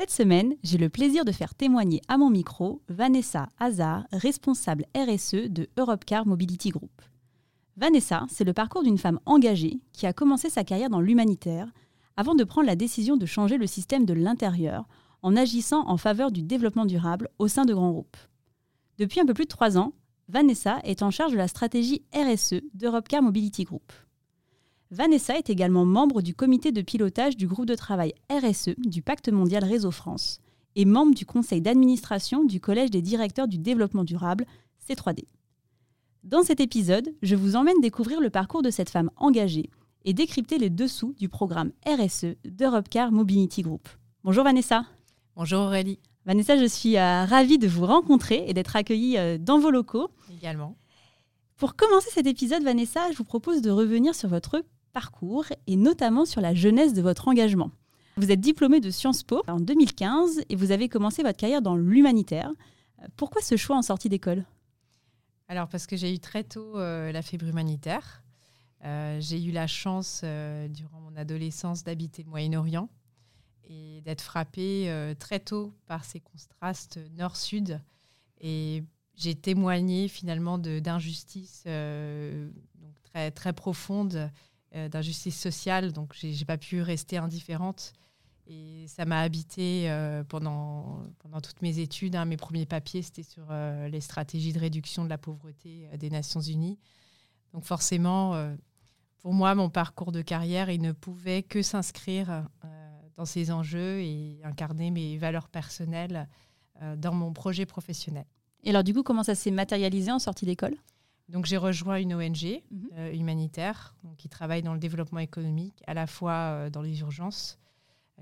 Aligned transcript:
Cette 0.00 0.12
semaine, 0.12 0.54
j'ai 0.62 0.78
le 0.78 0.88
plaisir 0.88 1.26
de 1.26 1.30
faire 1.30 1.54
témoigner 1.54 2.00
à 2.08 2.16
mon 2.16 2.30
micro 2.30 2.80
Vanessa 2.88 3.50
Hazard, 3.58 4.06
responsable 4.12 4.86
RSE 4.96 5.50
de 5.50 5.68
Europcar 5.76 6.24
Mobility 6.24 6.70
Group. 6.70 7.02
Vanessa, 7.76 8.24
c'est 8.30 8.44
le 8.44 8.54
parcours 8.54 8.82
d'une 8.82 8.96
femme 8.96 9.20
engagée 9.26 9.78
qui 9.92 10.06
a 10.06 10.14
commencé 10.14 10.48
sa 10.48 10.64
carrière 10.64 10.88
dans 10.88 11.02
l'humanitaire 11.02 11.70
avant 12.16 12.34
de 12.34 12.44
prendre 12.44 12.66
la 12.66 12.76
décision 12.76 13.18
de 13.18 13.26
changer 13.26 13.58
le 13.58 13.66
système 13.66 14.06
de 14.06 14.14
l'intérieur 14.14 14.88
en 15.20 15.36
agissant 15.36 15.86
en 15.86 15.98
faveur 15.98 16.30
du 16.30 16.40
développement 16.40 16.86
durable 16.86 17.28
au 17.38 17.46
sein 17.46 17.66
de 17.66 17.74
grands 17.74 17.92
groupes. 17.92 18.16
Depuis 18.96 19.20
un 19.20 19.26
peu 19.26 19.34
plus 19.34 19.44
de 19.44 19.50
trois 19.50 19.76
ans, 19.76 19.92
Vanessa 20.30 20.78
est 20.84 21.02
en 21.02 21.10
charge 21.10 21.32
de 21.32 21.36
la 21.36 21.46
stratégie 21.46 22.06
RSE 22.14 22.62
d'Europcar 22.72 23.20
Mobility 23.20 23.64
Group. 23.64 23.92
Vanessa 24.92 25.38
est 25.38 25.50
également 25.50 25.84
membre 25.84 26.20
du 26.20 26.34
comité 26.34 26.72
de 26.72 26.82
pilotage 26.82 27.36
du 27.36 27.46
groupe 27.46 27.66
de 27.66 27.76
travail 27.76 28.12
RSE 28.28 28.70
du 28.76 29.02
Pacte 29.02 29.28
mondial 29.28 29.62
Réseau 29.62 29.92
France 29.92 30.40
et 30.74 30.84
membre 30.84 31.14
du 31.14 31.24
conseil 31.24 31.60
d'administration 31.60 32.42
du 32.42 32.60
Collège 32.60 32.90
des 32.90 33.00
directeurs 33.00 33.46
du 33.46 33.58
développement 33.58 34.02
durable, 34.02 34.46
C3D. 34.88 35.26
Dans 36.24 36.42
cet 36.42 36.58
épisode, 36.58 37.14
je 37.22 37.36
vous 37.36 37.54
emmène 37.54 37.80
découvrir 37.80 38.20
le 38.20 38.30
parcours 38.30 38.62
de 38.62 38.70
cette 38.70 38.90
femme 38.90 39.12
engagée 39.14 39.70
et 40.04 40.12
décrypter 40.12 40.58
les 40.58 40.70
dessous 40.70 41.14
du 41.16 41.28
programme 41.28 41.70
RSE 41.86 42.34
d'Europcar 42.44 43.12
Mobility 43.12 43.62
Group. 43.62 43.88
Bonjour 44.24 44.42
Vanessa. 44.42 44.86
Bonjour 45.36 45.60
Aurélie. 45.60 46.00
Vanessa, 46.26 46.56
je 46.56 46.66
suis 46.66 46.96
euh, 46.96 47.24
ravie 47.26 47.58
de 47.58 47.68
vous 47.68 47.86
rencontrer 47.86 48.44
et 48.48 48.54
d'être 48.54 48.74
accueillie 48.74 49.18
euh, 49.18 49.38
dans 49.38 49.60
vos 49.60 49.70
locaux. 49.70 50.08
Également. 50.36 50.74
Pour 51.56 51.76
commencer 51.76 52.10
cet 52.10 52.26
épisode, 52.26 52.64
Vanessa, 52.64 53.12
je 53.12 53.16
vous 53.16 53.24
propose 53.24 53.62
de 53.62 53.70
revenir 53.70 54.16
sur 54.16 54.28
votre 54.28 54.64
parcours 54.90 55.46
et 55.66 55.76
notamment 55.76 56.24
sur 56.24 56.40
la 56.40 56.54
jeunesse 56.54 56.92
de 56.92 57.02
votre 57.02 57.28
engagement. 57.28 57.70
Vous 58.16 58.30
êtes 58.30 58.40
diplômé 58.40 58.80
de 58.80 58.90
Sciences 58.90 59.22
Po 59.22 59.42
en 59.48 59.60
2015 59.60 60.42
et 60.48 60.56
vous 60.56 60.72
avez 60.72 60.88
commencé 60.88 61.22
votre 61.22 61.38
carrière 61.38 61.62
dans 61.62 61.76
l'humanitaire. 61.76 62.50
Pourquoi 63.16 63.40
ce 63.40 63.56
choix 63.56 63.76
en 63.76 63.82
sortie 63.82 64.08
d'école? 64.08 64.44
Alors 65.48 65.68
parce 65.68 65.86
que 65.86 65.96
j'ai 65.96 66.12
eu 66.12 66.18
très 66.18 66.44
tôt 66.44 66.78
euh, 66.78 67.12
la 67.12 67.22
fibre 67.22 67.46
humanitaire. 67.46 68.22
Euh, 68.84 69.18
j'ai 69.20 69.42
eu 69.42 69.52
la 69.52 69.66
chance 69.66 70.22
euh, 70.24 70.68
durant 70.68 71.00
mon 71.00 71.16
adolescence 71.16 71.84
d'habiter 71.84 72.22
le 72.22 72.30
Moyen-Orient 72.30 72.88
et 73.64 74.00
d'être 74.02 74.22
frappée 74.22 74.92
très 75.20 75.38
tôt 75.38 75.72
par 75.86 76.04
ces 76.04 76.18
contrastes 76.18 76.98
nord-sud. 77.16 77.80
Et 78.40 78.82
j'ai 79.14 79.36
témoigné 79.36 80.08
finalement 80.08 80.58
d'injustices 80.58 81.64
très, 83.12 83.30
très 83.30 83.52
profondes 83.52 84.14
euh, 84.14 84.28
d'injustice 84.72 85.38
sociale, 85.38 85.92
donc 85.92 86.14
j'ai 86.14 86.30
n'ai 86.30 86.44
pas 86.44 86.58
pu 86.58 86.82
rester 86.82 87.16
indifférente. 87.16 87.92
Et 88.46 88.86
ça 88.88 89.04
m'a 89.04 89.20
habité 89.20 89.88
euh, 89.90 90.24
pendant, 90.24 91.04
pendant 91.20 91.40
toutes 91.40 91.62
mes 91.62 91.78
études. 91.78 92.16
Hein. 92.16 92.24
Mes 92.24 92.36
premiers 92.36 92.66
papiers, 92.66 93.02
c'était 93.02 93.22
sur 93.22 93.46
euh, 93.50 93.88
les 93.88 94.00
stratégies 94.00 94.52
de 94.52 94.58
réduction 94.58 95.04
de 95.04 95.08
la 95.08 95.18
pauvreté 95.18 95.88
des 95.98 96.10
Nations 96.10 96.40
Unies. 96.40 96.78
Donc 97.52 97.64
forcément, 97.64 98.54
pour 99.18 99.32
moi, 99.32 99.56
mon 99.56 99.70
parcours 99.70 100.12
de 100.12 100.22
carrière, 100.22 100.70
il 100.70 100.80
ne 100.80 100.92
pouvait 100.92 101.42
que 101.42 101.62
s'inscrire 101.62 102.46
dans 103.16 103.24
ces 103.24 103.50
enjeux 103.50 104.00
et 104.00 104.40
incarner 104.44 104.92
mes 104.92 105.18
valeurs 105.18 105.48
personnelles 105.48 106.28
dans 106.96 107.12
mon 107.12 107.32
projet 107.32 107.66
professionnel. 107.66 108.24
Et 108.62 108.70
alors 108.70 108.84
du 108.84 108.94
coup, 108.94 109.02
comment 109.02 109.24
ça 109.24 109.34
s'est 109.34 109.50
matérialisé 109.50 110.12
en 110.12 110.20
sortie 110.20 110.46
d'école? 110.46 110.76
Donc 111.30 111.46
j'ai 111.46 111.56
rejoint 111.56 111.96
une 111.96 112.14
ONG 112.14 112.62
mhm. 112.70 112.88
euh, 112.94 113.12
humanitaire 113.12 113.94
qui 114.18 114.28
travaille 114.28 114.62
dans 114.62 114.74
le 114.74 114.80
développement 114.80 115.20
économique, 115.20 115.82
à 115.86 115.94
la 115.94 116.06
fois 116.06 116.32
euh, 116.32 116.70
dans 116.70 116.82
les 116.82 117.00
urgences, 117.00 117.58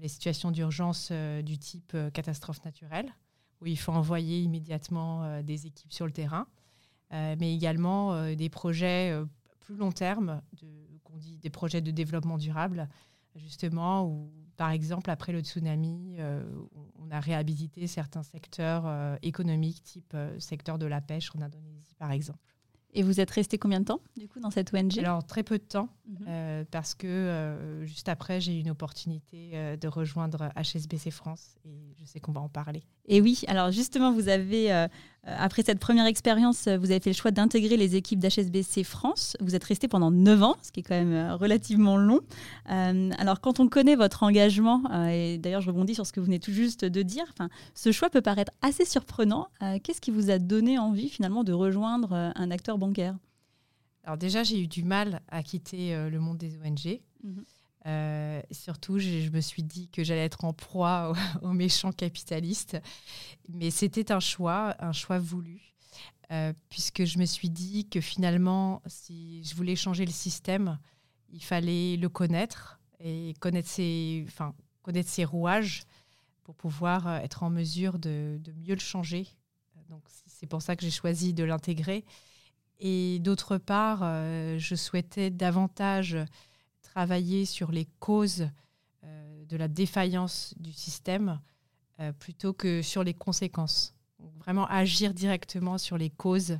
les 0.01 0.09
situations 0.09 0.51
d'urgence 0.51 1.09
euh, 1.11 1.43
du 1.43 1.59
type 1.59 1.97
catastrophe 2.13 2.65
naturelle, 2.65 3.13
où 3.61 3.67
il 3.67 3.79
faut 3.79 3.93
envoyer 3.93 4.41
immédiatement 4.43 5.43
des 5.43 5.67
équipes 5.67 5.93
sur 5.93 6.07
le 6.07 6.13
terrain, 6.13 6.47
mais 7.11 7.53
également 7.53 8.33
des 8.37 8.49
projets 8.49 9.21
plus 9.59 9.75
long 9.75 9.91
terme, 9.91 10.41
qu'on 11.03 11.17
dit 11.17 11.39
des 11.39 11.51
projets 11.51 11.81
de 11.81 11.91
développement 11.91 12.39
durable, 12.39 12.89
justement, 13.35 14.05
où 14.07 14.31
par 14.57 14.71
exemple 14.71 15.11
après 15.11 15.33
le 15.33 15.41
tsunami, 15.41 16.19
on 17.01 17.11
a 17.11 17.19
réhabilité 17.19 17.89
certains 17.89 18.23
secteurs 18.23 19.19
économiques, 19.23 19.83
type 19.83 20.17
secteur 20.39 20.79
de 20.79 20.87
la 20.87 21.01
pêche 21.01 21.35
en 21.35 21.41
Indonésie 21.41 21.97
par 21.99 22.13
exemple. 22.13 22.39
Et 22.95 23.03
vous 23.03 23.21
êtes 23.21 23.31
resté 23.31 23.59
combien 23.59 23.81
de 23.81 23.85
temps, 23.85 24.01
du 24.17 24.29
coup, 24.29 24.41
dans 24.41 24.51
cette 24.51 24.73
ONG 24.73 24.99
Alors, 24.99 25.25
très 25.25 25.43
peu 25.43 25.59
de 25.59 25.63
temps, 25.63 25.89
mhm. 26.07 26.27
euh, 26.27 26.65
parce 26.71 26.95
que 26.95 27.07
euh, 27.07 27.85
juste 27.85 28.09
après, 28.09 28.41
j'ai 28.41 28.57
eu 28.57 28.61
une 28.61 28.71
opportunité 28.71 29.51
euh, 29.53 29.77
de 29.77 29.89
rejoindre 29.89 30.51
HSBC 30.57 31.11
France, 31.11 31.57
et 31.67 31.95
je 32.01 32.07
sais 32.07 32.19
qu'on 32.19 32.33
va 32.33 32.41
en 32.41 32.49
parler. 32.49 32.83
Et 33.07 33.21
oui, 33.21 33.43
alors 33.47 33.71
justement, 33.73 34.13
vous 34.13 34.29
avez, 34.29 34.87
après 35.37 35.63
cette 35.63 35.79
première 35.79 36.07
expérience, 36.07 36.69
vous 36.69 36.91
avez 36.91 37.01
fait 37.01 37.11
le 37.11 37.17
choix 37.17 37.31
d'intégrer 37.31 37.77
les 37.77 37.97
équipes 37.97 38.19
d'HSBC 38.19 38.85
France. 38.85 39.37
Vous 39.41 39.55
êtes 39.55 39.65
resté 39.65 39.89
pendant 39.89 40.11
9 40.11 40.43
ans, 40.43 40.57
ce 40.63 40.73
qui 40.73 40.81
est 40.81 40.83
quand 40.83 40.95
même 40.95 41.33
relativement 41.33 41.97
long. 41.97 42.21
alors, 42.67 43.41
quand 43.41 43.61
on 43.61 43.69
connaît 43.69 43.97
votre 43.97 44.23
engagement, 44.23 44.83
et 45.09 45.39
d'ailleurs, 45.39 45.61
je 45.61 45.71
rebondis 45.71 45.95
sur 45.95 46.07
ce 46.07 46.13
que 46.13 46.21
vous 46.21 46.27
venez 46.27 46.41
tout 46.41 46.53
juste 46.53 46.85
de 46.85 47.03
dire, 47.03 47.27
ce 47.75 47.93
choix 47.93 48.11
peut 48.11 48.23
paraître 48.23 48.53
assez 48.63 48.85
surprenant. 48.85 49.49
Qu'est-ce 49.83 50.01
qui 50.01 50.11
vous 50.11 50.31
a 50.31 50.39
donné 50.39 50.79
envie, 50.79 51.09
finalement, 51.09 51.45
de 51.45 51.53
rejoindre 51.53 52.33
un 52.35 52.51
acteur 52.51 52.79
bancaire? 52.79 53.17
Alors 54.09 54.17
déjà, 54.17 54.43
j'ai 54.43 54.59
eu 54.59 54.67
du 54.67 54.85
mal 54.85 55.21
à 55.29 55.43
quitter 55.43 55.95
euh, 55.95 56.09
le 56.09 56.19
monde 56.19 56.39
des 56.39 56.57
ONG. 56.57 57.03
Mhm. 57.23 57.45
Euh, 57.89 58.43
surtout, 58.51 58.99
je, 58.99 59.31
me 59.31 59.41
suis 59.41 59.63
dit 59.63 59.89
que 59.89 60.05
j'allais 60.05 60.25
être 60.25 60.45
en 60.45 60.53
proie 60.53 61.13
aux, 61.43 61.53
méchants 61.53 61.93
capitalistes. 61.93 62.77
Mais 63.49 63.71
c'était 63.71 64.13
un 64.13 64.21
choix, 64.21 64.77
un 64.79 64.93
choix 64.93 65.19
voulu. 65.19 65.75
Euh, 66.31 66.53
puisque 66.69 67.05
je 67.05 67.19
me 67.19 67.25
suis 67.25 67.49
dit 67.49 67.89
que 67.89 68.03
finalement, 68.03 68.83
si 68.87 69.43
je 69.45 69.55
voulais 69.55 69.77
changer 69.77 70.05
le 70.05 70.13
système, 70.13 70.79
il 71.31 71.43
fallait 71.43 71.97
le 71.97 72.09
connaître 72.11 72.79
et 73.01 73.35
connaître 73.41 73.69
ses, 73.69 74.25
enfin, 74.27 74.55
connaître 74.83 75.09
ses 75.09 75.25
rouages 75.25 75.85
pour 76.43 76.55
pouvoir 76.55 77.17
être 77.17 77.43
en 77.43 77.51
mesure 77.51 77.99
de, 77.99 78.39
mieux 78.67 78.75
le 78.75 78.81
changer. 78.81 79.27
Donc 79.89 80.03
c'est 80.27 80.47
pour 80.47 80.61
ça 80.61 80.77
que 80.77 80.83
j'ai 80.83 80.91
choisi 80.91 81.33
de 81.33 81.45
l'intégrer. 81.45 82.05
Et 82.79 83.19
d'autre 83.21 83.57
part, 83.57 84.01
euh, 84.03 84.59
je 84.59 84.75
souhaitais 84.75 85.31
davantage 85.31 86.19
travailler 86.99 87.45
sur 87.45 87.71
les 87.71 87.87
causes 88.01 88.49
euh, 89.05 89.45
de 89.45 89.57
la 89.57 89.69
défaillance 89.69 90.53
du 90.59 90.73
système 90.73 91.39
euh, 92.01 92.13
plutôt 92.13 92.53
que 92.53 92.83
sur 92.83 93.05
les 93.05 93.15
conséquences. 93.15 93.95
vraiment 94.41 94.67
agir 94.67 95.15
directement 95.15 95.79
sur 95.79 95.97
les 95.97 96.11
causes 96.11 96.59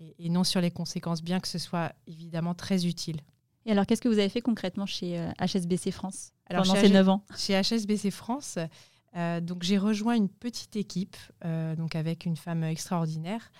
et, 0.00 0.28
non 0.28 0.42
sur 0.42 0.60
les 0.60 0.72
conséquences, 0.72 1.22
bien 1.22 1.38
que 1.38 1.46
ce 1.46 1.58
soit 1.58 1.92
évidemment 2.08 2.52
très 2.52 2.84
utile. 2.84 3.20
Et 3.64 3.70
alors, 3.70 3.86
qu'est-ce 3.86 4.02
que 4.02 4.08
vous 4.08 4.18
avez 4.18 4.28
fait 4.28 4.40
concrètement 4.40 4.86
chez 4.86 5.24
HSBC 5.38 5.92
France 5.92 6.32
alors, 6.48 6.64
pendant 6.64 6.80
ces 6.80 6.88
9 6.88 7.08
ans 7.08 7.24
Chez 7.36 7.60
HSBC 7.60 8.10
France, 8.10 8.58
donc 9.42 9.62
j'ai 9.62 9.78
rejoint 9.78 10.16
une 10.16 10.28
petite 10.28 10.76
équipe 10.76 11.16
donc 11.76 11.94
avec 11.94 12.26
une 12.26 12.36
femme 12.36 12.64
extraordinaire 12.64 13.52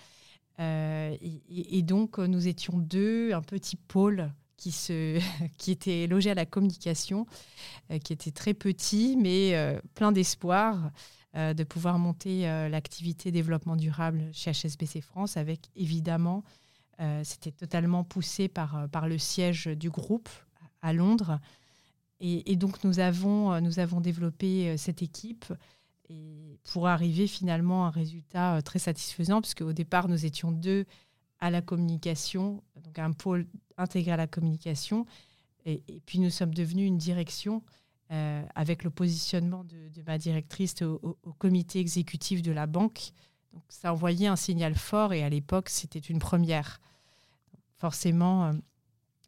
euh, 0.59 1.15
et, 1.21 1.81
donc, 1.83 2.17
nous 2.17 2.47
étions 2.47 2.77
deux, 2.77 3.33
un 3.33 3.41
petit 3.41 3.75
pôle 3.75 4.31
qui, 4.57 4.71
se, 4.71 5.19
qui 5.57 5.71
était 5.71 6.07
logé 6.07 6.31
à 6.31 6.35
la 6.35 6.45
communication, 6.45 7.25
euh, 7.91 7.99
qui 7.99 8.13
était 8.13 8.31
très 8.31 8.53
petit, 8.53 9.15
mais 9.17 9.55
euh, 9.55 9.79
plein 9.95 10.11
d'espoir 10.11 10.91
de 11.33 11.63
pouvoir 11.63 11.99
monter 11.99 12.45
l'activité 12.67 13.31
développement 13.31 13.75
durable 13.75 14.27
chez 14.33 14.53
HSBC 14.53 15.01
France, 15.01 15.37
avec 15.37 15.69
évidemment, 15.75 16.43
c'était 17.21 17.51
totalement 17.51 18.03
poussé 18.03 18.47
par, 18.47 18.89
par 18.89 19.07
le 19.07 19.19
siège 19.19 19.67
du 19.67 19.91
groupe 19.91 20.29
à 20.81 20.93
Londres. 20.93 21.39
Et, 22.19 22.55
donc, 22.55 22.83
nous 22.83 22.97
avons, 22.97 23.61
nous 23.61 23.77
avons 23.77 24.01
développé 24.01 24.77
cette 24.77 25.03
équipe 25.03 25.53
pour 26.63 26.87
arriver 26.87 27.27
finalement 27.27 27.85
à 27.85 27.87
un 27.87 27.91
résultat 27.91 28.57
euh, 28.57 28.61
très 28.61 28.79
satisfaisant, 28.79 29.41
puisque 29.41 29.61
au 29.61 29.73
départ, 29.73 30.07
nous 30.07 30.25
étions 30.25 30.51
deux 30.51 30.85
à 31.39 31.49
la 31.49 31.61
communication, 31.61 32.63
donc 32.83 32.97
un 32.99 33.11
pôle 33.11 33.47
intégré 33.77 34.11
à 34.11 34.17
la 34.17 34.27
communication, 34.27 35.05
et, 35.65 35.81
puis 36.05 36.19
nous 36.19 36.29
sommes 36.29 36.53
devenus 36.53 36.87
une 36.87 36.97
direction 36.97 37.61
avec 38.55 38.85
le 38.85 38.89
positionnement 38.89 39.65
de, 39.65 40.01
ma 40.05 40.17
directrice 40.17 40.81
au, 40.81 41.17
comité 41.39 41.79
exécutif 41.79 42.41
de 42.41 42.53
la 42.53 42.65
banque. 42.65 43.11
Donc, 43.51 43.63
ça 43.67 43.91
envoyait 43.91 44.27
un 44.27 44.37
signal 44.37 44.75
fort 44.75 45.11
et 45.11 45.23
à 45.23 45.29
l'époque, 45.29 45.67
c'était 45.67 45.99
une 45.99 46.19
première. 46.19 46.79
Forcément, 47.79 48.53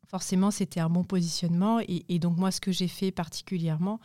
forcément, 0.10 0.50
c'était 0.50 0.80
un 0.80 0.90
bon 0.90 1.04
positionnement. 1.04 1.80
Et, 1.88 2.20
donc, 2.20 2.38
moi, 2.38 2.52
ce 2.52 2.60
que 2.60 2.72
j'ai 2.72 2.88
fait 2.88 3.12
particulièrement, 3.12 4.00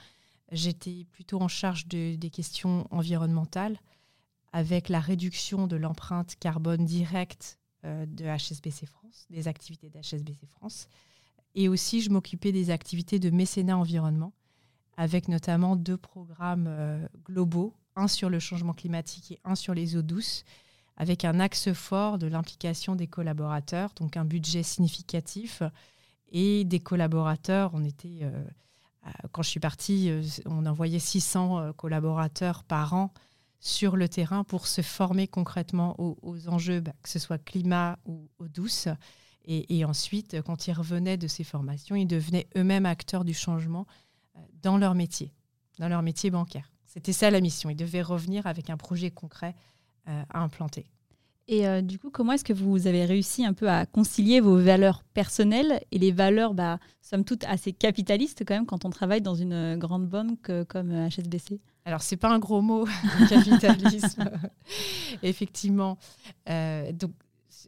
j'étais 0.53 1.07
plutôt 1.13 1.41
en 1.41 1.49
charge 1.49 1.87
de, 1.87 2.17
des 2.17 2.31
questions 2.31 2.87
environnementales 2.91 3.79
avec 4.53 4.89
la 4.89 5.01
réduction 5.01 5.67
de 5.67 5.77
l'empreinte 5.77 6.37
carbone 6.39 6.85
directe 6.85 7.59
euh, 7.59 7.64
de 7.85 8.25
HSBC 8.25 8.87
France, 8.87 9.27
des 9.31 9.47
activités 9.49 9.91
d'HSBC 9.91 10.47
France. 10.47 10.89
Et 11.55 11.69
aussi, 11.69 12.01
je 12.01 12.11
m'occupais 12.11 12.53
des 12.53 12.71
activités 12.71 13.19
de 13.19 13.31
mécénat 13.31 13.79
environnement, 13.79 14.33
avec 14.97 15.29
notamment 15.29 15.77
deux 15.77 15.97
programmes 15.97 16.67
euh, 16.69 17.07
globaux, 17.25 17.75
un 17.97 18.09
sur 18.09 18.29
le 18.29 18.41
changement 18.41 18.73
climatique 18.73 19.33
et 19.33 19.41
un 19.45 19.55
sur 19.55 19.75
les 19.75 19.97
eaux 19.97 20.03
douces, 20.03 20.45
avec 20.97 21.25
un 21.25 21.41
axe 21.41 21.73
fort 21.73 22.19
de 22.19 22.27
l'implication 22.27 22.97
des 22.97 23.07
collaborateurs, 23.07 23.93
donc 23.97 24.17
un 24.17 24.25
budget 24.25 24.63
significatif 24.63 25.63
et 26.31 26.65
des 26.65 26.81
collaborateurs. 26.81 27.71
On 27.75 27.85
était, 27.85 28.21
euh, 28.23 28.45
quand 29.33 29.43
je 29.43 29.51
suis 29.51 29.61
partie, 29.61 30.11
euh, 30.11 30.23
on 30.47 30.67
envoyait 30.67 30.99
600 30.99 31.59
euh, 31.59 31.73
collaborateurs 31.73 32.65
par 32.65 32.95
an 32.95 33.13
sur 33.65 33.97
le 33.97 34.09
terrain 34.11 34.45
pour 34.45 34.67
se 34.67 34.83
former 34.83 35.27
concrètement 35.27 35.97
aux, 35.99 36.49
enjeux, 36.49 36.81
bah, 36.81 36.93
que 37.03 37.09
ce 37.09 37.19
soit 37.19 37.39
climat 37.39 37.99
ou 38.05 38.29
eau 38.39 38.47
douce. 38.47 38.89
Et, 39.47 39.85
ensuite, 39.85 40.41
quand 40.43 40.69
ils 40.69 40.73
revenaient 40.73 41.17
de 41.17 41.27
ces 41.27 41.45
formations, 41.45 41.97
ils 41.97 42.07
devenaient 42.07 42.47
eux-mêmes 42.57 42.87
acteurs 42.87 43.25
du 43.25 43.35
changement 43.35 43.87
dans 44.63 44.79
leur 44.79 44.95
métier, 44.95 45.33
dans 45.79 45.89
leur 45.89 46.03
métier 46.03 46.31
bancaire. 46.31 46.71
C'était 46.87 47.13
ça 47.13 47.31
la 47.31 47.41
mission. 47.41 47.69
Ils 47.69 47.77
devaient 47.77 48.03
revenir 48.03 48.47
avec 48.47 48.71
un 48.71 48.79
projet 48.79 49.11
concret 49.11 49.55
à 50.07 50.43
implanter. 50.43 50.87
Et 51.47 51.67
euh, 51.67 51.83
du 51.83 51.99
coup, 51.99 52.11
comment 52.11 52.33
est-ce 52.33 52.45
que 52.45 52.55
vous 52.55 52.87
avez 52.87 53.05
réussi 53.05 53.45
un 53.45 53.53
peu 53.53 53.69
à 53.69 53.85
concilier 53.85 54.41
vos 54.41 54.57
valeurs 54.57 55.03
personnelles 55.03 55.83
et 55.93 55.99
les 55.99 56.11
valeurs, 56.11 56.55
bah, 56.55 56.79
somme 57.03 57.25
toute, 57.25 57.45
assez 57.45 57.73
capitalistes 57.73 58.45
quand 58.47 58.55
même 58.55 58.67
quand 58.67 58.87
on 58.87 58.91
travaille 58.91 59.21
dans 59.21 59.35
une 59.35 59.53
euh, 59.53 59.77
grande 59.77 60.09
banque 60.09 60.49
euh, 60.49 60.65
comme 60.65 60.91
HSBC 61.09 61.61
Alors, 61.85 62.01
c'est 62.01 62.17
pas 62.17 62.31
un 62.31 62.39
gros 62.39 62.63
mot, 62.63 62.87
capitalisme, 63.29 64.31
effectivement. 65.23 65.99
donc, 66.47 67.13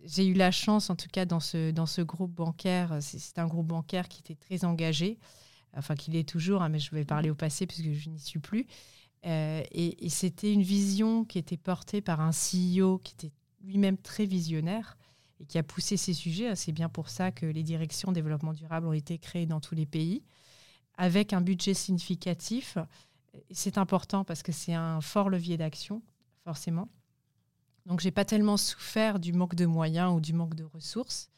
j'ai 0.05 0.27
eu 0.27 0.35
la 0.35 0.51
chance, 0.51 0.89
en 0.89 0.97
tout 0.97 1.09
cas, 1.13 1.27
dans 1.27 1.41
ce, 1.41 1.71
dans 1.71 1.87
ce 1.87 2.01
groupe 2.01 2.33
bancaire, 2.33 2.97
c'est 3.01 3.39
un 3.39 3.47
groupe 3.47 3.67
bancaire 3.67 4.09
qui 4.09 4.21
était 4.21 4.37
très 4.37 4.65
engagé, 4.65 5.19
enfin, 5.77 5.97
qu'il 5.97 6.17
est 6.17 6.27
toujours, 6.27 6.63
hein, 6.63 6.71
mais 6.71 6.79
je 6.79 6.95
vais 6.95 7.05
parler 7.05 7.29
au 7.29 7.35
passé 7.35 7.67
puisque 7.67 7.93
je 7.93 8.09
n'y 8.09 8.21
suis 8.21 8.39
plus. 8.39 8.67
et 9.25 10.09
c'était 10.09 10.53
une 10.53 10.63
vision 10.63 11.25
qui 11.25 11.39
était 11.39 11.57
portée 11.57 12.01
par 12.01 12.21
un 12.21 12.31
CEO 12.31 12.99
qui 12.99 13.15
était 13.15 13.33
lui-même 13.67 13.99
très 13.99 14.25
visionnaire 14.25 14.97
et 15.41 15.45
qui 15.45 15.59
a 15.59 15.63
poussé 15.63 15.97
ces 15.97 16.15
sujets. 16.15 16.55
C'est 16.57 16.73
bien 16.73 16.89
pour 16.89 17.09
ça 17.09 17.31
que 17.33 17.47
les 17.47 17.63
directions 17.63 18.13
développement 18.13 18.53
durable 18.53 18.87
ont 18.87 18.93
été 18.93 19.19
créées 19.19 19.47
dans 19.47 19.61
tous 19.61 19.75
les 19.75 19.87
pays, 19.87 20.23
avec 20.97 21.33
un 21.33 21.41
budget 21.41 21.75
significatif. 21.75 22.79
C'est 23.51 23.77
important 23.77 24.25
parce 24.25 24.43
que 24.43 24.53
c'est 24.53 24.75
un 24.75 25.01
fort 25.01 25.29
levier 25.29 25.57
d'action, 25.57 26.03
forcément. 26.45 26.89
Donc, 27.85 28.01
j'ai 28.01 28.11
pas 28.11 28.25
tellement 28.25 28.57
souffert 28.57 29.21
du 29.21 29.33
manque 29.33 29.55
de 29.55 29.67
moyens 29.67 30.13
ou 30.15 30.21
du 30.21 30.33
manque 30.33 30.55
de 30.55 30.65
ressources. 30.65 31.29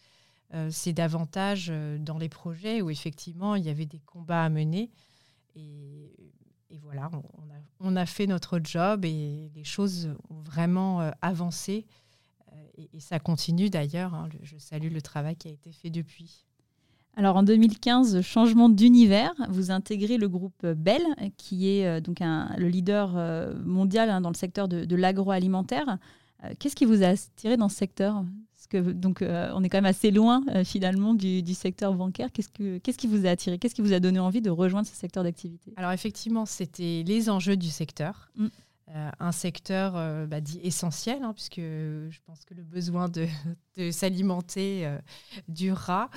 Euh, 0.55 0.71
c'est 0.71 0.95
davantage 0.95 1.69
euh, 1.71 1.99
dans 1.99 2.17
les 2.17 2.31
projets 2.31 2.81
où 2.81 2.89
effectivement 2.89 3.55
il 3.55 3.65
y 3.65 3.69
avait 3.69 3.85
des 3.85 4.01
combats 4.01 4.45
à 4.45 4.49
mener. 4.49 4.91
Et, 5.55 6.11
voilà, 6.83 7.11
on, 7.13 7.51
a, 7.51 7.59
on, 7.81 7.97
a, 7.97 8.07
fait 8.07 8.27
notre 8.27 8.61
job 8.63 9.05
et 9.05 9.51
les 9.55 9.65
choses 9.65 10.11
ont 10.31 10.41
vraiment 10.41 11.03
euh, 11.03 11.11
avancé 11.21 11.87
et, 12.79 13.01
ça 13.01 13.19
continue 13.19 13.71
d'ailleurs. 13.71 14.15
Hein, 14.15 14.29
je 14.43 14.57
salue 14.59 14.93
le 14.93 15.03
travail 15.03 15.37
qui 15.37 15.49
a 15.49 15.51
été 15.51 15.73
fait 15.73 15.91
depuis. 15.91 16.47
Alors 17.17 17.37
en 17.37 17.43
2015, 17.43 18.21
changement 18.21 18.69
d'univers, 18.69 19.35
vous 19.49 19.73
intégrez 19.73 20.19
le 20.19 20.29
groupe 20.29 20.65
Bell, 20.65 21.03
qui 21.37 21.69
est 21.69 21.85
euh, 21.85 22.01
donc 22.01 22.21
le 22.21 22.69
leader 22.69 23.15
euh, 23.17 23.55
mondial 23.65 24.09
hein, 24.09 24.21
dans 24.21 24.31
le 24.31 24.37
secteur 24.37 24.69
de, 24.69 24.95
l'agroalimentaire. 24.95 25.99
Euh, 26.45 26.53
qu'est-ce 26.61 26.77
qui 26.77 26.85
vous 26.85 27.03
a 27.03 27.09
attiré 27.09 27.57
dans 27.57 27.69
ce 27.69 27.75
secteur? 27.75 28.25
Parce 28.55 28.69
que 28.69 28.93
donc 28.93 29.23
on 29.23 29.65
est 29.65 29.69
quand 29.69 29.79
même 29.79 29.85
assez 29.85 30.11
loin 30.11 30.45
finalement 30.65 31.15
du, 31.15 31.55
secteur 31.55 31.95
bancaire. 31.95 32.31
Qu'est-ce, 32.33 32.49
que, 32.49 32.79
qu'est-ce 32.79 32.99
qui 32.99 33.07
vous 33.07 33.27
a 33.27 33.31
attiré? 33.31 33.59
Qu'est-ce 33.59 33.75
qui 33.75 33.83
vous 33.83 33.93
a 33.93 34.01
donné 34.01 34.19
envie 34.19 34.41
de 34.41 34.51
rejoindre 34.51 34.87
ce 34.87 34.95
secteur 34.95 35.23
d'activité? 35.25 35.73
Alors 35.77 35.93
effectivement, 35.93 36.45
c'était 36.45 37.05
les 37.07 37.31
enjeux 37.31 37.57
du 37.57 37.69
secteur. 37.69 38.31
Mm. 38.37 38.49
Euh, 38.95 39.11
un 39.21 39.33
secteur 39.33 39.97
euh, 39.97 40.27
bah, 40.27 40.41
dit 40.41 40.61
essentiel, 40.63 41.23
hein, 41.23 41.35
puisque 41.35 41.61
je 41.61 42.19
pense 42.25 42.47
que 42.47 42.55
le 42.55 42.63
besoin 42.63 43.11
de, 43.11 43.27
s'alimenter 43.91 44.87
euh, 44.87 44.99
durera, 45.47 46.09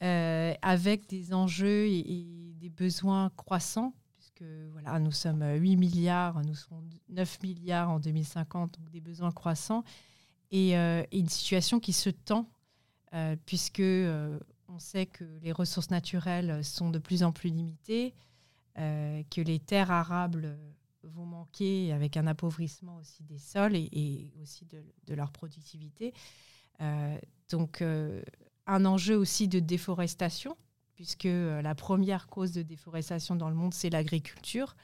avec 0.00 1.08
des 1.08 1.34
enjeux 1.34 1.86
et, 1.86 2.54
des 2.60 2.70
besoins 2.70 3.30
croissants, 3.36 3.92
puisque 4.14 4.44
voilà, 4.70 5.00
nous 5.00 5.10
sommes 5.10 5.42
8 5.42 5.76
milliards, 5.76 6.40
nous 6.44 6.54
serons 6.54 6.84
9 7.08 7.42
milliards 7.42 7.90
en 7.90 7.98
2050, 7.98 8.78
donc 8.78 8.90
des 8.90 9.00
besoins 9.00 9.32
croissants, 9.32 9.82
et, 10.52 10.74
une 10.76 11.28
situation 11.28 11.80
qui 11.80 11.92
se 11.92 12.10
tend, 12.10 12.48
puisque 13.46 13.82
on 13.82 14.78
sait 14.78 15.06
que 15.06 15.24
les 15.42 15.50
ressources 15.50 15.90
naturelles 15.90 16.64
sont 16.64 16.90
de 16.90 17.00
plus 17.00 17.24
en 17.24 17.32
plus 17.32 17.50
limitées, 17.50 18.14
que 18.76 19.40
les 19.40 19.58
terres 19.58 19.90
arables 19.90 20.56
vont 21.04 21.26
manquer 21.26 21.92
avec 21.92 22.16
un 22.16 22.26
appauvrissement 22.26 22.96
aussi 22.98 23.22
des 23.24 23.38
sols 23.38 23.76
et, 23.76 24.32
aussi 24.42 24.66
de, 24.66 25.14
leur 25.14 25.32
productivité. 25.32 26.12
Euh, 26.80 27.18
donc, 27.50 27.82
euh, 27.82 28.22
un 28.66 28.84
enjeu 28.84 29.16
aussi 29.16 29.48
de 29.48 29.58
déforestation, 29.60 30.56
puisque 30.94 31.26
euh, 31.26 31.62
la 31.62 31.74
première 31.74 32.28
cause 32.28 32.52
de 32.52 32.62
déforestation 32.62 33.36
dans 33.36 33.48
le 33.48 33.54
monde, 33.54 33.74
c'est 33.74 33.90
l'agriculture. 33.90 34.76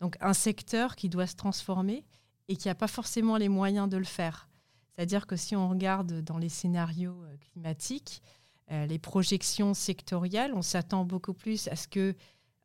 Donc, 0.00 0.16
un 0.20 0.32
secteur 0.32 0.96
qui 0.96 1.08
doit 1.08 1.26
se 1.26 1.36
transformer 1.36 2.04
et 2.48 2.56
qui 2.56 2.68
n'a 2.68 2.74
pas 2.74 2.88
forcément 2.88 3.36
les 3.36 3.48
moyens 3.48 3.88
de 3.88 3.96
le 3.96 4.04
faire. 4.04 4.48
C'est-à-dire 4.94 5.26
que 5.26 5.36
si 5.36 5.54
on 5.54 5.68
regarde 5.68 6.22
dans 6.22 6.38
les 6.38 6.48
scénarios 6.48 7.22
climatiques, 7.40 8.22
les 8.68 8.98
projections 8.98 9.72
sectorielles, 9.72 10.52
on 10.54 10.62
s'attend 10.62 11.04
beaucoup 11.04 11.32
plus 11.32 11.68
à 11.68 11.76
ce 11.76 11.88
que 11.88 12.14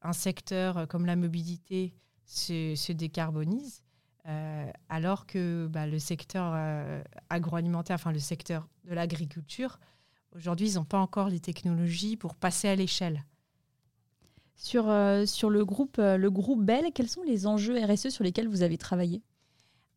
un 0.01 0.13
secteur 0.13 0.88
comme 0.88 1.06
la 1.06 1.15
mobilité 1.15 1.94
se, 2.25 2.92
décarbonise, 2.92 3.83
euh, 4.27 4.72
alors 4.89 5.25
que 5.25 5.67
bah, 5.67 5.88
le 5.88 6.00
secteur 6.00 6.51
euh, 6.55 7.01
agroalimentaire, 7.29 7.96
enfin 7.96 8.12
le 8.12 8.20
secteur 8.20 8.67
de 8.86 8.94
l'agriculture, 8.94 9.79
aujourd'hui, 10.36 10.72
ils 10.72 10.75
n'ont 10.75 10.86
pas 10.86 11.00
encore 11.00 11.29
les 11.29 11.39
technologies 11.39 12.17
pour 12.17 12.36
passer 12.36 12.67
à 12.67 12.75
l'échelle. 12.75 13.24
Sur, 14.55 14.89
euh, 14.89 15.25
sur 15.25 15.50
le, 15.50 15.65
groupe, 15.65 15.98
le 15.98 16.29
groupe 16.29 16.63
Bell, 16.63 16.91
quels 16.94 17.10
sont 17.10 17.24
les 17.24 17.46
enjeux 17.46 17.77
RSE 17.84 18.10
sur 18.10 18.24
lesquels 18.24 18.48
vous 18.48 18.63
avez 18.63 18.77
travaillé? 18.77 19.22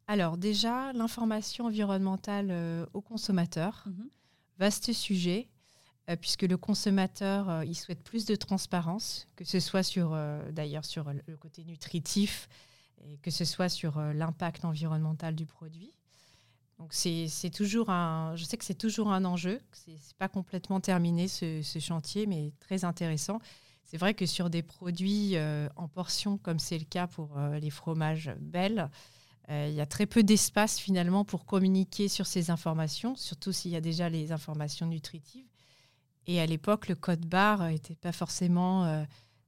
Alors 0.08 0.36
déjà, 0.36 0.92
l'information 0.94 1.66
environnementale 1.66 2.86
aux 2.94 3.02
consommateurs, 3.02 3.84
mhm. 3.86 4.08
vaste 4.58 4.92
sujet. 4.92 5.48
Euh, 6.08 6.16
puisque 6.16 6.42
le 6.42 6.56
consommateur, 6.56 7.50
euh, 7.50 7.64
il 7.64 7.74
souhaite 7.74 8.02
plus 8.02 8.24
de 8.24 8.34
transparence, 8.34 9.26
que 9.36 9.44
ce 9.44 9.60
soit 9.60 9.82
sur, 9.82 10.12
euh, 10.14 10.50
d'ailleurs 10.52 10.84
sur 10.84 11.12
le 11.12 11.36
côté 11.36 11.64
nutritif, 11.64 12.48
et 13.04 13.18
que 13.18 13.30
ce 13.30 13.44
soit 13.44 13.68
sur 13.68 14.00
l'impact 14.00 14.64
environnemental 14.64 15.36
du 15.36 15.46
produit. 15.46 15.92
Donc 16.78 16.92
c'est 16.92 17.50
toujours 17.54 17.90
un, 17.90 18.34
je 18.34 18.44
sais 18.44 18.56
que 18.56 18.64
c'est 18.64 18.74
toujours 18.74 19.12
un 19.12 19.24
enjeu, 19.24 19.60
c'est 19.72 20.16
pas 20.16 20.28
complètement 20.28 20.80
terminé 20.80 21.28
ce, 21.28 21.78
chantier, 21.80 22.26
mais 22.26 22.52
très 22.58 22.84
intéressant. 22.84 23.38
C'est 23.84 23.98
vrai 23.98 24.14
que 24.14 24.26
sur 24.26 24.50
des 24.50 24.62
produits 24.62 25.36
en 25.76 25.86
portions, 25.86 26.38
comme 26.38 26.58
c'est 26.58 26.78
le 26.78 26.84
cas 26.84 27.06
pour 27.06 27.38
les 27.38 27.70
fromages 27.70 28.32
Bell, 28.40 28.90
il 29.48 29.74
y 29.74 29.80
a 29.80 29.86
très 29.86 30.06
peu 30.06 30.24
d'espace 30.24 30.78
finalement 30.78 31.24
pour 31.24 31.46
communiquer 31.46 32.08
sur 32.08 32.26
ces 32.26 32.50
informations, 32.50 33.14
surtout 33.14 33.52
s'il 33.52 33.70
y 33.70 33.76
a 33.76 33.80
déjà 33.80 34.08
les 34.08 34.32
informations 34.32 34.86
nutritives. 34.86 35.46
Et 36.28 36.40
à 36.40 36.46
l'époque, 36.46 36.88
le 36.88 36.94
code 36.94 37.24
barre 37.24 37.66
n'était 37.68 37.94
pas 37.94 38.12
forcément 38.12 38.84
euh, 38.84 39.02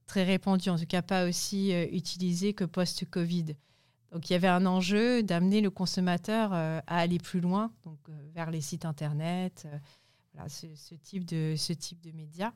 très 0.07 0.23
répandu, 0.23 0.69
en 0.71 0.79
tout 0.79 0.87
cas 0.87 1.03
pas 1.03 1.29
aussi 1.29 1.71
euh, 1.73 1.85
utilisé 1.91 2.53
que 2.53 2.63
post-Covid. 2.63 3.55
Donc 4.11 4.29
il 4.29 4.33
y 4.33 4.35
avait 4.35 4.47
un 4.47 4.65
enjeu 4.65 5.21
d'amener 5.21 5.61
le 5.61 5.69
consommateur 5.69 6.51
euh, 6.53 6.79
à 6.87 6.97
aller 6.97 7.19
plus 7.19 7.39
loin, 7.39 7.71
donc 7.83 7.99
vers 8.33 8.49
les 8.49 8.61
sites 8.61 8.83
internet, 8.85 9.67
voilà, 10.33 10.49
ce, 10.49 10.95
type 10.95 11.23
de, 11.23 11.53
ce 11.55 11.71
type 11.71 12.01
de 12.01 12.11
médias. 12.13 12.51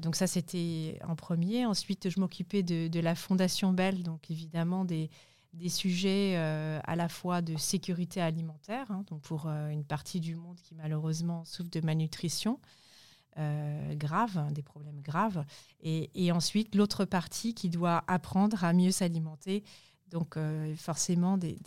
donc 0.00 0.14
ça, 0.14 0.28
c'était 0.28 0.98
en 1.06 1.16
premier. 1.16 1.66
Ensuite, 1.66 2.08
je 2.08 2.20
m'occupais 2.20 2.62
de, 2.62 3.00
la 3.00 3.14
Fondation 3.16 3.72
Bell, 3.72 4.04
donc 4.04 4.30
évidemment 4.30 4.84
des, 4.84 5.10
des 5.52 5.68
sujets 5.68 6.36
à 6.36 6.96
la 6.96 7.08
fois 7.08 7.42
de 7.42 7.56
sécurité 7.56 8.20
alimentaire, 8.22 8.90
hein, 8.90 9.04
donc 9.08 9.22
pour 9.22 9.46
une 9.46 9.84
partie 9.84 10.20
du 10.20 10.36
monde 10.36 10.58
qui 10.62 10.74
malheureusement 10.74 11.44
souffre 11.44 11.70
de 11.70 11.80
malnutrition, 11.80 12.60
graves, 13.36 14.52
des 14.52 14.62
problèmes 14.62 15.00
graves. 15.00 15.44
Et, 15.82 16.32
ensuite, 16.32 16.74
l'autre 16.74 17.04
partie 17.04 17.54
qui 17.54 17.68
doit 17.68 18.04
apprendre 18.06 18.64
à 18.64 18.72
mieux 18.72 18.90
s'alimenter. 18.90 19.62
Donc, 20.10 20.38
forcément, 20.76 21.36
des, 21.36 21.58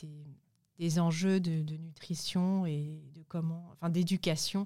des, 0.78 1.00
enjeux 1.00 1.40
de, 1.40 1.76
nutrition 1.76 2.66
et 2.66 3.02
de 3.16 3.24
comment, 3.28 3.70
enfin, 3.74 3.90
d'éducation 3.90 4.66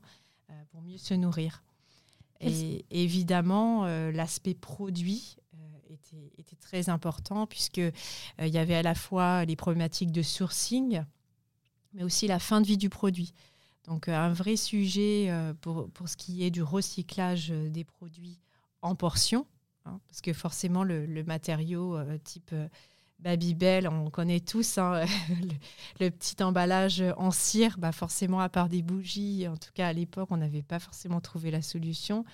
pour 0.72 0.82
mieux 0.82 0.98
se 0.98 1.14
nourrir. 1.14 1.64
Et 2.40 2.86
évidemment, 2.90 3.86
l'aspect 4.12 4.54
produit 4.54 5.38
était, 6.38 6.56
très 6.60 6.90
important 6.90 7.46
puisqu'il 7.46 7.92
il 8.40 8.48
y 8.48 8.58
avait 8.58 8.76
à 8.76 8.82
la 8.82 8.96
fois 8.96 9.46
les 9.46 9.56
problématiques 9.56 10.12
de 10.12 10.22
sourcing, 10.22 11.04
mais 11.94 12.04
aussi 12.04 12.28
la 12.28 12.40
fin 12.40 12.62
de 12.62 12.68
vie 12.68 12.78
du 12.78 12.90
produit. 12.90 13.34
Donc 13.86 14.08
un 14.08 14.32
vrai 14.32 14.56
sujet 14.56 15.28
euh, 15.30 15.54
pour, 15.60 15.90
pour, 15.92 16.08
ce 16.08 16.16
qui 16.16 16.44
est 16.44 16.52
du 16.52 16.64
recyclage 16.64 17.52
euh, 17.52 17.70
des 17.70 17.84
produits 17.84 18.40
en 18.82 18.96
portions, 18.96 19.46
hein, 19.86 20.00
parce 20.08 20.22
que 20.22 20.32
forcément 20.32 20.84
le, 20.84 21.24
matériau 21.24 21.98
euh, 21.98 22.18
type 22.24 22.56
Babybel, 23.20 23.88
on 23.88 24.10
connaît 24.10 24.40
tous 24.40 24.78
hein, 24.78 25.04
le, 26.00 26.10
petit 26.10 26.42
emballage 26.42 27.04
en 27.18 27.32
cire, 27.32 27.78
bah 27.78 27.92
forcément 27.92 28.40
à 28.40 28.50
part 28.50 28.70
des 28.70 28.82
bougies, 28.82 29.48
en 29.48 29.58
tout 29.58 29.72
cas 29.74 29.88
à 29.88 29.94
l'époque 29.94 30.30
on 30.32 30.38
n'avait 30.38 30.64
pas 30.64 30.80
forcément 30.80 31.20
trouvé 31.20 31.52
la 31.52 31.62
solution. 31.62 32.26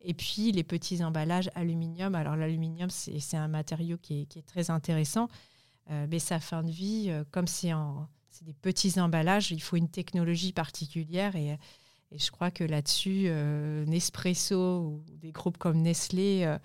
Et 0.00 0.14
puis 0.14 0.52
les 0.52 0.62
petits 0.64 1.02
emballages 1.02 1.50
aluminium, 1.54 2.14
alors 2.14 2.36
l'aluminium 2.36 2.90
c'est 2.90 3.36
un 3.36 3.48
matériau 3.48 3.96
qui 3.96 4.22
est, 4.22 4.26
qui 4.26 4.38
est, 4.38 4.46
très 4.46 4.70
intéressant, 4.70 5.28
mais 5.88 6.18
sa 6.18 6.38
fin 6.38 6.62
de 6.62 6.70
vie, 6.70 7.12
comme 7.32 7.48
c'est 7.48 7.72
en 7.72 8.08
c'est 8.36 8.44
des 8.44 8.52
petits 8.52 9.00
emballages, 9.00 9.50
il 9.50 9.62
faut 9.62 9.76
une 9.76 9.88
technologie 9.88 10.52
particulière 10.52 11.36
et, 11.36 11.56
je 12.12 12.30
crois 12.30 12.50
que 12.50 12.62
là-dessus, 12.62 13.24
euh, 13.26 13.84
Nespresso 13.86 14.80
ou 14.80 15.04
des 15.16 15.32
groupes 15.32 15.58
comme 15.58 15.82
Nestlé 15.82 16.44
euh, 16.44 16.56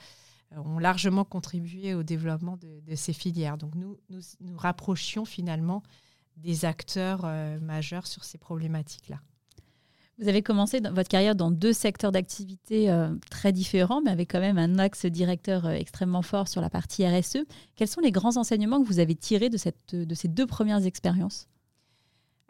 ont 0.56 0.78
largement 0.78 1.25
contribué 1.25 1.96
au 1.96 2.04
développement 2.04 2.58
de, 2.58 2.96
ces 2.96 3.12
filières. 3.12 3.58
Donc 3.58 3.74
nous, 3.75 3.98
nous, 4.10 4.58
rapprochions 4.58 5.25
finalement 5.25 5.82
des 6.38 6.63
acteurs 6.63 7.22
euh, 7.25 7.60
majeurs 7.60 8.06
sur 8.06 8.24
ces 8.24 8.38
problématiques-là. 8.38 9.20
Vous 10.20 10.28
avez 10.28 10.44
commencé 10.44 10.80
votre 10.80 11.10
carrière 11.10 11.36
dans 11.36 11.50
deux 11.50 11.74
secteurs 11.74 12.12
d'activité 12.12 12.96
très 13.32 13.51
différents, 13.51 14.01
mais 14.01 14.12
avec 14.12 14.32
quand 14.32 14.40
même 14.40 14.60
un 14.60 14.78
axe 14.78 15.08
directeur 15.08 15.68
extrêmement 15.68 16.22
fort 16.22 16.48
sur 16.48 16.62
la 16.62 16.70
partie 16.70 17.08
RSE. 17.08 17.40
Quels 17.75 17.88
sont 17.88 18.01
les 18.01 18.12
grands 18.12 18.38
enseignements 18.38 18.84
que 18.84 18.88
vous 18.88 19.00
avez 19.00 19.16
tirés 19.16 19.50
de, 19.50 19.58
cette, 19.58 19.96
de 19.96 20.13
ces 20.13 20.28
deux 20.28 20.46
premières 20.46 20.86
expériences? 20.86 21.48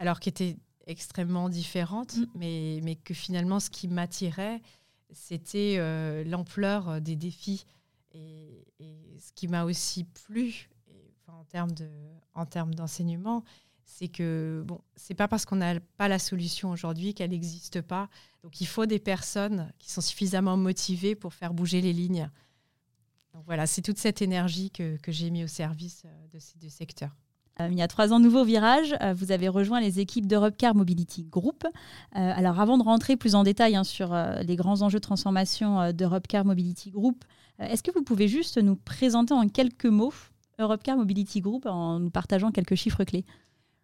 Alors 0.01 0.19
qui 0.19 0.29
était 0.29 0.57
extrêmement 0.87 1.47
différente, 1.47 2.17
mm. 2.17 2.25
mais, 2.35 2.79
mais 2.83 2.95
que 2.95 3.13
finalement, 3.13 3.59
ce 3.59 3.69
qui 3.69 3.87
m'attirait, 3.87 4.61
c'était 5.13 5.75
euh, 5.77 6.23
l'ampleur 6.23 6.89
euh, 6.89 6.99
des 6.99 7.15
défis. 7.15 7.65
Et, 8.13 8.65
ce 9.19 9.31
qui 9.33 9.47
m'a 9.47 9.65
aussi 9.65 10.03
plu, 10.03 10.67
en 11.27 11.43
termes 11.43 11.71
de, 11.73 11.87
en 12.33 12.47
termes 12.47 12.73
d'enseignement, 12.73 13.43
c'est 13.83 14.07
que 14.07 14.63
bon, 14.65 14.81
c'est 14.95 15.13
pas 15.13 15.27
parce 15.27 15.45
qu'on 15.45 15.57
n'a 15.57 15.79
pas 15.97 16.07
la 16.07 16.17
solution 16.17 16.71
aujourd'hui 16.71 17.13
qu'elle 17.13 17.29
n'existe 17.29 17.81
pas. 17.81 18.09
Donc 18.41 18.59
il 18.61 18.65
faut 18.65 18.87
des 18.87 18.97
personnes 18.97 19.71
qui 19.77 19.91
sont 19.91 20.01
suffisamment 20.01 20.57
motivées 20.57 21.13
pour 21.13 21.35
faire 21.35 21.53
bouger 21.53 21.81
les 21.81 21.93
lignes. 21.93 22.31
Donc 23.33 23.43
voilà, 23.45 23.67
c'est 23.67 23.83
toute 23.83 23.99
cette 23.99 24.21
énergie 24.21 24.71
que, 24.71 24.97
que 24.97 25.11
j'ai 25.11 25.29
mis 25.29 25.43
au 25.43 25.47
service 25.47 26.03
euh, 26.05 26.27
de 26.33 26.39
ces 26.39 26.57
deux 26.57 26.69
secteurs. 26.69 27.15
Euh, 27.59 27.67
il 27.71 27.77
y 27.77 27.81
a 27.81 27.87
trois 27.87 28.13
ans, 28.13 28.19
nouveau 28.19 28.43
virage. 28.43 28.95
Euh, 29.01 29.13
vous 29.13 29.31
avez 29.31 29.47
rejoint 29.47 29.79
les 29.79 29.99
équipes 29.99 30.27
d'Europe 30.27 30.55
Car 30.57 30.75
Mobility 30.75 31.23
Group. 31.23 31.65
Euh, 31.65 31.69
alors, 32.13 32.59
avant 32.59 32.77
de 32.77 32.83
rentrer 32.83 33.17
plus 33.17 33.35
en 33.35 33.43
détail 33.43 33.75
hein, 33.75 33.83
sur 33.83 34.15
les 34.15 34.55
grands 34.55 34.81
enjeux 34.81 34.99
de 34.99 35.03
transformation 35.03 35.91
d'Europe 35.91 36.27
Car 36.27 36.45
Mobility 36.45 36.91
Group, 36.91 37.23
est-ce 37.59 37.83
que 37.83 37.91
vous 37.91 38.03
pouvez 38.03 38.27
juste 38.27 38.57
nous 38.57 38.75
présenter 38.75 39.33
en 39.33 39.47
quelques 39.47 39.85
mots 39.85 40.13
Europe 40.59 40.81
Car 40.83 40.97
Mobility 40.97 41.41
Group 41.41 41.65
en 41.65 41.99
nous 41.99 42.09
partageant 42.09 42.51
quelques 42.51 42.75
chiffres 42.75 43.03
clés? 43.03 43.25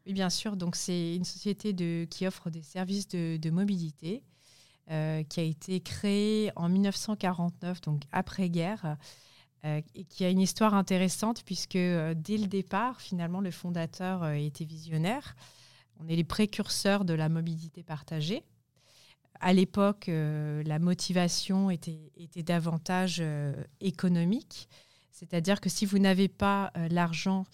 Oui, 0.05 0.13
bien 0.13 0.29
sûr. 0.29 0.55
Donc, 0.55 0.75
c'est 0.75 1.15
une 1.15 1.25
société 1.25 1.75
qui 2.09 2.25
offre 2.25 2.49
des 2.49 2.63
services 2.63 3.07
de 3.07 3.49
mobilité. 3.49 4.23
qui 4.87 5.39
a 5.39 5.43
été 5.43 5.81
créée 5.81 6.51
en 6.55 6.69
1949, 6.69 7.81
donc 7.81 8.03
après-guerre, 8.11 8.97
euh, 9.65 9.81
et 9.95 10.03
qui 10.03 10.23
a 10.23 10.29
une 10.29 10.39
histoire 10.39 10.75
intéressante 10.75 11.43
puisque 11.43 11.77
euh, 11.77 12.13
dès 12.15 12.37
le 12.37 12.45
départ, 12.45 13.01
finalement, 13.01 13.41
le 13.41 13.49
fondateur 13.49 14.21
euh, 14.23 14.33
était 14.33 14.65
visionnaire. 14.65 15.35
On 15.99 16.07
est 16.07 16.15
les 16.15 16.23
précurseurs 16.23 17.05
de 17.05 17.15
la 17.15 17.27
mobilité 17.27 17.81
partagée. 17.81 18.43
À 19.39 19.53
l'époque, 19.53 20.07
la 20.07 20.79
motivation 20.79 21.69
était, 21.69 22.11
était 22.17 22.41
davantage 22.41 23.21
économique, 23.81 24.67
c'est-à-dire 25.11 25.61
que 25.61 25.69
si 25.69 25.85
vous 25.85 25.99
n'avez 25.99 26.27
pas 26.27 26.71
l'argent 26.89 27.45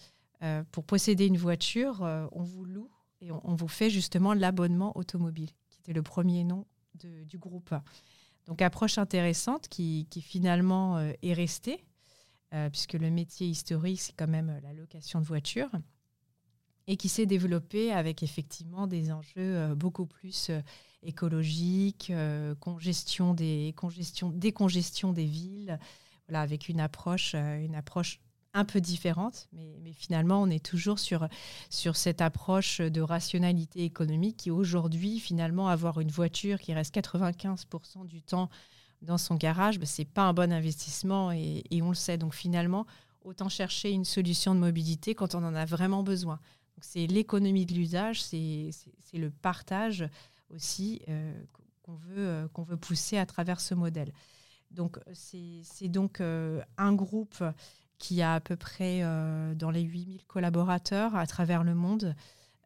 pour 0.72 0.84
posséder 0.84 1.26
une 1.26 1.36
voiture, 1.36 2.00
on 2.32 2.42
vous 2.42 2.64
loue 2.64 2.90
et 3.20 3.30
on, 3.30 3.54
vous 3.54 3.68
fait 3.68 3.90
justement 3.90 4.32
l'abonnement 4.32 4.96
automobile, 4.96 5.50
qui 5.68 5.80
était 5.80 5.92
le 5.92 6.02
premier 6.02 6.42
nom 6.42 6.66
du 6.94 7.36
groupe. 7.36 7.74
Donc 8.46 8.62
approche 8.62 8.96
intéressante 8.96 9.68
qui, 9.68 10.06
qui 10.08 10.22
finalement 10.22 10.98
est 10.98 11.34
restée 11.34 11.84
euh, 12.54 12.70
puisque 12.70 12.92
le 12.92 13.10
métier 13.10 13.48
historique, 13.48 14.00
c'est 14.00 14.14
quand 14.16 14.28
même 14.28 14.48
euh, 14.48 14.60
la 14.62 14.72
location 14.72 15.20
de 15.20 15.24
voitures, 15.24 15.70
et 16.86 16.96
qui 16.96 17.08
s'est 17.08 17.26
développé 17.26 17.90
avec 17.90 18.22
effectivement 18.22 18.86
des 18.86 19.10
enjeux 19.10 19.32
euh, 19.38 19.74
beaucoup 19.74 20.06
plus 20.06 20.52
écologiques, 21.02 22.12
congestion 22.60 23.34
des, 23.34 23.74
congestion, 23.76 24.30
décongestion 24.30 25.12
des 25.12 25.24
villes, 25.24 25.78
voilà, 26.28 26.40
avec 26.42 26.68
une 26.68 26.80
approche, 26.80 27.34
une 27.34 27.74
approche 27.74 28.20
un 28.54 28.64
peu 28.64 28.80
différente, 28.80 29.48
mais, 29.52 29.78
mais, 29.82 29.92
finalement, 29.92 30.40
on 30.40 30.48
est 30.48 30.64
toujours 30.64 30.98
sur, 30.98 31.28
sur 31.68 31.96
cette 31.96 32.22
approche 32.22 32.80
de 32.80 33.00
rationalité 33.02 33.84
économique 33.84 34.38
qui 34.38 34.50
aujourd'hui, 34.50 35.20
finalement, 35.20 35.68
avoir 35.68 36.00
une 36.00 36.10
voiture 36.10 36.58
qui 36.58 36.72
reste 36.72 36.94
95% 36.94 38.06
du 38.06 38.22
temps 38.22 38.48
dans 39.04 39.18
son 39.18 39.36
garage, 39.36 39.78
ben, 39.78 39.86
ce 39.86 40.02
n'est 40.02 40.06
pas 40.06 40.22
un 40.22 40.32
bon 40.32 40.52
investissement 40.52 41.32
et, 41.32 41.62
on 41.82 41.90
le 41.90 41.94
sait. 41.94 42.18
Donc 42.18 42.34
finalement, 42.34 42.86
autant 43.22 43.48
chercher 43.48 43.90
une 43.90 44.04
solution 44.04 44.54
de 44.54 44.60
mobilité 44.60 45.14
quand 45.14 45.34
on 45.34 45.44
en 45.44 45.54
a 45.54 45.64
vraiment 45.64 46.02
besoin. 46.02 46.40
C'est 46.80 47.06
l'économie 47.06 47.66
de 47.66 47.74
l'usage, 47.74 48.22
c'est 48.22 48.70
le 49.12 49.30
partage 49.30 50.08
aussi 50.50 51.00
euh, 51.08 51.32
qu'on 51.82 51.94
veut, 51.94 52.28
euh, 52.28 52.48
qu'on 52.48 52.62
veut 52.62 52.76
pousser 52.76 53.16
à 53.16 53.26
travers 53.26 53.60
ce 53.60 53.74
modèle. 53.74 54.12
Donc 54.70 54.98
c'est 55.12 55.88
donc 55.88 56.20
euh, 56.20 56.60
un 56.78 56.92
groupe 56.92 57.44
qui 57.98 58.22
a 58.22 58.34
à 58.34 58.40
peu 58.40 58.56
près 58.56 59.02
dans 59.54 59.70
les 59.70 59.82
8000 59.82 60.24
collaborateurs 60.24 61.14
à 61.14 61.26
travers 61.26 61.62
le 61.62 61.74
monde. 61.74 62.14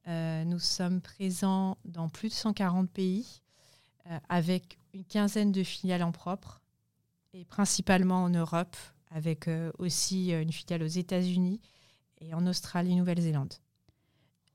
nous 0.07 0.59
sommes 0.59 1.03
présents 1.03 1.77
dans 1.85 2.09
plus 2.09 2.31
de 2.31 2.35
140 2.35 2.91
pays 2.91 3.43
avec 4.29 4.79
une 4.95 5.05
quinzaine 5.05 5.53
de 5.53 5.63
filiales 5.63 6.03
en 6.03 6.13
propre, 6.13 6.61
et 7.35 7.45
principalement 7.45 8.25
en 8.25 8.31
Europe, 8.31 8.77
avec 9.11 9.49
euh, 9.49 9.71
aussi 9.79 10.33
euh, 10.33 10.43
une 10.43 10.53
filiale 10.53 10.83
aux 10.83 10.87
États-Unis 10.87 11.61
et 12.21 12.35
en 12.35 12.47
Australie, 12.47 12.95
Nouvelle-Zélande. 12.97 13.55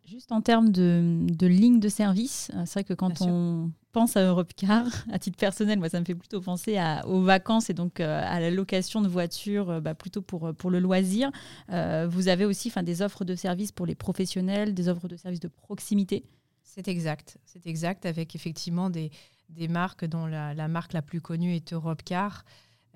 Juste 0.06 0.34
en 0.34 0.42
termes 0.42 0.70
de, 0.70 1.26
de 1.30 1.48
ligne 1.48 1.80
de 1.80 1.88
service, 1.88 2.52
euh, 2.54 2.64
c'est 2.66 2.74
vrai 2.74 2.84
que 2.84 2.94
quand 2.94 3.22
on 3.22 3.72
pense 3.94 4.18
à 4.18 4.24
Europcar, 4.24 4.86
à 5.12 5.18
titre 5.18 5.38
personnel, 5.38 5.80
moi 5.80 5.88
ça 5.88 6.00
me 6.00 6.06
fait 6.06 6.16
plutôt 6.16 6.42
penser 6.42 6.78
à, 6.78 7.08
aux 7.08 7.22
vacances 7.22 7.70
et 7.70 7.74
donc 7.74 8.00
à 8.00 8.40
la 8.40 8.52
location 8.52 9.02
de 9.02 9.08
voitures, 9.08 9.80
bah, 9.82 9.94
plutôt 9.94 10.22
pour, 10.22 10.54
pour 10.56 10.72
le 10.72 10.80
loisir. 10.80 11.32
vous 11.70 12.28
avez 12.28 12.44
aussi 12.44 12.72
des 12.84 13.02
offres 13.02 13.24
de 13.24 13.36
services 13.36 13.72
pour 13.72 13.86
les 13.86 13.96
professionnels, 13.96 14.74
des 14.74 14.90
offres 14.90 15.08
de 15.08 15.16
services 15.16 15.40
de 15.40 15.48
proximité. 15.48 16.26
C'est 16.64 16.88
exact, 16.88 17.38
c'est 17.46 17.68
exact, 17.68 18.06
avec 18.06 18.36
effectivement 18.36 18.90
des, 18.90 19.12
des 19.50 19.68
marques 19.68 20.06
dont 20.06 20.26
la, 20.26 20.68
marque 20.68 20.94
la 20.94 21.02
plus 21.02 21.22
connue 21.22 21.56
est 21.56 21.74
Europcar. 21.74 22.44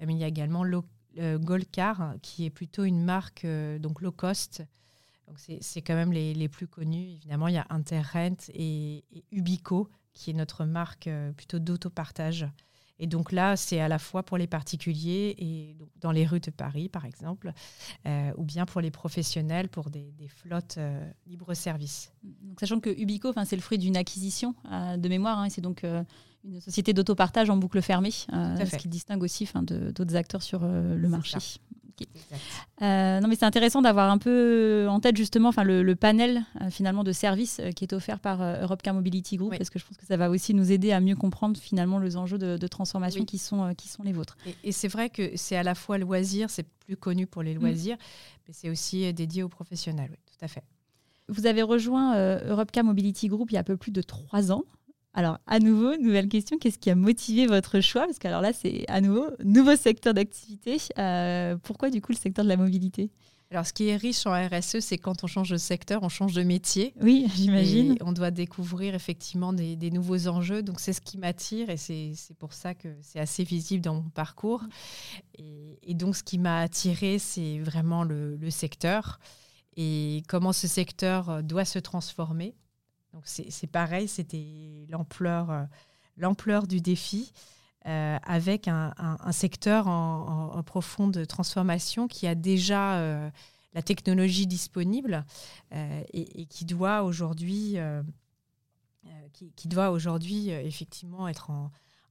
Euh, 0.01 0.05
mais 0.07 0.13
il 0.13 0.19
y 0.19 0.23
a 0.23 0.27
également 0.27 0.63
euh, 1.17 1.37
Goldcar, 1.37 2.15
qui 2.21 2.45
est 2.45 2.49
plutôt 2.49 2.83
une 2.83 3.03
marque 3.03 3.45
euh, 3.45 3.79
donc 3.79 4.01
low 4.01 4.11
cost. 4.11 4.63
Donc 5.27 5.39
c'est 5.39 5.81
quand 5.81 5.95
même 5.95 6.13
les, 6.13 6.47
plus 6.47 6.67
connus. 6.67 7.09
Évidemment, 7.15 7.49
il 7.49 7.55
y 7.55 7.57
a 7.57 7.67
Interrent 7.69 8.37
et, 8.53 9.03
Ubico, 9.31 9.89
qui 10.13 10.29
est 10.29 10.33
notre 10.33 10.63
marque 10.63 11.09
plutôt 11.35 11.59
d'autopartage. 11.59 12.47
Et 12.99 13.07
donc 13.07 13.31
là, 13.31 13.55
c'est 13.55 13.79
à 13.79 13.87
la 13.87 13.99
fois 13.99 14.23
pour 14.23 14.37
les 14.37 14.47
particuliers 14.47 15.35
et 15.37 15.75
dans 16.01 16.11
les 16.11 16.25
rues 16.25 16.39
de 16.39 16.51
Paris, 16.51 16.89
par 16.89 17.05
exemple, 17.05 17.51
ou 18.37 18.43
bien 18.43 18.65
pour 18.65 18.81
les 18.81 18.91
professionnels, 18.91 19.69
pour 19.69 19.89
des, 19.89 20.13
flottes 20.27 20.79
libre-service. 21.27 22.11
Sachant 22.59 22.79
que 22.79 22.89
Ubico, 22.89 23.33
c'est 23.45 23.55
le 23.55 23.61
fruit 23.61 23.77
d'une 23.77 23.97
acquisition 23.97 24.55
de 24.65 25.09
mémoire, 25.09 25.39
hein, 25.39 25.49
c'est 25.49 25.61
donc 25.61 25.83
une 26.47 26.61
société 26.61 26.93
d'autopartage 26.93 27.49
en 27.49 27.57
boucle 27.57 27.81
fermée, 27.81 28.13
euh, 28.33 28.65
ce 28.65 28.77
qui 28.77 28.87
distingue 28.87 29.23
aussi 29.23 29.47
d'autres 29.53 30.15
acteurs 30.15 30.41
sur 30.41 30.63
euh, 30.63 30.95
le 30.95 31.09
marché. 31.09 31.37
Euh, 32.81 33.19
non, 33.19 33.27
mais 33.27 33.35
c'est 33.35 33.45
intéressant 33.45 33.81
d'avoir 33.81 34.11
un 34.11 34.17
peu 34.17 34.87
en 34.89 34.99
tête 34.99 35.17
justement 35.17 35.49
enfin, 35.49 35.63
le, 35.63 35.95
panel 35.95 36.43
euh, 36.61 36.69
finalement 36.69 37.03
de 37.03 37.11
services 37.11 37.61
qui 37.75 37.85
est 37.85 37.93
offert 37.93 38.19
par 38.19 38.41
Europe 38.41 38.81
Car 38.81 38.93
Mobility 38.93 39.37
Group, 39.37 39.53
parce 39.57 39.69
que 39.69 39.79
je 39.79 39.85
pense 39.85 39.97
que 39.97 40.05
ça 40.05 40.17
va 40.17 40.29
aussi 40.29 40.53
nous 40.53 40.71
aider 40.71 40.91
à 40.91 40.99
mieux 40.99 41.15
comprendre 41.15 41.59
finalement 41.59 41.99
les 41.99 42.17
enjeux 42.17 42.37
de, 42.37 42.67
transformation 42.67 43.25
qui, 43.25 43.37
sont, 43.37 43.73
qui 43.75 43.87
sont 43.87 44.03
les 44.03 44.11
vôtres. 44.11 44.37
Et, 44.63 44.71
c'est 44.71 44.87
vrai 44.87 45.09
que 45.09 45.31
c'est 45.35 45.55
à 45.55 45.63
la 45.63 45.73
fois 45.73 45.97
loisir, 45.97 46.49
c'est 46.49 46.67
plus 46.85 46.97
connu 46.97 47.25
pour 47.25 47.41
les 47.41 47.55
mm. 47.55 47.59
loisirs, 47.59 47.97
mais 48.47 48.53
c'est 48.53 48.69
aussi 48.69 49.11
dédié 49.13 49.43
aux 49.43 49.49
professionnels, 49.49 50.09
oui, 50.11 50.17
tout 50.25 50.45
à 50.45 50.47
fait. 50.47 50.63
Vous 51.29 51.45
avez 51.45 51.61
rejoint 51.61 52.37
Europe 52.45 52.71
Car 52.71 52.83
Mobility 52.83 53.27
Group 53.27 53.51
il 53.51 53.55
y 53.55 53.57
a 53.57 53.61
un 53.61 53.63
peu 53.63 53.77
plus 53.77 53.91
de 53.91 54.01
trois 54.01 54.51
ans. 54.51 54.63
Alors, 55.17 55.39
à 55.47 55.57
nouveau, 55.57 55.97
nouvelle 55.97 56.29
question, 56.29 56.59
qu'est-ce 56.59 56.77
qui 56.77 56.91
a 56.91 56.95
motivé 56.95 57.47
votre 57.47 57.79
choix? 57.79 58.05
Parce 58.05 58.19
que 58.19 58.27
alors 58.27 58.41
là, 58.41 58.53
c'est 58.53 58.85
à 58.87 59.01
nouveau, 59.01 59.25
nouveau 59.43 59.75
secteur 59.75 60.13
d'activité. 60.13 60.77
Euh, 60.99 61.57
pourquoi 61.63 61.89
du 61.89 62.03
coup 62.03 62.11
le 62.11 62.17
secteur 62.17 62.45
de 62.45 62.49
la 62.49 62.55
mobilité? 62.55 63.09
Alors, 63.49 63.65
ce 63.65 63.73
qui 63.73 63.87
est 63.87 63.95
riche 63.95 64.27
en 64.27 64.33
RSE, 64.33 64.79
c'est 64.79 64.99
quand 64.99 65.23
on 65.23 65.27
change 65.27 65.49
de 65.49 65.57
secteur, 65.57 66.03
on 66.03 66.09
change 66.09 66.33
de 66.33 66.43
métier. 66.43 66.93
Oui, 67.01 67.25
j'imagine. 67.33 67.97
On 68.01 68.11
doit 68.11 68.29
découvrir 68.29 68.93
effectivement 68.93 69.53
des, 69.53 69.89
nouveaux 69.89 70.27
enjeux. 70.27 70.61
Donc, 70.61 70.79
c'est 70.79 70.93
ce 70.93 71.01
qui 71.01 71.17
m'attire 71.17 71.71
et 71.71 71.77
c'est 71.77 72.13
pour 72.37 72.53
ça 72.53 72.75
que 72.75 72.89
c'est 73.01 73.19
assez 73.19 73.43
visible 73.43 73.81
dans 73.81 73.95
mon 73.95 74.09
parcours. 74.11 74.61
Et, 75.39 75.95
donc, 75.95 76.15
ce 76.15 76.21
qui 76.21 76.37
m'a 76.37 76.59
attiré, 76.59 77.17
c'est 77.17 77.57
vraiment 77.57 78.03
le, 78.03 78.37
secteur 78.51 79.19
et 79.77 80.21
comment 80.27 80.53
ce 80.53 80.67
secteur 80.67 81.41
doit 81.41 81.65
se 81.65 81.79
transformer. 81.79 82.53
Donc 83.13 83.23
c'est 83.25 83.67
pareil, 83.67 84.07
c'était 84.07 84.85
l'ampleur 84.89 85.49
euh, 85.49 85.63
l'ampleur 86.17 86.67
du 86.67 86.81
défi. 86.81 87.31
Euh, 87.85 88.17
avec 88.23 88.67
un, 88.67 88.91
secteur 89.31 89.87
en, 89.87 90.61
profonde 90.63 91.25
transformation 91.25 92.09
qui 92.09 92.27
a 92.27 92.35
déjà 92.35 92.97
euh, 92.97 93.29
la 93.73 93.81
technologie 93.81 94.45
disponible 94.45 95.23
et, 95.71 96.47
qui 96.47 96.65
doit 96.65 97.03
aujourd'hui 97.03 97.77
qui, 99.55 99.67
doit 99.69 99.91
aujourd'hui 99.91 100.49
effectivement 100.49 101.29
être 101.29 101.49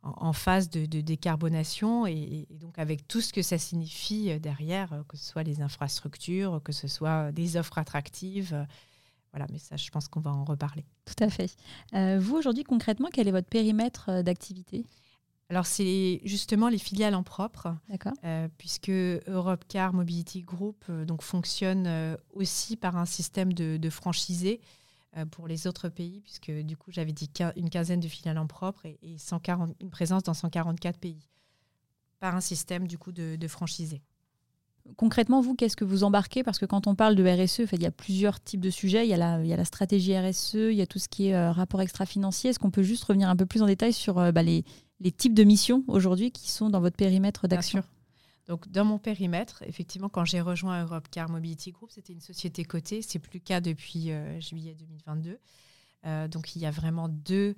en, 0.03 0.33
phase 0.33 0.71
de, 0.71 0.87
décarbonation 1.03 2.07
et, 2.07 2.47
donc 2.53 2.79
avec 2.79 3.07
tout 3.07 3.21
ce 3.21 3.35
que 3.35 3.43
ça 3.43 3.59
signifie 3.59 4.41
derrière, 4.41 5.03
que 5.09 5.19
ce 5.19 5.27
soit 5.27 5.43
les 5.43 5.61
infrastructures, 5.61 6.63
que 6.65 6.73
ce 6.73 6.89
soit 6.89 7.33
des 7.33 7.59
offres 7.59 7.77
attractives, 7.77 8.67
voilà, 9.37 9.53
mais 9.53 9.59
ça, 9.59 9.77
je 9.77 9.91
pense 9.91 10.09
qu'on 10.09 10.21
va 10.21 10.33
en 10.33 10.45
reparler. 10.45 10.87
Tout 11.05 11.23
à 11.23 11.29
fait. 11.29 11.55
Euh, 11.93 12.19
vous, 12.19 12.37
aujourd'hui, 12.37 12.65
concrètement, 12.65 13.11
quel 13.13 13.29
est 13.29 13.33
votre 13.33 13.49
périmètre 13.49 14.09
euh, 14.09 14.23
d'activité? 14.23 14.87
Alors, 15.51 15.67
c'est 15.67 16.23
justement 16.25 16.71
les 16.71 16.79
filiales 16.79 17.15
en 17.15 17.23
propre, 17.23 17.77
euh, 18.25 18.49
puisque 18.57 18.89
Europe 18.89 19.65
Car 19.69 19.93
Mobility 19.93 20.43
Group 20.43 20.91
donc, 20.91 21.23
fonctionne 21.23 22.17
aussi 22.33 22.77
par 22.77 22.97
un 22.97 23.05
système 23.05 23.53
de, 23.53 23.77
de 23.77 23.91
franchisés 23.91 24.61
pour 25.31 25.47
les 25.47 25.67
autres 25.67 25.89
pays, 25.89 26.21
puisque 26.23 26.51
du 26.51 26.77
coup, 26.77 26.91
j'avais 26.91 27.13
dit 27.13 27.31
une 27.55 27.71
quinzaine 27.71 28.01
de 28.01 28.09
filiales 28.09 28.39
en 28.39 28.49
propre 28.49 28.87
et, 28.87 29.19
140, 29.19 29.77
une 29.81 29.91
présence 29.91 30.25
dans 30.25 30.35
144 30.35 30.99
pays, 30.99 31.29
par 32.19 32.35
un 32.35 32.41
système 32.41 32.89
du 32.89 32.99
coup 32.99 33.13
de, 33.13 33.37
de 33.37 33.49
franchisés 33.49 34.03
concrètement, 34.97 35.41
vous, 35.41 35.55
qu'est-ce 35.55 35.77
que 35.77 35.85
vous 35.85 36.05
embarquez? 36.05 36.43
Parce 36.43 36.59
que 36.59 36.67
quand 36.67 36.87
on 36.87 36.95
parle 36.95 37.15
de 37.15 37.25
RSE, 37.25 37.63
il 37.73 37.83
y 37.83 37.87
a 37.87 37.91
plusieurs 37.91 38.41
types 38.43 38.61
de 38.61 38.71
sujets. 38.71 39.07
Il 39.07 39.11
y 39.11 39.15
a 39.15 39.17
la, 39.17 39.41
il 39.43 39.47
y 39.47 39.53
a 39.53 39.57
la 39.57 39.65
stratégie 39.65 40.17
RSE, 40.19 40.55
il 40.55 40.75
y 40.75 40.83
a 40.83 40.87
tout 40.87 40.99
ce 40.99 41.09
qui 41.09 41.29
est 41.29 41.35
euh, 41.35 41.53
rapport 41.53 41.81
extra-financier. 41.81 42.51
Est-ce 42.51 42.59
qu'on 42.59 42.71
peut 42.71 42.83
juste 42.83 43.05
revenir 43.05 43.29
un 43.29 43.37
peu 43.37 43.47
plus 43.47 43.63
en 43.63 43.67
détail 43.67 43.93
sur 43.93 44.19
euh, 44.19 44.33
bah, 44.33 44.43
les, 44.43 44.65
types 45.17 45.35
de 45.35 45.45
missions 45.45 45.85
aujourd'hui 45.89 46.31
qui 46.31 46.51
sont 46.51 46.71
dans 46.71 46.81
votre 46.81 46.97
périmètre 46.97 47.49
d'action? 47.49 47.83
donc, 48.49 48.69
dans 48.71 48.85
mon 48.85 48.99
périmètre, 48.99 49.63
effectivement, 49.67 50.09
quand 50.09 50.25
j'ai 50.25 50.41
rejoint 50.41 50.83
Europe 50.83 51.09
Car 51.11 51.29
Mobility 51.29 51.73
Group, 51.73 51.91
c'était 51.91 52.13
une 52.13 52.21
société 52.21 52.65
cotée. 52.65 53.03
C'est 53.03 53.19
plus 53.19 53.39
le 53.39 53.41
cas 53.41 53.61
depuis 53.61 54.13
euh, 54.13 54.41
juillet 54.41 54.75
2022. 54.75 55.39
donc, 56.29 56.55
il 56.55 56.63
y 56.63 56.67
a 56.67 56.71
vraiment 56.71 57.09
deux 57.09 57.57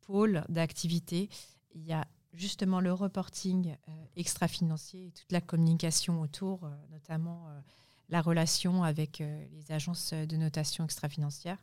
pôles 0.00 0.44
d'activité. 0.48 1.28
Il 1.74 1.84
y 1.86 1.92
a 1.92 2.04
justement 2.32 2.80
le 2.80 2.92
reporting 2.92 3.76
euh, 3.88 3.92
extra-financier 4.16 5.08
et 5.08 5.10
toute 5.10 5.30
la 5.32 5.40
communication 5.40 6.20
autour, 6.20 6.64
euh, 6.64 6.70
notamment 6.90 7.48
euh, 7.48 7.60
la 8.08 8.20
relation 8.20 8.82
avec 8.82 9.20
les 9.20 9.70
agences 9.70 10.12
de 10.12 10.36
notation 10.36 10.84
extra-financière, 10.84 11.58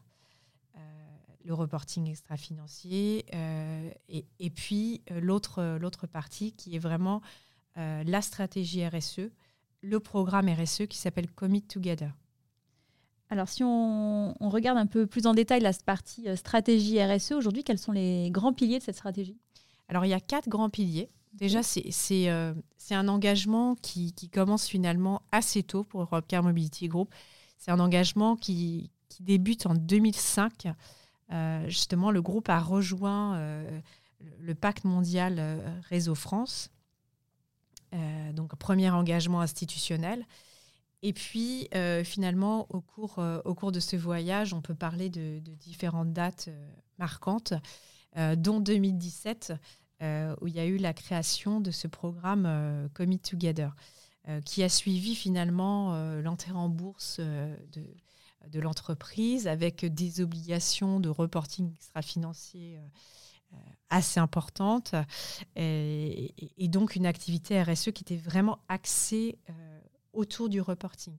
le 1.43 1.53
reporting 1.53 2.09
extra-financier, 2.09 3.25
et, 4.07 4.49
puis 4.49 5.01
l'autre, 5.09 6.07
partie 6.09 6.53
qui 6.53 6.77
est 6.77 6.79
vraiment 6.79 7.21
la 7.75 8.21
stratégie 8.21 8.87
RSE, 8.87 9.29
le 9.81 9.99
programme 9.99 10.47
RSE 10.47 10.87
qui 10.87 10.97
s'appelle 10.97 11.29
Commit 11.29 11.63
Together. 11.63 12.13
Alors, 13.29 13.49
si 13.49 13.61
on, 13.65 14.33
regarde 14.39 14.77
un 14.77 14.87
peu 14.87 15.05
plus 15.05 15.27
en 15.27 15.33
détail 15.33 15.59
la 15.59 15.73
partie 15.73 16.27
stratégie 16.37 17.03
RSE, 17.03 17.33
aujourd'hui, 17.33 17.65
quels 17.65 17.77
sont 17.77 17.91
les 17.91 18.31
grands 18.31 18.53
piliers 18.53 18.79
de 18.79 18.83
cette 18.83 18.95
stratégie? 18.95 19.37
Alors, 19.89 20.05
il 20.05 20.09
y 20.09 20.13
a 20.13 20.19
quatre 20.19 20.49
grands 20.49 20.69
piliers. 20.69 21.09
Déjà, 21.33 21.61
c'est 21.63 22.29
euh, 22.29 22.53
un 22.89 23.07
engagement 23.07 23.75
qui, 23.75 24.13
commence 24.33 24.67
finalement 24.67 25.21
assez 25.31 25.63
tôt 25.63 25.83
pour 25.83 26.01
Europe 26.01 26.25
Car 26.27 26.43
Mobility 26.43 26.87
Group. 26.87 27.13
C'est 27.57 27.71
un 27.71 27.79
engagement 27.79 28.35
qui, 28.35 28.91
débute 29.19 29.65
en 29.65 29.73
2005. 29.73 30.67
Euh, 31.31 31.67
justement, 31.67 32.11
le 32.11 32.21
groupe 32.21 32.49
a 32.49 32.59
rejoint 32.59 33.35
euh, 33.35 33.81
le 34.39 34.53
pacte 34.53 34.83
mondial 34.83 35.41
Réseau 35.89 36.15
France. 36.15 36.69
donc, 38.33 38.55
premier 38.57 38.89
engagement 38.89 39.41
institutionnel. 39.41 40.25
Et 41.03 41.13
puis, 41.13 41.69
finalement, 42.03 42.67
au 42.69 42.81
cours, 42.81 43.19
au 43.45 43.55
cours 43.55 43.71
de 43.71 43.79
ce 43.79 43.95
voyage, 43.95 44.53
on 44.53 44.61
peut 44.61 44.75
parler 44.75 45.09
de, 45.09 45.39
de 45.39 45.53
différentes 45.53 46.13
dates 46.13 46.49
marquantes. 46.97 47.53
Euh, 48.15 48.35
dont 48.35 48.59
2017, 48.59 49.53
euh, 50.01 50.35
où 50.41 50.47
il 50.47 50.55
y 50.55 50.59
a 50.59 50.65
eu 50.65 50.77
la 50.77 50.93
création 50.93 51.59
de 51.59 51.71
ce 51.71 51.87
programme 51.87 52.45
euh, 52.47 52.87
Commit 52.93 53.19
Together, 53.19 53.75
qui 54.43 54.61
a 54.61 54.67
suivi 54.67 55.15
finalement 55.15 55.97
l'entrée 56.19 56.51
en 56.51 56.67
bourse 56.67 57.21
de, 57.21 58.59
l'entreprise 58.59 59.47
avec 59.47 59.85
des 59.85 60.19
obligations 60.19 60.99
de 60.99 61.07
reporting 61.07 61.71
extra-financier 61.71 62.77
assez 63.89 64.19
importantes 64.19 64.95
et, 65.55 66.33
donc 66.67 66.97
une 66.97 67.05
activité 67.05 67.63
RSE 67.63 67.93
qui 67.93 68.03
était 68.03 68.17
vraiment 68.17 68.59
axée 68.67 69.39
autour 70.11 70.49
du 70.49 70.59
reporting. 70.59 71.15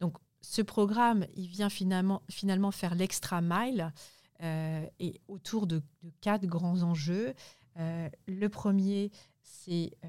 Donc 0.00 0.18
ce 0.42 0.60
programme, 0.60 1.24
il 1.36 1.46
vient 1.46 1.70
finalement, 1.70 2.20
finalement 2.28 2.72
faire 2.72 2.94
l'extra 2.94 3.40
mile 3.40 3.90
et 4.40 5.20
autour 5.28 5.66
de, 5.66 5.82
quatre 6.20 6.46
grands 6.46 6.82
enjeux. 6.82 7.34
Euh, 7.78 8.08
le 8.26 8.48
premier, 8.48 9.10
c'est 9.42 9.92
euh, 10.04 10.08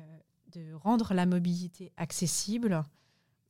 de 0.54 0.74
rendre 0.74 1.14
la 1.14 1.26
mobilité 1.26 1.92
accessible. 1.98 2.84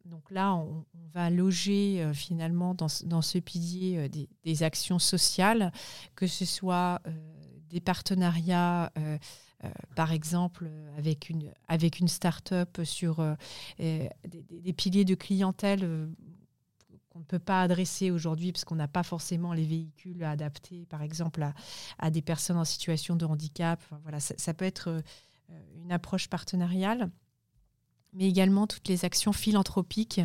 Donc 0.05 0.29
là, 0.31 0.55
on, 0.55 0.85
va 1.13 1.29
loger 1.29 2.11
finalement 2.13 2.75
dans, 2.75 2.89
ce 2.89 3.39
pilier 3.39 4.09
des, 4.43 4.63
actions 4.63 4.99
sociales, 4.99 5.71
que 6.13 6.27
ce 6.27 6.45
soit 6.45 7.01
des 7.69 7.79
partenariats, 7.79 8.91
par 9.95 10.11
exemple 10.11 10.69
avec 10.97 11.29
une, 11.29 12.07
start-up 12.07 12.81
sur 12.83 13.25
des, 13.79 14.73
piliers 14.75 15.05
de 15.05 15.15
clientèle 15.15 16.09
qu'on 17.15 17.21
ne 17.21 17.25
peut 17.25 17.39
pas 17.39 17.61
adresser 17.61 18.11
aujourd'hui 18.11 18.51
parce 18.51 18.65
qu'on 18.65 18.75
n'a 18.75 18.89
pas 18.89 19.03
forcément 19.03 19.53
les 19.53 19.63
véhicules 19.63 20.21
adaptés, 20.25 20.85
par 20.87 21.01
exemple, 21.01 21.47
à, 21.97 22.11
des 22.11 22.21
personnes 22.21 22.57
en 22.57 22.65
situation 22.65 23.15
de 23.15 23.25
handicap. 23.25 23.81
voilà, 24.03 24.19
ça, 24.19 24.53
peut 24.53 24.65
être 24.65 24.89
euh, 24.89 25.01
une 25.77 25.93
approche 25.93 26.27
partenariale, 26.27 27.09
mais 28.11 28.27
également 28.27 28.67
toutes 28.67 28.89
les 28.89 29.05
actions 29.05 29.31
philanthropiques 29.31 30.19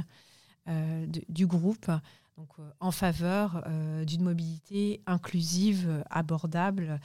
euh, 0.66 1.06
du 1.28 1.46
groupe 1.46 1.92
donc, 2.36 2.48
euh, 2.58 2.68
en 2.80 2.90
faveur 2.90 3.64
d'une 4.04 4.24
mobilité 4.24 5.00
inclusive, 5.06 6.02
abordable, 6.10 6.98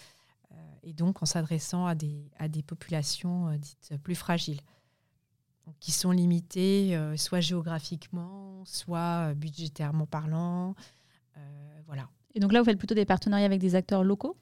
et 0.81 0.93
donc 0.93 1.21
en 1.21 1.25
s'adressant 1.27 1.85
à 1.85 1.93
des, 1.93 2.31
à 2.39 2.47
des 2.47 2.63
populations 2.63 3.55
dites 3.57 3.97
plus 4.01 4.15
fragiles 4.15 4.61
qui 5.79 5.91
sont 5.91 6.11
limités 6.11 6.95
euh, 6.95 7.17
soit 7.17 7.41
géographiquement, 7.41 8.63
soit 8.65 9.29
euh, 9.29 9.33
budgétairement 9.33 10.05
parlant. 10.05 10.75
Euh, 11.37 11.81
voilà. 11.85 12.09
Et 12.33 12.39
donc 12.39 12.51
là, 12.51 12.59
vous 12.59 12.65
faites 12.65 12.77
plutôt 12.77 12.95
des 12.95 13.05
partenariats 13.05 13.45
avec 13.45 13.59
des 13.59 13.75
acteurs 13.75 14.03
locaux? 14.03 14.37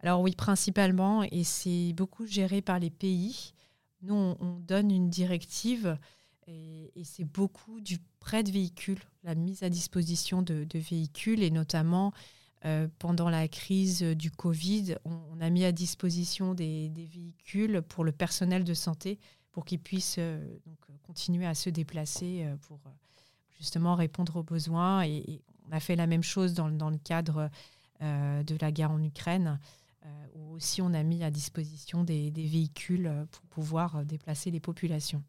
Alors 0.00 0.20
oui, 0.20 0.32
principalement, 0.32 1.22
et 1.24 1.44
c'est 1.44 1.92
beaucoup 1.94 2.26
géré 2.26 2.60
par 2.60 2.78
les 2.78 2.90
pays. 2.90 3.54
Nous, 4.02 4.14
on, 4.14 4.60
donne 4.60 4.90
une 4.90 5.08
directive 5.08 5.98
et, 6.46 6.92
c'est 7.02 7.24
beaucoup 7.24 7.80
du 7.80 7.98
prêt 8.20 8.42
de 8.42 8.50
véhicules, 8.50 9.00
la 9.24 9.34
mise 9.34 9.62
à 9.62 9.70
disposition 9.70 10.42
de, 10.42 10.66
véhicules 10.74 11.42
et 11.42 11.50
notamment 11.50 12.12
pendant 12.98 13.30
la 13.30 13.48
crise 13.48 14.02
du 14.02 14.30
Covid, 14.30 14.96
on, 15.04 15.40
a 15.40 15.50
mis 15.50 15.64
à 15.64 15.72
disposition 15.72 16.52
des, 16.52 16.88
des, 16.90 17.06
véhicules 17.06 17.80
pour 17.82 18.04
le 18.04 18.12
personnel 18.12 18.64
de 18.64 18.74
santé 18.74 19.18
pour 19.56 19.64
qu'ils 19.64 19.80
puissent 19.80 20.18
donc, 20.18 21.00
continuer 21.02 21.46
à 21.46 21.54
se 21.54 21.70
déplacer 21.70 22.46
pour 22.68 22.78
justement 23.58 23.94
répondre 23.94 24.36
aux 24.36 24.42
besoins. 24.42 25.02
Et, 25.06 25.40
on 25.66 25.72
a 25.72 25.80
fait 25.80 25.96
la 25.96 26.06
même 26.06 26.22
chose 26.22 26.52
dans, 26.52 26.70
dans 26.70 26.90
le 26.90 26.98
cadre 26.98 27.48
de 28.02 28.60
la 28.60 28.70
guerre 28.70 28.90
en 28.90 29.02
Ukraine, 29.02 29.58
où 30.34 30.52
aussi 30.52 30.82
on 30.82 30.92
a 30.92 31.02
mis 31.02 31.24
à 31.24 31.30
disposition 31.30 32.04
des, 32.04 32.30
des 32.30 32.46
véhicules 32.46 33.10
pour 33.30 33.46
pouvoir 33.46 34.04
déplacer 34.04 34.50
les 34.50 34.60
populations 34.60 35.24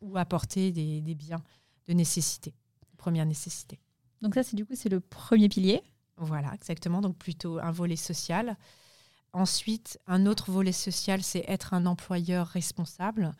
ou 0.00 0.16
apporter 0.18 0.70
des, 0.70 1.00
des 1.00 1.16
biens 1.16 1.42
de 1.88 1.94
nécessité, 1.94 2.54
première 2.96 3.26
nécessité. 3.26 3.80
Donc 4.22 4.36
ça, 4.36 4.44
c'est 4.44 4.54
du 4.54 4.64
coup, 4.64 4.74
c'est 4.76 4.88
le 4.88 5.00
premier 5.00 5.48
pilier. 5.48 5.82
Voilà, 6.16 6.54
exactement. 6.54 7.00
Donc 7.00 7.18
plutôt 7.18 7.58
un 7.58 7.72
volet 7.72 7.96
social. 7.96 8.56
Ensuite, 9.32 9.98
un 10.06 10.26
autre 10.26 10.52
volet 10.52 10.70
social, 10.70 11.24
c'est 11.24 11.44
être 11.48 11.74
un 11.74 11.86
employeur 11.86 12.46
responsable. 12.46 13.32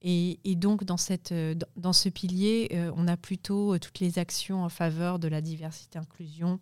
Et, 0.00 0.54
donc, 0.54 0.84
dans, 0.84 0.96
cette, 0.96 1.34
dans 1.76 1.92
ce 1.92 2.08
pilier, 2.08 2.68
euh, 2.72 2.92
on 2.94 3.08
a 3.08 3.16
plutôt 3.16 3.74
euh, 3.74 3.78
toutes 3.78 3.98
les 3.98 4.20
actions 4.20 4.62
en 4.62 4.68
faveur 4.68 5.18
de 5.18 5.26
la 5.26 5.40
diversité 5.40 5.98
inclusion, 5.98 6.60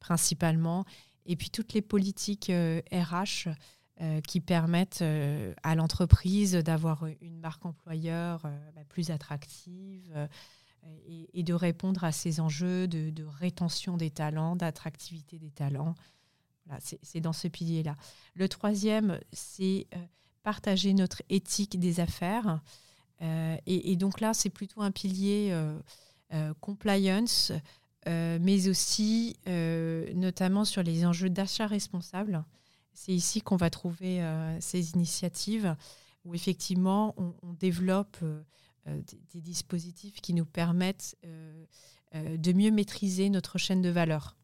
principalement, 0.00 0.84
et 1.24 1.36
puis 1.36 1.50
toutes 1.50 1.72
les 1.72 1.82
politiques 1.82 2.50
RH 2.50 3.48
euh, 4.00 4.20
qui 4.22 4.40
permettent 4.40 5.04
à 5.62 5.74
l'entreprise 5.76 6.54
d'avoir 6.54 7.06
une 7.20 7.38
marque 7.38 7.64
employeur 7.64 8.42
bah, 8.74 8.82
plus 8.88 9.10
attractive 9.10 10.28
et, 11.06 11.42
de 11.42 11.54
répondre 11.54 12.04
à 12.04 12.12
ces 12.12 12.40
enjeux 12.40 12.86
de, 12.88 13.24
rétention 13.24 13.96
des 13.96 14.10
talents, 14.10 14.56
d'attractivité 14.56 15.38
des 15.38 15.50
talents. 15.50 15.94
Voilà, 16.66 16.80
c'est 16.80 17.20
dans 17.20 17.32
ce 17.32 17.48
pilier-là. 17.48 17.94
Le 18.34 18.48
troisième, 18.48 19.20
c'est 19.32 19.86
euh, 19.94 19.98
partager 20.44 20.94
notre 20.94 21.22
éthique 21.28 21.80
des 21.80 21.98
affaires. 21.98 22.60
Euh, 23.22 23.56
et, 23.66 23.96
donc 23.96 24.20
là, 24.20 24.32
c'est 24.34 24.50
plutôt 24.50 24.82
un 24.82 24.92
pilier 24.92 25.48
euh, 25.50 26.54
compliance, 26.60 27.50
mais 28.06 28.68
aussi 28.68 29.36
notamment 30.14 30.64
sur 30.64 30.82
les 30.82 31.04
enjeux 31.04 31.30
d'achat 31.30 31.66
responsable. 31.66 32.44
C'est 32.92 33.12
ici 33.12 33.40
qu'on 33.40 33.56
va 33.56 33.70
trouver 33.70 34.22
ces 34.60 34.92
initiatives 34.92 35.74
où 36.24 36.34
effectivement 36.34 37.14
on, 37.16 37.52
développe 37.54 38.18
euh, 38.86 39.00
des, 39.32 39.40
dispositifs 39.40 40.20
qui 40.20 40.34
nous 40.34 40.44
permettent 40.44 41.16
euh, 41.24 41.64
euh, 42.14 42.36
de 42.36 42.52
mieux 42.52 42.70
maîtriser 42.70 43.30
notre 43.30 43.56
chaîne 43.56 43.80
de 43.80 43.88
valeur. 43.88 44.36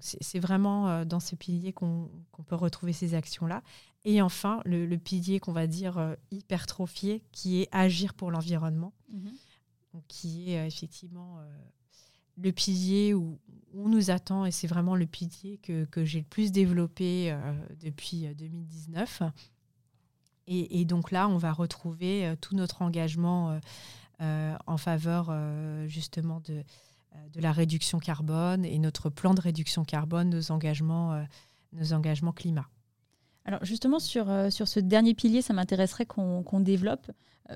C'est 0.00 0.38
vraiment 0.38 1.04
dans 1.04 1.20
ce 1.20 1.34
pilier 1.34 1.72
qu'on 1.72 2.10
peut 2.46 2.54
retrouver 2.54 2.92
ces 2.92 3.14
actions-là. 3.14 3.62
Et 4.04 4.22
enfin, 4.22 4.60
le, 4.64 4.96
pilier 4.96 5.40
qu'on 5.40 5.52
va 5.52 5.66
dire 5.66 6.16
hypertrophié, 6.30 7.22
qui 7.32 7.60
est 7.60 7.68
agir 7.72 8.14
pour 8.14 8.30
l'environnement, 8.30 8.92
mhm. 9.10 9.32
qui 10.08 10.52
est 10.52 10.66
effectivement 10.66 11.40
le 12.36 12.52
pilier 12.52 13.14
où 13.14 13.38
on 13.74 13.88
nous 13.88 14.10
attend, 14.10 14.44
et 14.44 14.52
c'est 14.52 14.66
vraiment 14.66 14.94
le 14.94 15.06
pilier 15.06 15.58
que, 15.58 15.84
que 15.86 16.04
j'ai 16.04 16.20
le 16.20 16.26
plus 16.26 16.52
développé 16.52 17.36
depuis 17.80 18.28
2019. 18.34 19.22
Et, 20.48 20.84
donc 20.84 21.10
là, 21.10 21.28
on 21.28 21.38
va 21.38 21.52
retrouver 21.52 22.26
euh, 22.26 22.36
tout 22.40 22.54
notre 22.54 22.82
engagement 22.82 23.50
euh, 23.50 23.58
euh, 24.20 24.56
en 24.66 24.76
faveur 24.76 25.32
justement 25.86 26.40
de, 26.40 26.62
de 27.32 27.40
la 27.40 27.52
réduction 27.52 27.98
carbone 27.98 28.64
et 28.64 28.78
notre 28.78 29.10
plan 29.10 29.34
de 29.34 29.40
réduction 29.40 29.84
carbone, 29.84 30.30
nos 30.30 30.50
engagements, 30.50 31.24
nos 31.72 31.92
engagements 31.92 32.32
climat. 32.32 32.68
Alors 33.44 33.64
justement, 33.64 33.98
sur, 33.98 34.26
sur 34.50 34.66
ce 34.66 34.80
dernier 34.80 35.14
pilier, 35.14 35.42
ça 35.42 35.54
m'intéresserait 35.54 36.06
qu'on 36.06 36.60
développe. 36.60 37.10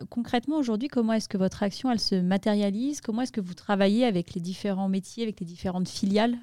concrètement, 0.08 0.56
aujourd'hui, 0.56 0.88
comment 0.88 1.14
est-ce 1.14 1.28
que 1.28 1.38
votre 1.38 1.62
action, 1.62 1.90
elle 1.90 1.98
se 1.98 2.14
matérialise? 2.14 3.00
Comment 3.00 3.22
est-ce 3.22 3.32
que 3.32 3.40
vous 3.40 3.54
travaillez 3.54 4.04
avec 4.04 4.34
les 4.34 4.40
différents 4.40 4.88
métiers, 4.88 5.24
avec 5.24 5.40
les 5.40 5.46
différentes 5.46 5.88
filiales 5.88 6.38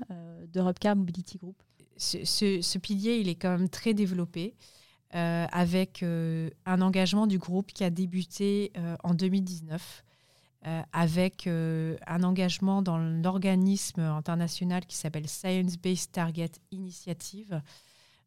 d'Europecar 0.51 0.95
Mobility 0.95 1.38
Group? 1.38 1.56
Ce, 1.95 2.23
ce, 2.25 2.77
pilier, 2.77 3.17
il 3.19 3.30
est 3.30 3.36
quand 3.36 3.58
même 3.58 3.69
très 3.69 3.93
développé. 3.93 4.56
Euh, 5.15 5.45
avec 5.53 6.03
euh, 6.03 6.49
un 6.65 6.82
engagement 6.82 7.27
du 7.27 7.38
groupe 7.38 7.71
qui 7.71 7.86
a 7.86 7.89
débuté 7.89 8.73
euh, 8.77 8.97
en 9.06 9.13
2019, 9.13 10.03
avec 10.91 11.48
un 11.48 12.24
engagement 12.24 12.82
dans 12.82 12.98
l'organisme 12.98 14.02
international 14.02 14.86
qui 14.86 14.98
s'appelle 14.98 15.28
Science 15.28 15.78
Based 15.78 16.12
Target 16.12 16.52
Initiative, 16.72 17.62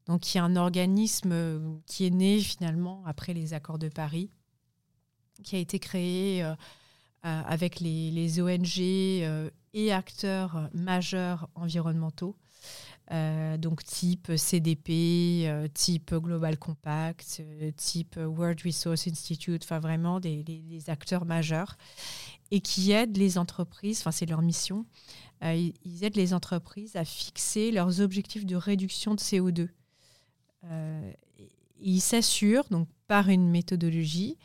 donc 0.07 0.21
qui 0.21 0.39
est 0.39 0.41
un 0.41 0.57
organisme 0.57 1.81
qui 1.87 2.07
est 2.07 2.11
né 2.11 2.41
finalement 2.41 3.03
après 3.05 3.35
les 3.35 3.53
accords 3.53 3.79
de 3.79 3.89
Paris, 3.89 4.31
qui 5.43 5.57
a 5.57 5.59
été 5.59 5.79
créé 5.79 6.43
avec 7.23 7.81
les 7.81 8.41
ONG 8.41 8.79
et 8.79 9.93
acteurs 9.93 10.71
majeurs 10.73 11.49
environnementaux 11.55 12.37
euh, 13.13 13.57
donc 13.57 13.83
type 13.83 14.37
CDP, 14.37 15.43
euh, 15.49 15.67
type 15.75 16.15
Global 16.15 16.57
Compact, 16.57 17.41
euh, 17.41 17.73
type 17.73 18.17
World 18.17 18.61
Resource 18.65 19.09
Institute, 19.09 19.65
enfin 19.65 19.81
vraiment 19.81 20.21
des, 20.21 20.45
acteurs 20.87 21.25
majeurs 21.25 21.77
et 22.53 22.61
qui 22.61 22.93
aident 22.93 23.17
les 23.17 23.37
entreprises, 23.37 24.01
enfin 24.01 24.13
c'est 24.13 24.27
leur 24.27 24.43
mission, 24.43 24.85
ils 25.43 25.75
aident 26.03 26.17
les 26.17 26.35
entreprises 26.35 26.97
à 26.97 27.05
fixer 27.05 27.71
leurs 27.71 28.01
objectifs 28.01 28.45
de 28.45 28.57
réduction 28.57 29.15
de 29.15 29.21
CO2. 29.21 29.69
ils 31.81 32.01
s'assurent 32.01 32.69
donc 32.71 32.89
par 33.07 33.29
une 33.29 33.49
méthodologie 33.49 34.37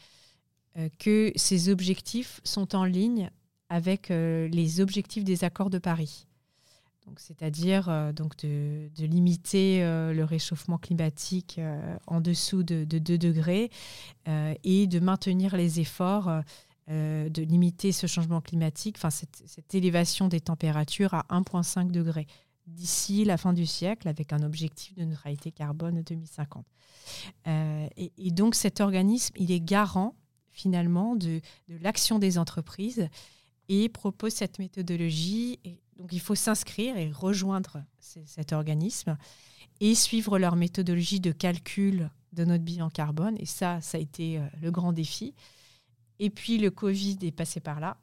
que 1.00 1.32
ces 1.36 1.70
objectifs 1.70 2.42
sont 2.44 2.76
en 2.76 2.84
ligne 2.84 3.32
avec 3.70 4.10
les 4.10 4.82
objectifs 4.82 5.24
des 5.24 5.44
accords 5.44 5.72
de 5.72 5.80
Paris 5.80 6.28
c'est-à-dire 7.18 7.90
euh, 7.90 8.12
donc 8.12 8.38
de, 8.38 8.90
limiter 9.00 9.84
euh, 9.84 10.14
le 10.14 10.24
réchauffement 10.24 10.78
climatique 10.78 11.58
euh, 11.60 11.98
en 12.08 12.22
dessous 12.22 12.64
de, 12.64 12.84
2 12.84 13.18
degrés 13.18 13.70
et 14.64 14.88
de 14.88 15.00
maintenir 15.00 15.56
les 15.56 15.80
efforts 15.80 16.42
de 16.88 17.42
limiter 17.42 17.92
ce 17.92 18.08
changement 18.08 18.42
climatique, 18.42 18.96
enfin 18.98 19.10
cette, 19.10 19.74
élévation 19.74 20.28
des 20.28 20.42
températures 20.42 21.14
à 21.14 21.26
1,5 21.30 21.92
degré 21.92 22.28
d'ici 22.68 23.24
la 23.26 23.38
fin 23.38 23.54
du 23.54 23.66
siècle 23.66 24.08
avec 24.08 24.34
un 24.34 24.42
objectif 24.42 24.96
de 24.96 25.04
neutralité 25.04 25.52
carbone 25.52 26.02
2050. 26.02 26.66
Et, 27.46 28.12
et, 28.18 28.32
donc 28.32 28.56
cet 28.56 28.82
organisme, 28.82 29.34
il 29.38 29.52
est 29.52 29.60
garant 29.60 30.16
finalement 30.52 31.16
de, 31.16 31.42
de 31.70 31.78
l'action 31.82 32.18
des 32.18 32.38
entreprises 32.40 33.08
et 33.70 33.90
propose 33.90 34.34
cette 34.34 34.60
méthodologie. 34.60 35.60
Donc 35.98 36.12
il 36.12 36.20
faut 36.20 36.36
s'inscrire 36.36 36.98
et 36.98 37.12
rejoindre 37.12 37.84
cet 38.00 38.54
organisme 38.54 39.18
et 39.80 39.96
suivre 39.96 40.40
leur 40.40 40.56
méthodologie 40.56 41.20
de 41.20 41.32
calcul 41.32 42.10
de 42.34 42.46
notre 42.46 42.64
bilan 42.64 42.90
carbone. 42.90 43.36
Et 43.40 43.46
ça, 43.46 43.82
ça 43.82 43.98
a 43.98 44.02
été 44.02 44.38
euh, 44.38 44.46
le 44.62 44.72
grand 44.72 44.94
défi. 44.94 45.34
Et 46.20 46.30
puis 46.30 46.58
le 46.58 46.70
Covid 46.70 47.18
est 47.22 47.32
passé 47.32 47.60
par 47.60 47.80
là. 47.80 47.98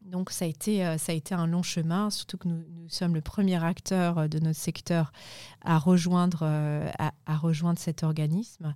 Donc 0.00 0.30
ça 0.30 0.44
a 0.44 0.48
été, 0.48 0.84
euh, 0.84 0.98
ça 0.98 1.12
a 1.12 1.14
été 1.14 1.34
un 1.34 1.46
long 1.46 1.62
chemin, 1.62 2.10
surtout 2.10 2.36
que 2.36 2.48
nous, 2.48 2.88
sommes 2.88 3.14
le 3.14 3.20
premier 3.20 3.62
acteur 3.62 4.18
euh, 4.18 4.28
de 4.28 4.38
notre 4.38 4.58
secteur 4.58 5.12
à 5.60 5.78
rejoindre, 5.78 6.44
à, 6.44 7.36
rejoindre 7.36 7.78
cet 7.78 8.02
organisme. 8.02 8.74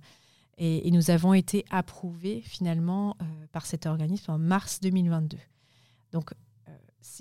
Et, 0.57 0.89
nous 0.91 1.11
avons 1.11 1.33
été 1.33 1.65
approuvés 1.69 2.41
finalement 2.41 3.15
par 3.51 3.65
cet 3.65 3.85
organisme 3.85 4.31
en 4.31 4.39
mars 4.39 4.79
2022. 4.79 5.37
Donc 6.11 6.33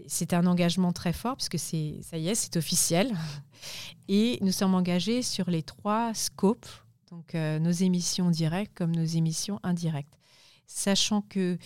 c'est 0.08 0.34
un 0.34 0.46
engagement 0.46 0.92
très 0.92 1.12
fort 1.12 1.36
puisque 1.36 1.58
c'est 1.58 1.98
ça 2.02 2.18
y 2.18 2.28
est, 2.28 2.34
c'est 2.34 2.56
officiel. 2.56 3.16
Et 4.08 4.38
nous 4.42 4.52
sommes 4.52 4.74
engagés 4.74 5.22
sur 5.22 5.50
les 5.50 5.62
trois 5.62 6.12
scopes, 6.14 6.68
donc 7.10 7.34
euh, 7.34 7.58
nos 7.58 7.70
émissions 7.70 8.30
directes 8.30 8.72
comme 8.74 8.94
nos 8.94 9.04
émissions 9.04 9.58
indirectes, 9.62 10.18
sachant 10.66 11.22
que 11.22 11.58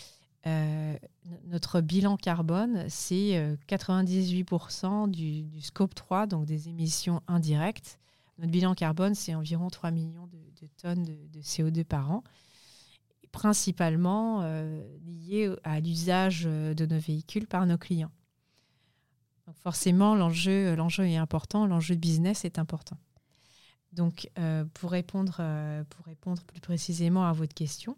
euh, 0.46 0.96
notre 1.46 1.80
bilan 1.80 2.16
carbone, 2.16 2.86
c'est 2.88 3.56
98% 3.68 4.84
euh, 4.84 5.06
du, 5.08 5.60
scope 5.60 5.94
3, 5.94 6.26
donc 6.26 6.46
des 6.46 6.68
émissions 6.68 7.22
indirectes. 7.28 7.98
Notre 8.38 8.50
bilan 8.50 8.74
carbone, 8.74 9.14
c'est 9.14 9.34
environ 9.34 9.68
3 9.68 9.90
millions 9.90 10.28
de, 10.28 10.66
tonnes 10.80 11.04
de, 11.04 11.40
CO2 11.40 11.84
par 11.84 12.10
an 12.10 12.24
principalement 13.32 14.40
euh, 14.42 15.56
à 15.64 15.80
l'usage 15.80 16.44
euh, 16.46 16.74
de 16.74 16.86
nos 16.86 16.98
véhicules 16.98 17.46
par 17.46 17.66
nos 17.66 17.78
clients. 17.78 18.12
Forcément, 19.62 20.14
l'enjeu, 20.14 20.76
l'enjeu 20.76 21.06
est 21.06 21.16
important, 21.16 21.66
l'enjeu 21.66 21.96
de 21.96 22.00
business 22.00 22.44
est 22.44 22.58
important. 22.58 22.96
Donc, 23.92 24.30
euh, 24.38 24.64
pour, 24.74 24.92
répondre, 24.92 25.42
pour 25.90 26.06
répondre 26.06 26.44
plus 26.44 26.60
précisément 26.60 27.26
à 27.26 27.32
votre 27.32 27.52
question, 27.52 27.96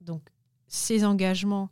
donc, 0.00 0.22
ces 0.68 1.04
engagements 1.04 1.68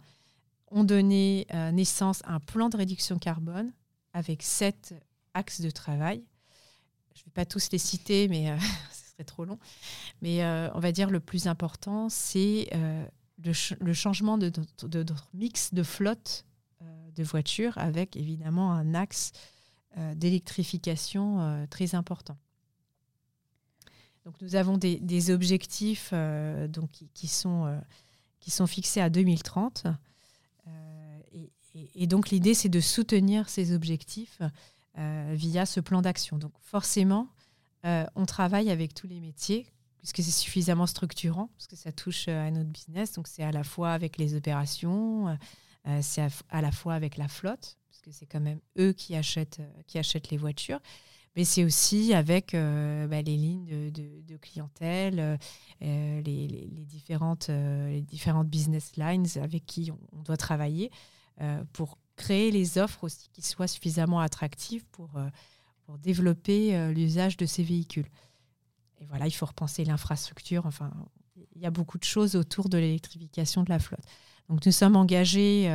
ont 0.73 0.83
donné 0.83 1.47
naissance 1.73 2.21
à 2.25 2.35
un 2.35 2.41
plan 2.41 2.69
de 2.69 2.77
réduction 2.77 3.19
carbone 3.19 3.73
avec 4.13 4.43
sept 4.43 4.93
axes 5.35 5.61
de 5.61 5.71
travail. 5.71 6.25
Je 7.15 7.21
ne 7.21 7.27
vais 7.27 7.33
pas 7.33 7.47
tous 7.47 7.71
les 7.71 7.79
citer, 7.79 8.27
mais 8.27 8.57
trop 9.25 9.45
long. 9.45 9.59
Mais 10.23 10.45
euh, 10.45 10.69
on 10.75 10.81
va 10.81 10.93
dire 10.93 11.11
le 11.11 11.21
plus 11.21 11.47
important, 11.47 12.09
c'est 12.09 12.69
euh, 12.75 13.05
le, 13.45 13.93
changement 13.93 14.39
de, 14.39 14.53
notre 14.83 15.29
mix 15.35 15.75
de 15.75 15.83
flotte 15.83 16.45
de 17.15 17.25
voitures 17.25 17.79
avec 17.79 18.17
évidemment 18.17 18.73
un 18.73 18.95
axe 18.95 19.33
d'électrification 20.15 21.67
très 21.71 21.95
important. 21.95 22.37
Donc 24.27 24.35
nous 24.43 24.55
avons 24.55 24.77
des, 24.77 25.31
objectifs 25.31 26.13
donc, 26.13 26.91
qui, 27.15 27.29
sont, 27.29 27.81
qui 28.39 28.51
sont 28.51 28.67
fixés 28.67 29.01
à 29.01 29.09
2030. 29.09 29.87
Et, 31.95 32.07
donc 32.07 32.29
l'idée, 32.29 32.53
c'est 32.53 32.69
de 32.69 32.81
soutenir 32.81 33.49
ces 33.49 33.73
objectifs 33.73 34.43
via 34.95 35.65
ce 35.65 35.81
plan 35.81 36.03
d'action. 36.03 36.37
Donc 36.37 36.53
forcément, 36.61 37.29
on 38.15 38.27
travaille 38.27 38.71
avec 38.71 38.95
tous 38.95 39.07
les 39.07 39.21
métiers, 39.21 39.67
puisque 39.99 40.19
c'est 40.19 40.31
suffisamment 40.31 40.87
structurant, 40.87 41.49
parce 41.57 41.67
que 41.67 41.77
ça 41.77 41.93
touche 41.93 42.29
à 42.29 42.51
notre 42.51 42.71
business. 42.71 43.13
Donc 43.13 43.29
c'est 43.29 43.43
à 43.43 43.53
la 43.53 43.65
fois 43.65 43.93
avec 43.93 44.19
les 44.19 44.35
opérations, 44.35 45.37
c'est 46.01 46.27
à, 46.51 46.61
la 46.61 46.73
fois 46.73 46.95
avec 46.95 47.17
la 47.17 47.29
flotte, 47.29 47.79
parce 47.89 48.03
que 48.03 48.11
c'est 48.11 48.27
quand 48.27 48.41
même 48.41 48.61
eux 48.79 48.93
qui 48.93 49.15
achètent, 49.15 49.63
qui 49.87 49.99
achètent 49.99 50.31
les 50.31 50.37
voitures 50.37 50.81
mais 51.37 51.45
c'est 51.45 51.65
aussi 51.65 52.15
avec 52.15 52.55
euh, 52.55 53.07
bah, 53.07 53.21
les 53.21 53.37
lignes 53.37 53.91
de, 53.93 54.37
clientèle, 54.39 55.39
euh, 55.83 56.21
les, 56.23 56.69
différentes, 56.87 57.51
euh, 57.51 57.91
les 57.91 58.03
différentes 58.03 58.49
business 58.49 58.97
lines 58.97 59.27
avec 59.41 59.67
qui 59.67 59.93
on, 60.13 60.23
doit 60.23 60.37
travailler 60.37 60.91
pour 61.75 61.99
créer 62.17 62.51
les 62.51 62.79
offres 62.79 63.05
aussi 63.05 63.29
qui 63.31 63.43
soient 63.43 63.67
suffisamment 63.67 64.21
attractives 64.21 64.87
pour, 64.87 65.11
pour 65.87 65.99
développer 65.99 66.93
l'usage 66.93 67.37
de 67.37 67.47
ces 67.47 67.63
véhicules. 67.63 68.09
Et 69.01 69.07
voilà, 69.07 69.27
il 69.27 69.31
faut 69.31 69.47
repenser 69.47 69.85
l'infrastructure. 69.85 70.67
Enfin, 70.67 70.91
il 71.55 71.63
y 71.63 71.67
a 71.67 71.71
beaucoup 71.71 71.97
de 71.97 72.05
choses 72.05 72.37
autour 72.37 72.69
de 72.69 72.77
l'électrification 72.77 73.63
de 73.63 73.71
la 73.71 73.79
flotte. 73.79 74.05
Donc 74.49 74.67
nous 74.67 74.73
sommes 74.73 74.97
engagés. 74.97 75.69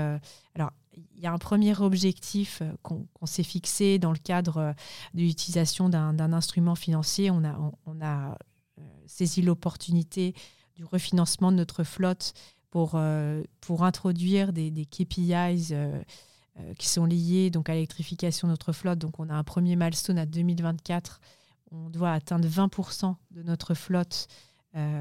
alors 0.54 0.72
il 0.94 1.24
y 1.24 1.28
a 1.28 1.34
un 1.34 1.38
premier 1.38 1.80
objectif 1.80 2.62
euh, 2.62 2.72
qu'on 2.82 3.26
s'est 3.26 3.44
fixé 3.44 4.00
dans 4.00 4.12
le 4.12 4.18
cadre 4.18 4.58
euh, 4.58 4.74
de 5.14 5.22
l'utilisation 5.22 5.90
d'un 5.90 6.34
instrument 6.34 6.76
financier. 6.76 7.32
On 7.32 7.44
a, 7.44 8.38
euh, 8.80 8.84
saisi 9.06 9.42
l'opportunité 9.42 10.34
du 10.76 10.86
refinancement 10.86 11.52
de 11.52 11.58
notre 11.58 11.84
flotte 11.84 12.34
pour, 12.70 12.98
pour 13.60 13.84
introduire 13.84 14.54
des, 14.54 14.72
des 14.72 14.86
KPIs 14.86 15.74
qui 16.78 16.88
sont 16.88 17.06
liés 17.06 17.50
donc, 17.50 17.70
à 17.70 17.74
l'électrification 17.74 18.48
de 18.48 18.54
notre 18.54 18.74
flotte. 18.74 19.00
Donc 19.00 19.20
on 19.20 19.30
a 19.30 19.34
un 19.34 19.44
premier 19.44 19.76
milestone 19.76 20.18
à 20.18 20.26
2024. 20.26 21.22
On 21.72 21.90
doit 21.90 22.12
atteindre 22.12 22.48
20% 22.48 23.16
de 23.32 23.44
notre 23.44 23.74
flotte 23.74 24.28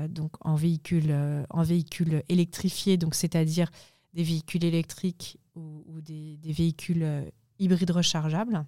donc 0.09 0.33
en 0.41 0.57
véhicules 0.57 1.15
véhicules 1.55 2.25
électrifiés, 2.29 2.99
c'est-à-dire 3.13 3.71
des 4.15 4.25
véhicules 4.25 4.65
électriques 4.65 5.39
ou, 5.55 6.01
des, 6.01 6.39
véhicules 6.45 7.03
euh, 7.03 7.25
hybrides 7.59 7.91
rechargeables. 7.91 8.65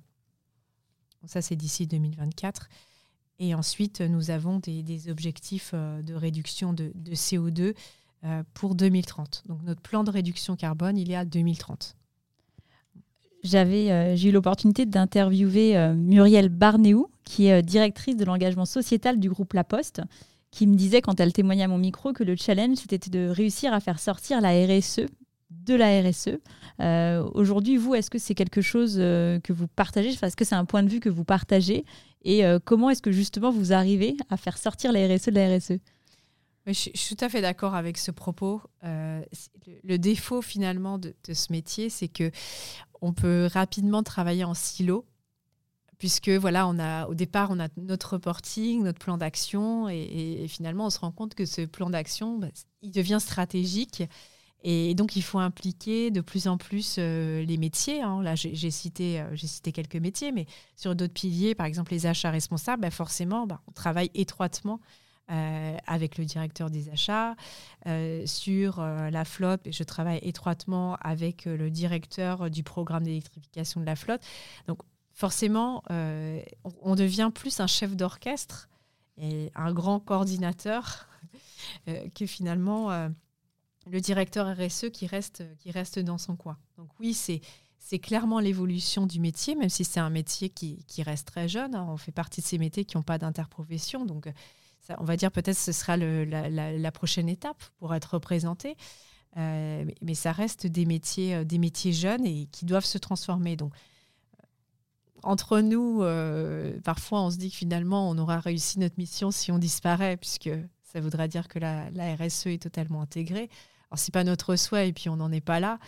ça, 1.24 1.42
c'est 1.42 1.56
d'ici 1.56 1.86
2024. 1.86 2.68
Et 3.38 3.54
ensuite, 3.54 4.00
nous 4.00 4.30
avons 4.30 4.58
des, 4.58 5.10
objectifs 5.10 5.70
euh, 5.74 6.02
de 6.02 6.14
réduction 6.14 6.72
de, 6.72 6.92
CO2 7.12 7.74
euh, 8.24 8.42
pour 8.54 8.74
2030. 8.74 9.44
Donc 9.46 9.62
notre 9.62 9.80
plan 9.80 10.04
de 10.04 10.10
réduction 10.10 10.56
carbone, 10.56 10.96
il 10.96 11.10
est 11.10 11.16
à 11.16 11.24
2030. 11.24 11.96
J'avais, 13.42 14.16
j'ai 14.16 14.28
eu 14.28 14.32
l'opportunité 14.32 14.86
d'interviewer 14.86 15.92
Muriel 15.96 16.48
Barnéou, 16.48 17.08
qui 17.24 17.46
est 17.46 17.62
directrice 17.62 18.16
de 18.16 18.24
l'engagement 18.24 18.66
sociétal 18.66 19.18
du 19.18 19.28
groupe 19.28 19.52
La 19.52 19.64
Poste, 19.64 20.00
qui 20.52 20.66
me 20.66 20.76
disait 20.76 21.00
quand 21.00 21.18
elle 21.18 21.32
témoignait 21.32 21.64
à 21.64 21.68
mon 21.68 21.78
micro 21.78 22.12
que 22.12 22.22
le 22.22 22.36
challenge 22.36 22.76
c'était 22.76 23.10
de 23.10 23.28
réussir 23.28 23.72
à 23.72 23.80
faire 23.80 23.98
sortir 23.98 24.40
la 24.40 24.50
RSE 24.50 25.06
de 25.64 25.74
la 25.74 26.00
RSE. 26.02 26.38
Euh, 26.80 27.28
aujourd'hui, 27.34 27.76
vous, 27.76 27.94
est-ce 27.94 28.10
que 28.10 28.18
c'est 28.18 28.34
quelque 28.34 28.60
chose 28.60 28.96
euh, 28.98 29.38
que 29.40 29.52
vous 29.52 29.66
partagez? 29.66 30.10
Est-ce 30.10 30.36
que 30.36 30.44
c'est 30.44 30.54
un 30.54 30.64
point 30.64 30.82
de 30.82 30.88
vue 30.88 31.00
que 31.00 31.08
vous 31.08 31.24
partagez? 31.24 31.84
Et 32.24 32.44
euh, 32.44 32.58
comment 32.64 32.90
est-ce 32.90 33.02
que 33.02 33.12
justement 33.12 33.50
vous 33.50 33.72
arrivez 33.72 34.16
à 34.30 34.36
faire 34.36 34.58
sortir 34.58 34.92
la 34.92 35.06
RSE 35.06 35.26
de 35.26 35.34
la 35.34 35.56
RSE 35.56 35.78
je, 36.64 36.72
suis 36.72 37.16
tout 37.16 37.24
à 37.24 37.28
fait 37.28 37.40
d'accord 37.40 37.74
avec 37.74 37.98
ce 37.98 38.12
propos. 38.12 38.60
le, 38.84 39.96
défaut 39.96 40.42
finalement 40.42 40.96
de, 40.96 41.12
ce 41.32 41.52
métier, 41.52 41.90
c'est 41.90 42.06
que 42.06 42.30
on 43.02 43.12
peut 43.12 43.48
rapidement 43.52 44.02
travailler 44.02 44.44
en 44.44 44.54
silo 44.54 45.04
puisque 45.98 46.30
voilà, 46.30 46.66
on 46.66 46.80
a 46.80 47.06
au 47.06 47.14
départ 47.14 47.50
on 47.52 47.60
a 47.60 47.68
notre 47.76 48.14
reporting, 48.14 48.82
notre 48.82 48.98
plan 48.98 49.18
d'action, 49.18 49.88
et, 49.88 50.46
finalement 50.48 50.86
on 50.86 50.90
se 50.90 50.98
rend 50.98 51.12
compte 51.12 51.34
que 51.34 51.44
ce 51.44 51.62
plan 51.62 51.90
d'action, 51.90 52.38
bah, 52.38 52.48
il 52.80 52.90
devient 52.90 53.18
stratégique 53.20 54.02
et 54.64 54.94
donc, 54.94 55.16
il 55.16 55.22
faut 55.22 55.38
impliquer 55.38 56.10
de 56.10 56.20
plus 56.20 56.46
en 56.46 56.56
plus 56.56 56.96
euh, 56.98 57.44
les 57.44 57.56
métiers. 57.56 58.00
Hein. 58.00 58.22
Là, 58.22 58.34
j'ai 58.36 58.70
cité, 58.70 59.20
euh, 59.20 59.36
cité 59.36 59.72
quelques 59.72 59.96
métiers, 59.96 60.30
mais 60.30 60.46
sur 60.76 60.94
d'autres 60.94 61.12
piliers, 61.12 61.54
par 61.54 61.66
exemple 61.66 61.92
les 61.92 62.06
achats 62.06 62.30
responsables, 62.30 62.82
bah, 62.82 62.90
forcément, 62.90 63.46
bah, 63.46 63.60
on 63.66 63.72
travaille 63.72 64.10
étroitement 64.14 64.80
euh, 65.32 65.76
avec 65.86 66.18
le 66.18 66.24
directeur 66.24 66.70
des 66.70 66.90
achats. 66.90 67.34
sur 68.26 68.80
la 68.80 69.24
flotte, 69.24 69.62
je 69.70 69.82
travaille 69.82 70.20
étroitement 70.22 70.96
avec 71.00 71.46
le 71.46 71.70
directeur 71.70 72.50
du 72.50 72.62
programme 72.62 73.04
d'électrification 73.04 73.80
de 73.80 73.86
la 73.86 73.96
flotte. 73.96 74.22
Donc, 74.68 74.78
forcément, 75.12 75.82
on, 75.88 76.94
devient 76.94 77.30
plus 77.34 77.60
un 77.60 77.66
chef 77.66 77.96
d'orchestre 77.96 78.68
et 79.18 79.50
un 79.54 79.72
grand 79.72 79.98
coordinateur 80.00 81.08
que 82.14 82.26
finalement 82.26 83.10
le 83.86 84.00
directeur 84.00 84.46
RSE 84.56 84.90
qui 84.92 85.06
reste, 85.06 85.42
qui 85.58 85.70
reste 85.70 85.98
dans 85.98 86.18
son 86.18 86.36
coin. 86.36 86.58
Donc 86.76 86.88
oui, 87.00 87.14
c'est 87.14 87.40
c'est 87.84 87.98
clairement 87.98 88.38
l'évolution 88.38 89.06
du 89.06 89.18
métier, 89.18 89.56
même 89.56 89.68
si 89.68 89.84
c'est 89.84 89.98
un 89.98 90.08
métier 90.08 90.48
qui, 90.48 90.84
qui, 90.86 91.02
reste 91.02 91.26
très 91.26 91.48
jeune. 91.48 91.74
Hein. 91.74 91.84
On 91.90 91.96
fait 91.96 92.12
partie 92.12 92.40
de 92.40 92.46
ces 92.46 92.56
métiers 92.56 92.84
qui 92.84 92.96
n'ont 92.96 93.02
pas 93.02 93.18
d'interprofession. 93.18 94.06
Donc, 94.06 94.32
on 94.98 95.04
va 95.04 95.16
dire 95.16 95.30
peut-être 95.30 95.56
ce 95.56 95.72
sera 95.72 95.96
la, 95.96 96.92
prochaine 96.92 97.28
étape 97.28 97.62
pour 97.78 97.94
être 97.94 98.14
représenté. 98.14 98.76
Euh, 99.38 99.84
mais, 100.02 100.14
ça 100.14 100.32
reste 100.32 100.66
des 100.66 100.84
métiers, 100.84 101.36
euh, 101.36 101.44
des 101.44 101.58
métiers 101.58 101.92
jeunes 101.92 102.26
et 102.26 102.46
qui 102.52 102.66
doivent 102.66 102.84
se 102.84 102.98
transformer. 102.98 103.56
Donc, 103.56 103.72
euh, 103.72 104.46
entre 105.22 105.60
nous, 105.60 106.02
parfois, 106.82 107.22
on 107.22 107.30
se 107.30 107.36
dit 107.38 107.50
que 107.50 107.56
finalement, 107.56 108.10
on 108.10 108.18
aura 108.18 108.40
réussi 108.40 108.78
notre 108.78 108.96
mission 108.98 109.30
si 109.30 109.52
on 109.52 109.58
disparaît, 109.58 110.16
puisque 110.16 110.50
ça 110.82 111.00
voudra 111.00 111.28
dire 111.28 111.48
que 111.48 111.58
la, 111.58 111.88
RSE 112.16 112.48
est 112.48 112.62
totalement 112.62 113.00
intégrée. 113.00 113.48
Alors, 113.90 113.98
c'est 113.98 114.12
pas 114.12 114.24
notre 114.24 114.56
souhait 114.56 114.88
et 114.88 114.92
puis 114.92 115.08
on 115.08 115.16
n'en 115.16 115.32
est 115.32 115.40
pas 115.40 115.60
là. 115.60 115.78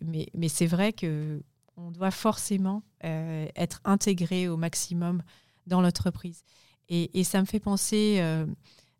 Mais, 0.00 0.28
mais, 0.34 0.48
c'est 0.48 0.66
vrai 0.66 0.92
que 0.92 1.42
on 1.76 1.90
doit 1.90 2.12
forcément 2.12 2.82
être 3.02 3.80
intégré 3.84 4.46
au 4.46 4.56
maximum 4.56 5.22
dans 5.66 5.80
l'entreprise. 5.80 6.44
Et, 6.88 7.24
ça 7.24 7.40
me 7.40 7.46
fait 7.46 7.60
penser, 7.60 8.18
euh, 8.20 8.46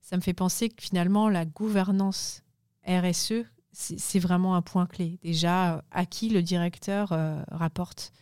ça 0.01 0.17
me 0.17 0.23
fait 0.23 0.33
penser 0.33 0.71
que 0.71 0.83
finalement 0.83 1.29
la 1.29 1.45
gouvernance 1.45 2.43
RSE, 2.87 3.45
c'est 3.73 4.19
vraiment 4.19 4.55
un 4.55 4.63
point 4.63 4.87
clé. 4.87 5.19
Déjà, 5.23 5.85
à 5.91 6.07
qui 6.07 6.29
le 6.29 6.43
directeur 6.43 7.13
rapporte 7.51 8.13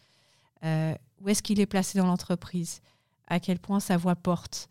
Où 0.62 1.28
est-ce 1.28 1.42
qu'il 1.42 1.60
est 1.60 1.66
placé 1.66 1.98
dans 1.98 2.06
l'entreprise 2.06 2.82
À 3.26 3.40
quel 3.40 3.58
point 3.58 3.80
sa 3.80 3.96
voix 3.96 4.16
porte 4.16 4.68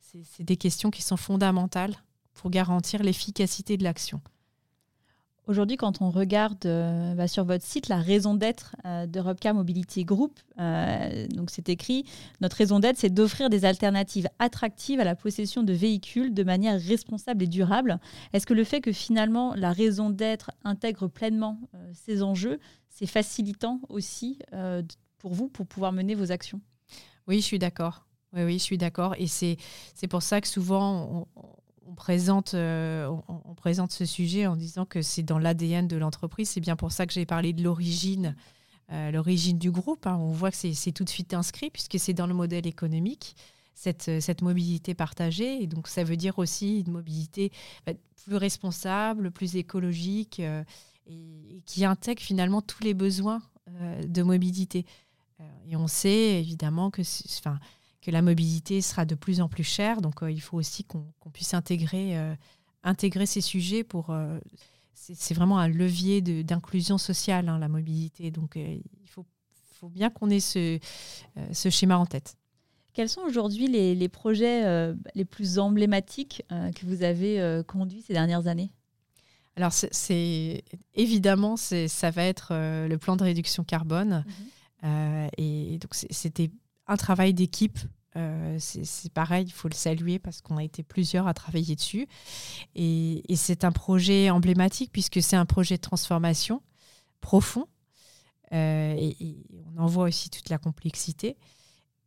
C'est 0.00 0.42
des 0.42 0.56
questions 0.56 0.90
qui 0.90 1.02
sont 1.02 1.18
fondamentales 1.18 1.96
pour 2.34 2.50
garantir 2.50 3.02
l'efficacité 3.02 3.76
de 3.76 3.84
l'action. 3.84 4.20
Aujourd'hui, 5.48 5.76
quand 5.76 6.02
on 6.02 6.10
regarde 6.10 6.64
euh, 6.66 7.14
bah, 7.14 7.26
sur 7.26 7.44
votre 7.44 7.64
site 7.64 7.88
la 7.88 7.96
raison 7.96 8.34
d'être 8.34 8.76
euh, 8.84 9.06
de 9.06 9.18
Robcar 9.18 9.54
Mobility 9.54 10.04
Group, 10.04 10.38
euh, 10.60 11.26
donc 11.28 11.50
c'est 11.50 11.68
écrit 11.68 12.04
notre 12.40 12.56
raison 12.56 12.78
d'être, 12.78 12.96
c'est 12.96 13.12
d'offrir 13.12 13.50
des 13.50 13.64
alternatives 13.64 14.28
attractives 14.38 15.00
à 15.00 15.04
la 15.04 15.16
possession 15.16 15.64
de 15.64 15.72
véhicules 15.72 16.32
de 16.32 16.44
manière 16.44 16.80
responsable 16.80 17.42
et 17.42 17.48
durable. 17.48 17.98
Est-ce 18.32 18.46
que 18.46 18.54
le 18.54 18.62
fait 18.62 18.80
que 18.80 18.92
finalement 18.92 19.52
la 19.56 19.72
raison 19.72 20.10
d'être 20.10 20.52
intègre 20.62 21.08
pleinement 21.08 21.58
ces 21.92 22.22
enjeux, 22.22 22.60
c'est 22.88 23.06
facilitant 23.06 23.80
aussi 23.88 24.38
pour 25.18 25.34
vous 25.34 25.48
pour 25.48 25.66
pouvoir 25.66 25.92
mener 25.92 26.14
vos 26.14 26.30
actions? 26.30 26.60
Oui, 27.26 27.40
je 27.40 27.44
suis 27.44 27.58
d'accord. 27.58 28.06
Oui, 28.32 28.44
oui, 28.44 28.54
je 28.54 28.62
suis 28.62 28.78
d'accord. 28.78 29.16
Et 29.18 29.26
c'est 29.26 29.56
pour 30.08 30.22
ça 30.22 30.40
que 30.40 30.46
souvent 30.48 31.26
on, 31.36 31.42
on 31.92 31.94
présente, 31.94 32.54
euh, 32.54 33.14
on, 33.28 33.54
présente 33.54 33.92
ce 33.92 34.06
sujet 34.06 34.46
en 34.46 34.56
disant 34.56 34.86
que 34.86 35.02
c'est 35.02 35.22
dans 35.22 35.38
l'ADN 35.38 35.86
de 35.86 35.96
l'entreprise. 35.98 36.48
C'est 36.48 36.60
bien 36.60 36.74
pour 36.74 36.90
ça 36.90 37.06
que 37.06 37.12
j'ai 37.12 37.26
parlé 37.26 37.52
de 37.52 37.62
l'origine, 37.62 38.34
euh, 38.90 39.10
l'origine 39.10 39.58
du 39.58 39.70
groupe. 39.70 40.06
Hein. 40.06 40.16
On 40.16 40.32
voit 40.32 40.50
que 40.50 40.56
c'est 40.56 40.92
tout 40.92 41.04
de 41.04 41.10
suite 41.10 41.34
inscrit 41.34 41.68
puisque 41.68 41.98
c'est 41.98 42.14
dans 42.14 42.26
le 42.26 42.32
modèle 42.32 42.66
économique. 42.66 43.36
Cette, 43.74 44.08
euh, 44.08 44.20
cette, 44.20 44.40
mobilité 44.40 44.94
partagée. 44.94 45.62
Et 45.62 45.66
donc, 45.66 45.86
ça 45.86 46.02
veut 46.02 46.16
dire 46.16 46.38
aussi 46.38 46.80
une 46.80 46.92
mobilité 46.92 47.52
bah, 47.84 47.92
plus 48.24 48.36
responsable, 48.36 49.30
plus 49.30 49.56
écologique 49.56 50.40
et, 50.40 51.62
qui 51.66 51.84
intègre 51.84 52.22
finalement 52.22 52.62
tous 52.62 52.82
les 52.82 52.94
besoins 52.94 53.42
de 54.06 54.22
mobilité. 54.22 54.84
et 55.66 55.76
on 55.76 55.88
sait 55.88 56.40
évidemment 56.40 56.90
que, 56.90 57.02
enfin, 57.38 57.58
que 58.02 58.10
la 58.10 58.20
mobilité 58.20 58.82
sera 58.82 59.06
de 59.06 59.14
plus 59.14 59.40
en 59.40 59.48
plus 59.48 59.64
chère. 59.64 60.02
Donc, 60.02 60.22
euh, 60.22 60.30
il 60.30 60.40
faut 60.40 60.58
aussi 60.58 60.84
qu'on 60.84 61.30
puisse 61.32 61.54
intégrer 61.54 62.18
euh, 62.18 62.34
intégrer 62.82 63.26
ces 63.26 63.40
sujets 63.40 63.84
pour. 63.84 64.14
c'est 64.94 65.34
vraiment 65.34 65.58
un 65.58 65.68
levier 65.68 66.20
d'inclusion 66.20 66.98
sociale, 66.98 67.48
hein, 67.48 67.58
la 67.58 67.68
mobilité. 67.68 68.30
Donc, 68.30 68.56
il 68.56 68.82
faut, 69.08 69.24
faut, 69.74 69.88
bien 69.88 70.10
qu'on 70.10 70.30
ait 70.30 70.40
ce, 70.40 70.78
ce 71.52 71.70
schéma 71.70 71.96
en 71.96 72.06
tête. 72.06 72.36
Quels 72.92 73.08
sont 73.08 73.22
aujourd'hui 73.22 73.68
les, 73.68 73.94
les, 73.94 74.08
projets 74.08 74.92
les 75.14 75.24
plus 75.24 75.58
emblématiques 75.60 76.42
que 76.50 76.86
vous 76.86 77.04
avez 77.04 77.62
conduits 77.66 78.02
ces 78.02 78.12
dernières 78.12 78.48
années? 78.48 78.72
Alors, 79.56 79.72
c'est 79.72 80.64
évidemment, 80.94 81.56
ça 81.56 82.10
va 82.10 82.24
être 82.24 82.48
euh, 82.52 82.88
le 82.88 82.98
plan 82.98 83.16
de 83.16 83.24
réduction 83.24 83.64
carbone. 83.64 84.24
Mhm. 84.26 84.34
Euh, 84.84 85.28
et 85.36 85.78
donc, 85.78 85.94
c'était 85.94 86.50
un 86.86 86.96
travail 86.96 87.34
d'équipe. 87.34 87.78
Euh, 88.16 88.56
c'est 88.58 89.12
pareil, 89.12 89.46
il 89.46 89.52
faut 89.52 89.68
le 89.68 89.74
saluer 89.74 90.18
parce 90.18 90.42
qu'on 90.42 90.58
a 90.58 90.64
été 90.64 90.82
plusieurs 90.82 91.26
à 91.26 91.34
travailler 91.34 91.74
dessus. 91.76 92.06
Et, 92.74 93.22
c'est 93.36 93.64
un 93.64 93.72
projet 93.72 94.30
emblématique 94.30 94.90
puisque 94.92 95.22
c'est 95.22 95.36
un 95.36 95.46
projet 95.46 95.76
de 95.76 95.80
transformation 95.80 96.62
profond. 97.20 97.66
et, 98.52 99.36
on 99.74 99.82
en 99.82 99.86
voit 99.86 100.04
aussi 100.04 100.28
toute 100.28 100.50
la 100.50 100.58
complexité. 100.58 101.36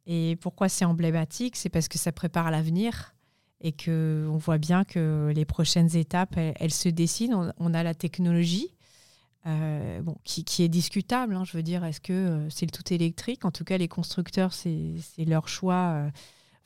Et 0.05 0.38
pourquoi 0.41 0.69
c'est 0.69 0.85
emblématique? 0.85 1.55
C'est 1.55 1.69
parce 1.69 1.88
que 1.88 1.97
ça 1.97 2.11
prépare 2.11 2.51
l'avenir 2.51 3.15
et 3.61 3.71
que 3.71 4.27
on 4.29 4.38
voit 4.38 4.57
bien 4.57 4.83
que 4.83 5.31
les 5.33 5.45
prochaines 5.45 5.95
étapes, 5.95 6.38
elles, 6.38 6.73
se 6.73 6.89
dessinent. 6.89 7.53
On, 7.57 7.73
a 7.73 7.83
la 7.83 7.95
technologie. 7.95 8.74
Euh, 9.47 10.01
bon, 10.01 10.17
qui, 10.23 10.63
est 10.63 10.69
discutable. 10.69 11.36
Hein, 11.36 11.43
je 11.43 11.55
veux 11.55 11.62
dire, 11.62 11.84
est-ce 11.84 12.01
que 12.01 12.13
euh, 12.13 12.49
c'est 12.49 12.65
le 12.65 12.71
tout 12.71 12.91
électrique? 12.91 13.45
En 13.45 13.51
tout 13.51 13.63
cas, 13.63 13.77
les 13.77 13.88
constructeurs, 13.88 14.53
c'est 14.53 14.95
leur 15.19 15.47
choix. 15.47 15.93
Euh, 15.93 16.10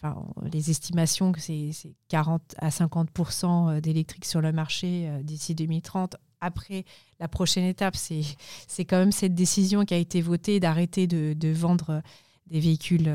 enfin, 0.02 0.26
les 0.54 0.72
estimations 0.72 1.34
que 1.34 1.42
c'est 1.42 1.74
40 2.08 2.42
à 2.58 2.70
50% 2.70 3.82
d'électrique 3.82 4.24
sur 4.24 4.40
le 4.40 4.54
marché 4.54 5.10
d'ici 5.24 5.56
2030. 5.56 6.16
Après, 6.40 6.86
la 7.20 7.28
prochaine 7.28 7.66
étape, 7.66 7.98
c'est 7.98 8.86
quand 8.86 8.98
même 8.98 9.12
cette 9.12 9.36
décision 9.36 9.84
qui 9.84 9.94
a 9.94 9.98
été 9.98 10.22
votée 10.22 10.62
d'arrêter 10.62 11.06
de, 11.06 11.52
vendre 11.52 12.02
des 12.48 12.62
véhicules 12.62 13.14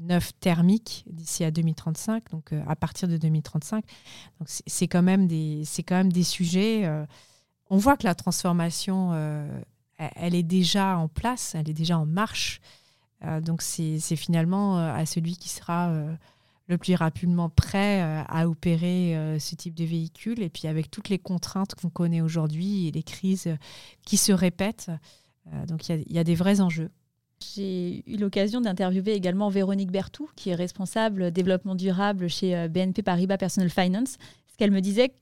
neufs 0.00 0.32
thermiques 0.40 1.04
d'ici 1.08 1.44
à 1.44 1.52
2035, 1.52 2.30
donc 2.32 2.52
à 2.66 2.74
partir 2.74 3.06
de 3.06 3.16
2035. 3.16 3.84
Donc 4.40 4.48
c'est 4.48 4.88
quand 4.88 4.98
quand 4.98 5.02
même 5.02 6.12
des 6.12 6.24
sujets. 6.24 6.84
Euh, 7.70 7.74
on 7.74 7.76
voit 7.76 7.96
que 7.96 8.04
la 8.04 8.14
transformation, 8.14 9.12
elle 9.98 10.34
est 10.34 10.42
déjà 10.42 10.96
en 10.96 11.08
place, 11.08 11.54
elle 11.54 11.68
est 11.68 11.74
déjà 11.74 11.98
en 11.98 12.06
marche. 12.06 12.60
donc 13.42 13.62
c'est 13.62 14.16
finalement 14.16 14.78
à 14.78 15.06
celui 15.06 15.36
qui 15.36 15.48
sera 15.48 15.92
le 16.68 16.78
plus 16.78 16.94
rapidement 16.94 17.48
prêt 17.48 18.00
à 18.00 18.48
opérer 18.48 19.36
ce 19.40 19.54
type 19.54 19.74
de 19.74 19.84
véhicule. 19.84 20.42
Et 20.42 20.48
puis 20.48 20.68
avec 20.68 20.90
toutes 20.90 21.08
les 21.08 21.18
contraintes 21.18 21.74
qu'on 21.74 21.90
connaît 21.90 22.20
aujourd'hui 22.20 22.88
et 22.88 22.92
les 22.92 23.02
crises 23.02 23.48
qui 24.02 24.16
se 24.16 24.32
répètent, 24.32 24.90
donc 25.66 25.88
il 25.88 26.12
y, 26.12 26.18
a 26.18 26.24
des 26.24 26.34
vrais 26.34 26.60
enjeux. 26.60 26.90
J'ai 27.40 28.02
eu 28.10 28.16
l'occasion 28.16 28.60
d'interviewer 28.60 29.12
également 29.12 29.48
Véronique 29.48 29.92
Bertou, 29.92 30.28
qui 30.34 30.50
est 30.50 30.54
responsable 30.54 31.30
développement 31.30 31.74
durable 31.74 32.28
chez 32.28 32.56
euh, 32.56 32.68
BNP 32.68 33.02
Paribas 33.02 33.38
Personal 33.38 33.70
Finance. 33.70 34.16
Ce 34.50 34.56
qu'elle 34.56 34.70
me 34.70 34.80
disait, 34.80 35.12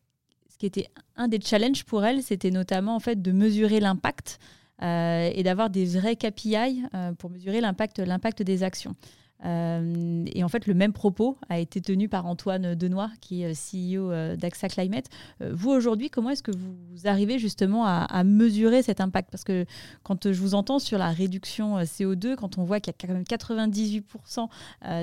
ce 0.57 0.61
qui 0.61 0.67
était 0.67 0.89
un 1.17 1.29
des 1.29 1.39
challenges 1.39 1.85
pour 1.85 2.03
elle, 2.07 2.23
c'était 2.23 2.51
notamment 2.51 2.97
en 2.97 3.01
fait 3.01 3.21
de 3.21 3.31
mesurer 3.31 3.79
l'impact 3.79 4.39
euh, 4.83 5.31
et 5.35 5.43
d'avoir 5.43 5.69
des 5.69 5.85
vrais 5.85 6.17
KPI 6.17 6.83
euh, 6.95 7.13
pour 7.13 7.29
mesurer 7.29 7.61
l'impact, 7.61 7.99
l'impact 7.99 8.41
des 8.43 8.63
actions. 8.63 8.97
Euh, 9.45 10.25
et 10.33 10.43
en 10.43 10.49
fait, 10.49 10.67
le 10.67 10.75
même 10.75 10.93
propos 10.93 11.39
a 11.49 11.59
été 11.59 11.81
tenu 11.81 12.09
par 12.09 12.27
Antoine 12.27 12.75
Denoy, 12.75 13.11
qui 13.21 13.43
est 13.43 13.53
CEO 13.53 14.11
euh, 14.11 14.37
d'AXA 14.37 14.69
Climate. 14.69 15.07
Euh, 15.43 15.53
vous, 15.55 15.71
aujourd'hui, 15.71 16.11
comment 16.11 16.31
est-ce 16.31 16.43
que 16.43 16.53
vous 16.53 17.07
arrivez 17.07 17.39
justement 17.39 17.87
à, 17.87 18.25
mesurer 18.25 18.83
cet 18.83 19.01
impact? 19.01 19.31
Parce 19.31 19.45
que 19.45 19.67
quand 20.03 20.33
je 20.33 20.41
vous 20.41 20.55
entends 20.55 20.79
sur 20.79 20.99
la 20.99 21.11
réduction 21.11 21.79
CO2, 21.81 22.35
quand 22.37 22.59
on 22.59 22.65
voit 22.65 22.81
qu'il 22.81 22.93
y 22.93 23.05
a 23.05 23.07
quand 23.07 23.13
même 23.13 23.23
98% 23.23 24.49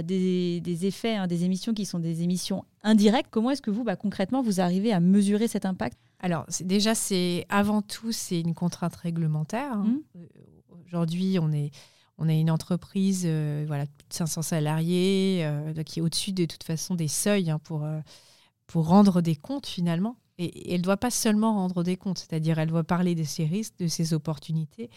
des, 0.04 0.86
effets, 0.86 1.16
hein, 1.16 1.28
des 1.28 1.46
émissions 1.46 1.74
qui 1.74 1.86
sont 1.86 2.00
des 2.00 2.24
émissions 2.24 2.66
indirectes, 2.84 3.30
comment 3.30 3.52
est-ce 3.52 3.62
que 3.62 3.72
vous, 3.72 3.84
bah, 3.84 3.96
concrètement, 3.96 4.42
vous 4.42 4.60
arrivez 4.60 4.92
à 4.92 5.00
mesurer 5.00 5.48
cet 5.48 5.66
impact? 5.66 5.98
Alors 6.20 6.46
déjà, 6.62 6.96
c'est 6.96 7.46
avant 7.50 7.82
tout, 7.82 8.12
c'est 8.12 8.40
une 8.40 8.54
contrainte 8.54 8.96
réglementaire. 8.96 9.74
Hein. 9.74 10.00
Mmh. 10.16 10.20
Aujourd'hui, 10.86 11.38
on 11.40 11.52
est, 11.52 11.72
on 12.18 12.30
a 12.30 12.34
une 12.34 12.52
entreprise, 12.52 13.24
euh, 13.26 13.64
voilà, 13.68 13.86
de 13.86 13.92
500 14.10 14.42
salariés, 14.44 15.42
euh, 15.44 15.84
qui 15.84 16.00
est 16.00 16.02
au-dessus 16.02 16.32
de 16.32 16.46
toute 16.46 16.64
façon 16.64 16.96
des 16.96 17.08
seuils 17.08 17.50
hein, 17.50 17.60
pour, 17.60 17.84
euh, 17.84 18.00
pour 18.68 18.88
rendre 18.88 19.22
des 19.22 19.36
comptes 19.36 19.68
finalement. 19.68 20.18
Et, 20.38 20.74
elle 20.74 20.80
ne 20.80 20.84
doit 20.84 20.98
pas 20.98 21.12
seulement 21.12 21.56
rendre 21.56 21.84
des 21.84 21.98
comptes, 21.98 22.20
c'est-à-dire 22.20 22.60
elle 22.60 22.70
doit 22.70 22.84
parler 22.84 23.16
de 23.16 23.24
ses 23.24 23.46
risques, 23.46 23.78
de 23.80 23.88
ses 23.88 24.14
opportunités, 24.14 24.90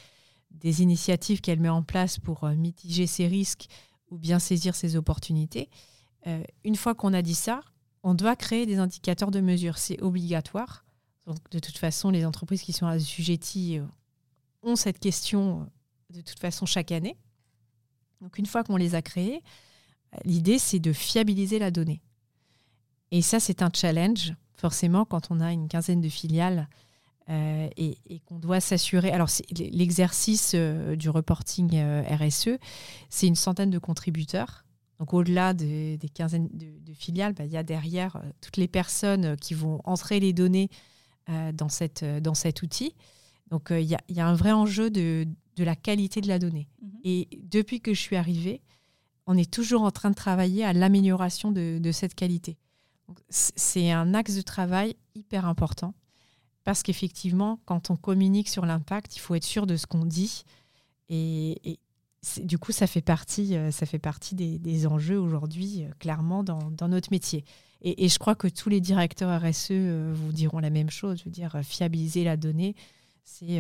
des 0.51 0.83
initiatives 0.83 1.41
qu'elle 1.41 1.61
met 1.61 1.69
en 1.69 1.83
place 1.83 2.19
pour 2.19 2.47
mitiger 2.51 3.07
ses 3.07 3.27
risques 3.27 3.67
ou 4.11 4.19
bien 4.19 4.39
saisir 4.39 4.75
ses 4.75 4.97
opportunités. 4.97 5.69
une 6.65 6.77
fois 6.77 6.95
qu'on 6.95 7.13
a 7.13 7.23
dit 7.23 7.35
ça, 7.35 7.61
on 8.03 8.15
doit 8.15 8.37
créer 8.37 8.67
des 8.67 8.79
indicateurs 8.79 9.31
de 9.31 9.41
mesure. 9.41 9.79
C'est 9.79 10.01
obligatoire. 10.01 10.85
Donc, 11.27 11.37
de 11.51 11.59
toute 11.59 11.77
façon, 11.77 12.11
les 12.11 12.25
entreprises 12.25 12.63
qui 12.63 12.73
sont 12.73 12.87
assujetties 12.87 13.81
ont 14.63 14.77
cette 14.77 15.01
question 15.01 15.69
de 16.17 16.23
toute 16.23 16.39
façon 16.39 16.67
chaque 16.67 16.93
année. 16.93 17.17
Donc 18.21 18.39
une 18.39 18.47
fois 18.47 18.65
qu'on 18.65 18.77
les 18.77 18.95
a 18.95 19.03
créés, 19.03 19.43
l'idée 20.25 20.59
c'est 20.59 20.79
de 20.81 20.93
fiabiliser 20.93 21.59
la 21.59 21.71
donnée. 21.71 22.01
Et 23.11 23.23
ça 23.23 23.41
c'est 23.41 23.63
un 23.63 23.71
challenge 23.73 24.35
forcément 24.57 25.05
quand 25.05 25.31
on 25.31 25.41
a 25.41 25.53
une 25.53 25.69
quinzaine 25.69 26.01
de 26.01 26.09
filiales 26.09 26.69
euh, 27.29 27.69
et, 27.77 28.21
qu'on 28.27 28.39
doit 28.39 28.61
s'assurer. 28.61 29.11
Alors 29.11 29.29
l'exercice 29.73 30.53
euh, 30.55 30.95
du 30.97 31.11
reporting 31.11 31.71
euh, 31.75 32.03
RSE, 32.09 32.51
c'est 33.11 33.27
une 33.27 33.35
centaine 33.35 33.71
de 33.71 33.79
contributeurs. 33.79 34.65
Donc 34.99 35.13
au-delà 35.13 35.53
des 35.53 35.99
quinzaines 36.15 36.49
de, 36.53 36.95
filiales, 36.95 37.35
bah, 37.35 37.45
il 37.45 37.51
y 37.51 37.57
a 37.59 37.63
derrière 37.63 38.23
toutes 38.41 38.57
les 38.57 38.69
personnes 38.69 39.37
qui 39.37 39.53
vont 39.53 39.83
entrer 39.85 40.21
les 40.21 40.33
données 40.33 40.71
dans, 41.29 41.69
cette, 41.69 42.03
dans 42.03 42.33
cet 42.33 42.63
outil. 42.63 42.95
Donc 43.51 43.67
il 43.71 43.83
y, 43.83 43.97
y, 44.09 44.21
a 44.21 44.27
un 44.27 44.35
vrai 44.35 44.53
enjeu 44.53 44.89
de, 44.89 45.29
de 45.57 45.65
la 45.65 45.75
qualité 45.75 46.21
de 46.21 46.29
la 46.29 46.39
donnée. 46.39 46.69
Mhm. 46.81 46.91
Et 47.05 47.29
depuis 47.43 47.81
que 47.81 47.95
je 47.95 48.01
suis 48.01 48.17
arrivée, 48.17 48.63
on 49.27 49.37
est 49.37 49.51
toujours 49.51 49.83
en 49.83 49.91
train 49.91 50.11
de 50.11 50.15
travailler 50.15 50.65
à 50.65 50.73
l'amélioration 50.73 51.51
de, 51.51 51.91
cette 51.93 52.15
qualité. 52.15 52.57
C'est 53.29 53.91
un 53.91 54.15
axe 54.15 54.37
de 54.37 54.43
travail 54.43 54.97
hyper 55.15 55.47
important 55.47 55.95
parce 56.65 56.83
qu'effectivement, 56.83 57.61
quand 57.65 57.91
on 57.91 57.97
communique 57.97 58.49
sur 58.49 58.67
l'impact, 58.67 59.17
il 59.17 59.21
faut 59.21 59.35
être 59.35 59.45
sûr 59.45 59.67
de 59.67 59.77
ce 59.77 59.87
qu'on 59.87 60.05
dit. 60.05 60.45
Et, 61.09 61.79
du 62.43 62.59
coup, 62.59 62.73
ça 62.73 62.89
fait 62.89 63.03
partie, 63.03 63.57
euh, 63.57 63.71
ça 63.71 63.87
fait 63.87 64.01
partie 64.01 64.35
des, 64.35 64.87
enjeux 64.89 65.19
aujourd'hui, 65.19 65.85
euh, 65.85 65.91
clairement, 66.01 66.43
dans, 66.43 66.89
notre 66.89 67.13
métier. 67.13 67.45
Et, 67.83 68.05
et, 68.05 68.09
je 68.09 68.19
crois 68.19 68.35
que 68.35 68.49
tous 68.49 68.69
les 68.69 68.81
directeurs 68.81 69.41
RSE 69.41 69.69
euh, 69.71 70.13
vous 70.13 70.33
diront 70.33 70.59
la 70.59 70.71
même 70.71 70.91
chose, 70.91 71.21
je 71.21 71.25
veux 71.25 71.31
dire, 71.31 71.61
fiabiliser 71.63 72.25
la 72.25 72.37
donnée, 72.37 72.75
c'est 73.27 73.59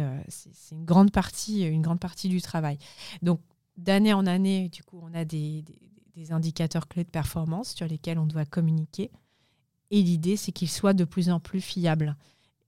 une, 0.70 0.85
grande 0.85 1.11
partie, 1.11 1.64
une 1.64 1.83
grande 1.83 2.00
partie 2.00 2.29
du 2.29 2.40
travail. 2.40 2.79
Donc, 3.20 3.40
d'année 3.76 4.12
en 4.12 4.24
année, 4.26 4.68
du 4.68 4.83
coup, 4.83 5.00
on 5.02 5.12
a 5.12 5.24
des, 5.24 5.64
indicateurs 6.31 6.88
clés 6.88 7.05
de 7.05 7.11
performance 7.11 7.74
sur 7.74 7.87
lesquels 7.87 8.18
on 8.18 8.26
doit 8.26 8.46
communiquer. 8.46 9.11
Et 9.90 10.02
l'idée, 10.02 10.37
c'est 10.37 10.52
qu'ils 10.52 10.70
soient 10.70 10.94
de 10.94 11.05
plus 11.05 11.31
en 11.31 11.40
plus 11.40 11.61
fiables, 11.61 12.16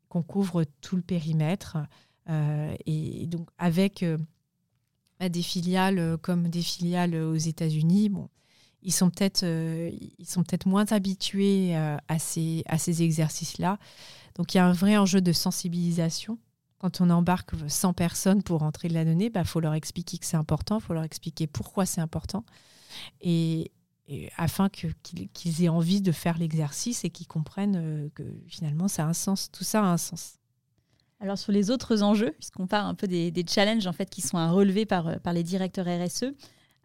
qu'on 0.09 0.23
couvre 0.23 0.65
tout 0.81 0.97
le 0.97 1.03
périmètre. 1.03 1.79
Euh, 2.29 2.75
et 2.85 3.27
donc, 3.27 3.49
avec 3.57 4.03
euh, 4.03 4.19
bah, 5.19 5.29
des 5.29 5.43
filiales 5.43 6.19
comme 6.19 6.49
des 6.49 6.63
filiales 6.63 7.15
aux 7.15 7.37
États-Unis, 7.37 8.11
bon, 8.11 8.29
ils 8.83 8.93
sont 8.93 9.11
peut-être 9.11 9.41
peut 9.41 10.69
moins 10.69 10.93
habitués 10.93 11.75
à 11.75 12.19
ces, 12.19 12.65
à 12.67 12.77
ces 12.77 13.03
exercices-là. 13.03 13.79
Donc, 14.35 14.53
il 14.53 14.59
y 14.59 14.61
a 14.61 14.67
un 14.67 14.73
vrai 14.73 14.97
enjeu 14.99 15.21
de 15.21 15.33
sensibilisation 15.33 16.39
quand 16.79 17.01
on 17.01 17.11
embarque 17.11 17.53
100 17.67 17.93
personnes 17.93 18.43
pour 18.43 18.61
rentrer 18.61 18.88
de 18.88 18.95
la 18.95 19.05
donnée, 19.05 19.27
il 19.27 19.33
bah, 19.33 19.45
faut 19.45 19.61
leur 19.61 19.75
expliquer 19.75 20.19
que 20.19 20.27
c'est 20.27 20.37
important, 20.37 20.79
il 20.79 20.83
faut 20.83 20.95
leur 20.95 21.05
expliquer 21.05 21.47
pourquoi 21.47 21.87
c'est 21.87 22.01
important, 22.01 22.45
et, 23.21 23.73
afin 24.38 24.71
qu'ils 24.71 25.64
aient 25.64 25.69
envie 25.69 26.01
de 26.01 26.12
faire 26.12 26.38
l'exercice 26.38 27.05
et 27.05 27.11
qu'ils 27.11 27.27
comprennent 27.27 27.77
euh, 27.77 28.09
que 28.14 28.23
finalement 28.47 28.88
ça 28.88 29.05
a 29.05 29.07
un 29.07 29.12
sens, 29.12 29.51
tout 29.53 29.64
ça 29.64 29.83
a 29.83 29.87
un 29.87 29.99
sens. 29.99 30.39
Alors 31.20 31.37
sur 31.37 31.53
les 31.53 31.70
autres 31.70 32.03
enjeux, 32.03 32.31
puisqu'on 32.39 32.66
parle 32.66 32.87
un 32.87 32.95
peu 32.95 33.07
des, 33.07 33.45
challenges 33.47 33.87
en 33.87 33.93
fait 33.93 34.09
qui 34.09 34.22
sont 34.22 34.39
à 34.39 34.49
relever 34.49 34.87
par, 34.87 35.09
euh, 35.09 35.16
par 35.16 35.35
les 35.35 35.43
directeurs 35.43 35.85
RSE, 35.85 36.33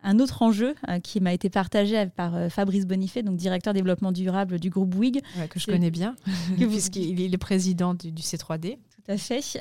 un 0.03 0.19
autre 0.19 0.41
enjeu 0.41 0.75
euh, 0.89 0.99
qui 0.99 1.21
m'a 1.21 1.31
été 1.33 1.49
partagé 1.49 2.07
par 2.07 2.51
Fabrice 2.51 2.85
Bonifay, 2.85 3.23
donc 3.23 3.37
directeur 3.37 3.73
développement 3.73 4.11
durable 4.11 4.59
du 4.59 4.69
groupe 4.69 4.93
WIG. 4.93 5.21
que 5.49 5.61
je 5.61 5.67
connais 5.67 5.91
bien, 5.91 6.17
puisqu'il 6.57 7.33
est 7.33 7.37
président 7.37 7.93
du, 7.93 8.11
du 8.11 8.21
C3D 8.21 8.79
Tout 9.07 9.17
fait. 9.17 9.57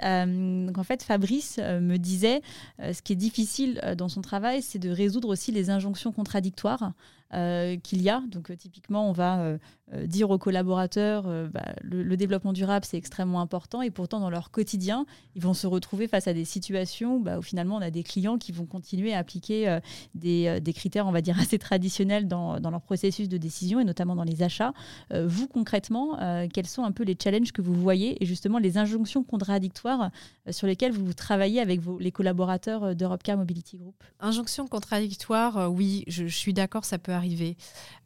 donc 0.66 0.78
en 0.78 0.84
fait, 0.84 1.02
Fabrice 1.02 1.58
me 1.58 1.96
disait, 1.96 2.42
ce 2.78 3.02
qui 3.02 3.12
est 3.12 3.16
difficile 3.16 3.80
dans 3.96 4.08
son 4.08 4.22
travail, 4.22 4.62
c'est 4.62 4.78
de 4.78 4.90
résoudre 4.90 5.28
aussi 5.28 5.52
les 5.52 5.70
injonctions 5.70 6.12
contradictoires. 6.12 6.92
Euh, 7.34 7.78
qu'il 7.78 8.02
y 8.02 8.10
a. 8.10 8.22
Donc 8.28 8.50
euh, 8.50 8.56
typiquement, 8.56 9.08
on 9.08 9.12
va 9.12 9.38
euh, 9.38 9.58
dire 10.04 10.28
aux 10.28 10.36
collaborateurs, 10.36 11.24
bah, 11.50 11.74
le, 11.82 12.16
développement 12.16 12.52
durable, 12.52 12.84
c'est 12.84 12.98
extrêmement 12.98 13.40
important, 13.40 13.80
et 13.80 13.90
pourtant 13.90 14.20
dans 14.20 14.28
leur 14.28 14.50
quotidien, 14.50 15.06
ils 15.34 15.40
vont 15.40 15.54
se 15.54 15.66
retrouver 15.66 16.08
face 16.08 16.28
à 16.28 16.34
des 16.34 16.44
situations 16.44 17.20
bah, 17.20 17.38
où 17.38 17.42
finalement 17.42 17.76
on 17.76 17.80
a 17.80 17.90
des 17.90 18.02
clients 18.02 18.36
qui 18.36 18.52
vont 18.52 18.66
continuer 18.66 19.14
à 19.14 19.18
appliquer 19.18 19.78
des, 20.14 20.60
des, 20.60 20.72
critères, 20.72 21.06
on 21.06 21.12
va 21.12 21.20
dire, 21.20 21.38
assez 21.40 21.58
traditionnels 21.58 22.28
dans, 22.28 22.60
dans, 22.60 22.70
leur 22.70 22.82
processus 22.82 23.28
de 23.28 23.38
décision, 23.38 23.80
et 23.80 23.84
notamment 23.84 24.14
dans 24.14 24.24
les 24.24 24.42
achats. 24.42 24.72
vous, 25.10 25.46
concrètement, 25.46 26.18
quels 26.52 26.66
sont 26.66 26.84
un 26.84 26.92
peu 26.92 27.04
les 27.04 27.16
challenges 27.22 27.52
que 27.52 27.62
vous 27.62 27.74
voyez, 27.74 28.22
et 28.22 28.26
justement 28.26 28.58
les 28.58 28.78
injonctions 28.78 29.24
contradictoires 29.24 30.10
sur 30.50 30.66
lesquelles 30.66 30.92
vous 30.92 31.12
travaillez 31.12 31.60
avec 31.60 31.80
les 31.98 32.12
collaborateurs 32.12 32.94
d'Europecar 32.94 33.36
Mobility 33.36 33.78
Group? 33.78 33.94
Injonctions 34.20 34.66
contradictoires, 34.68 35.70
oui, 35.72 36.04
je, 36.06 36.26
je 36.26 36.36
suis 36.36 36.54
d'accord, 36.54 36.84
ça 36.84 36.98
peut 36.98 37.12
arriver 37.12 37.21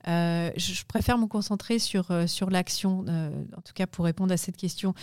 euh, 0.09 0.51
je, 0.57 0.85
préfère 0.85 1.19
me 1.19 1.27
concentrer 1.27 1.79
sur, 1.79 2.11
euh, 2.11 2.27
sur 2.27 2.51
l'action, 2.51 3.05
euh, 3.09 3.31
en 3.57 3.61
tout 3.61 3.73
cas 3.75 3.87
pour 3.87 4.05
répondre 4.05 4.33
à 4.33 4.37
cette 4.37 4.57
question. 4.57 4.95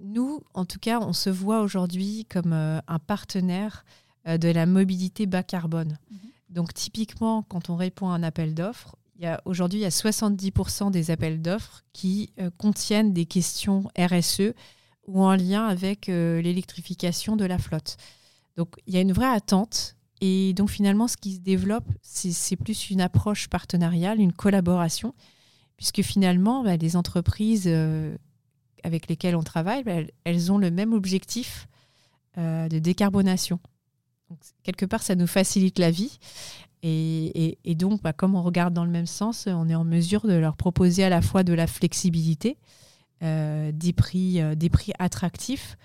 nous, 0.00 0.42
en 0.54 0.64
tout 0.64 0.78
cas, 0.78 1.00
on 1.00 1.12
se 1.12 1.30
voit 1.30 1.60
aujourd'hui 1.60 2.26
comme 2.28 2.52
un 2.52 2.98
partenaire 2.98 3.84
de 4.26 4.48
la 4.48 4.66
mobilité 4.66 5.26
bas 5.26 5.42
carbone. 5.42 5.98
Mhm. 6.10 6.18
Donc 6.50 6.74
typiquement, 6.74 7.42
quand 7.42 7.70
on 7.70 7.76
répond 7.76 8.08
à 8.10 8.14
un 8.14 8.22
appel 8.22 8.54
d'offres, 8.54 8.96
aujourd'hui, 9.44 9.80
il 9.80 9.82
y 9.82 9.86
a 9.86 9.90
70% 9.90 10.90
des 10.90 11.10
appels 11.10 11.42
d'offres 11.42 11.82
qui 11.92 12.32
contiennent 12.58 13.12
des 13.12 13.26
questions 13.26 13.90
RSE 13.98 14.52
ou 15.06 15.24
en 15.24 15.34
lien 15.34 15.66
avec 15.66 16.06
l'électrification 16.06 17.36
de 17.36 17.44
la 17.44 17.58
flotte. 17.58 17.96
Donc 18.56 18.74
il 18.86 18.94
y 18.94 18.98
a 18.98 19.00
une 19.00 19.12
vraie 19.12 19.34
attente 19.34 19.95
et 20.20 20.54
donc 20.54 20.70
finalement, 20.70 21.08
ce 21.08 21.16
qui 21.16 21.34
se 21.34 21.40
développe, 21.40 21.86
c'est 22.02 22.56
plus 22.56 22.90
une 22.90 23.00
approche 23.00 23.48
partenariale, 23.48 24.20
une 24.20 24.32
collaboration, 24.32 25.14
puisque 25.76 26.02
finalement, 26.02 26.64
bah, 26.64 26.76
les 26.76 26.96
entreprises 26.96 27.64
euh, 27.66 28.16
avec 28.82 29.08
lesquelles 29.08 29.36
on 29.36 29.42
travaille, 29.42 29.84
bah, 29.84 29.98
elles 30.24 30.50
ont 30.50 30.58
le 30.58 30.70
même 30.70 30.94
objectif 30.94 31.68
euh, 32.38 32.68
de 32.68 32.78
décarbonation. 32.78 33.60
Donc, 34.30 34.38
quelque 34.62 34.86
part, 34.86 35.02
ça 35.02 35.14
nous 35.14 35.26
facilite 35.26 35.78
la 35.78 35.90
vie. 35.90 36.18
Et, 36.82 37.74
donc, 37.74 38.00
bah, 38.02 38.12
comme 38.12 38.36
on 38.36 38.42
regarde 38.42 38.72
dans 38.72 38.84
le 38.84 38.90
même 38.90 39.06
sens, 39.06 39.48
on 39.48 39.68
est 39.68 39.74
en 39.74 39.84
mesure 39.84 40.26
de 40.26 40.34
leur 40.34 40.56
proposer 40.56 41.02
à 41.02 41.08
la 41.08 41.20
fois 41.20 41.42
de 41.42 41.52
la 41.52 41.66
flexibilité, 41.66 42.58
euh, 43.24 43.72
des, 43.72 43.92
prix, 43.92 44.40
des 44.56 44.70
prix 44.70 44.92
attractifs, 45.00 45.76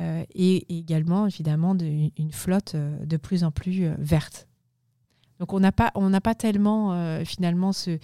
euh, 0.00 0.24
et 0.32 0.78
également 0.78 1.26
évidemment 1.26 1.76
une 1.76 2.30
flotte 2.30 2.76
euh, 2.76 3.04
de 3.04 3.16
plus 3.16 3.42
en 3.42 3.50
plus 3.50 3.84
euh, 3.84 3.94
verte. 3.98 4.46
Donc 5.40 5.52
on 5.52 5.58
n'a 5.58 5.72
pas, 5.72 5.90
on 5.96 6.12
pas 6.20 6.36
tellement 6.36 7.24
finalement 7.24 7.72
ce, 7.72 8.00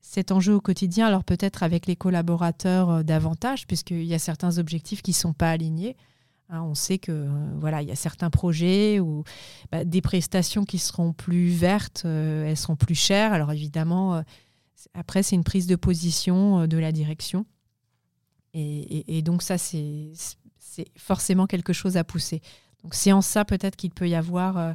cet 0.00 0.32
enjeu 0.32 0.54
au 0.54 0.60
quotidien, 0.62 1.06
alors 1.06 1.22
peut-être 1.22 1.62
avec 1.62 1.86
les 1.86 1.96
collaborateurs 1.96 3.04
davantage, 3.04 3.66
puisqu'il 3.66 4.04
y 4.04 4.14
a 4.14 4.18
certains 4.18 4.56
objectifs 4.56 5.02
qui 5.02 5.10
ne 5.10 5.16
sont 5.16 5.34
pas 5.34 5.50
alignés. 5.50 5.98
Hein, 6.48 6.62
on 6.62 6.74
sait 6.74 6.96
que 6.96 7.28
voilà, 7.60 7.82
il 7.82 7.88
y 7.88 7.90
a 7.90 7.94
certains 7.94 8.30
projets 8.30 9.00
ou 9.00 9.22
bah, 9.70 9.84
des 9.84 10.00
prestations 10.00 10.64
qui 10.64 10.78
seront 10.78 11.12
plus 11.12 11.50
vertes, 11.50 12.06
elles 12.06 12.56
seront 12.56 12.76
plus 12.76 12.94
chères. 12.94 13.34
Alors 13.34 13.52
évidemment, 13.52 14.22
après 14.94 15.22
c'est 15.22 15.36
une 15.36 15.44
prise 15.44 15.66
de 15.66 15.76
position 15.76 16.66
de 16.66 16.78
la 16.78 16.90
direction. 16.90 17.44
et 18.54 19.20
donc 19.20 19.42
ça, 19.42 19.58
c'est 19.58 20.14
c'est 20.78 20.86
forcément 20.96 21.46
quelque 21.46 21.72
chose 21.72 21.96
à 21.96 22.04
pousser. 22.04 22.40
Donc 22.82 22.94
c'est 22.94 23.12
en 23.12 23.20
ça 23.20 23.44
peut-être 23.44 23.76
qu'il 23.76 23.90
peut 23.90 24.08
y 24.08 24.14
avoir 24.14 24.56
euh, 24.56 24.72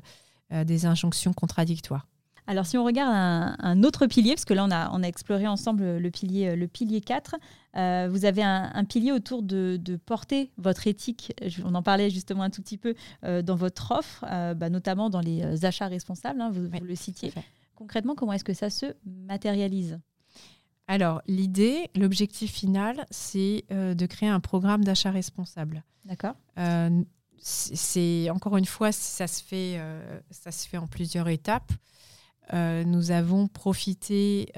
euh, 0.51 0.63
des 0.63 0.85
injonctions 0.85 1.33
contradictoires. 1.33 2.07
Alors 2.45 2.65
si 2.65 2.77
on 2.77 2.83
regarde 2.83 3.13
un, 3.13 3.83
autre 3.83 4.05
pilier, 4.05 4.33
parce 4.33 4.43
que 4.43 4.53
là 4.53 4.65
on 4.65 4.71
a, 4.71 4.89
on 4.91 5.01
a 5.01 5.07
exploré 5.07 5.47
ensemble 5.47 5.97
le 5.97 6.11
pilier, 6.11 6.57
le 6.57 6.67
pilier 6.67 6.99
4, 6.99 7.35
euh, 7.77 8.09
vous 8.11 8.25
avez 8.25 8.43
un, 8.43 8.83
pilier 8.83 9.13
autour 9.13 9.43
de, 9.43 9.79
porter 10.05 10.51
votre 10.57 10.85
éthique, 10.85 11.31
on 11.63 11.73
en 11.73 11.81
parlait 11.81 12.09
justement 12.09 12.43
un 12.43 12.49
tout 12.49 12.61
petit 12.61 12.77
peu 12.77 12.95
dans 13.21 13.55
votre 13.55 13.91
offre, 13.91 14.25
bah, 14.55 14.69
notamment 14.69 15.09
dans 15.09 15.21
les 15.21 15.63
achats 15.63 15.87
responsables, 15.87 16.41
hein, 16.41 16.51
vous, 16.51 16.67
vous, 16.67 16.85
le 16.85 16.95
citiez. 16.95 17.31
Concrètement, 17.75 18.13
comment 18.13 18.33
est-ce 18.33 18.43
que 18.43 18.53
ça 18.53 18.69
se 18.69 18.87
matérialise? 19.05 19.97
Alors, 20.87 21.21
l'idée, 21.27 21.89
l'objectif 21.95 22.51
final, 22.51 23.05
c'est 23.09 23.63
euh, 23.71 23.93
de 23.93 24.05
créer 24.05 24.29
un 24.29 24.39
programme 24.39 24.83
d'achat 24.83 25.11
responsable. 25.11 25.83
D'accord. 26.05 26.35
Euh, 26.57 27.03
c'est 27.39 28.29
encore 28.29 28.57
une 28.57 28.65
fois, 28.65 28.91
ça 28.91 29.27
se 29.27 29.43
fait, 29.43 29.75
euh, 29.77 30.19
ça 30.31 30.51
se 30.51 30.67
fait 30.67 30.77
en 30.77 30.87
plusieurs 30.87 31.27
étapes. 31.29 31.71
nous 32.53 33.11
avons 33.11 33.47
profité 33.47 34.51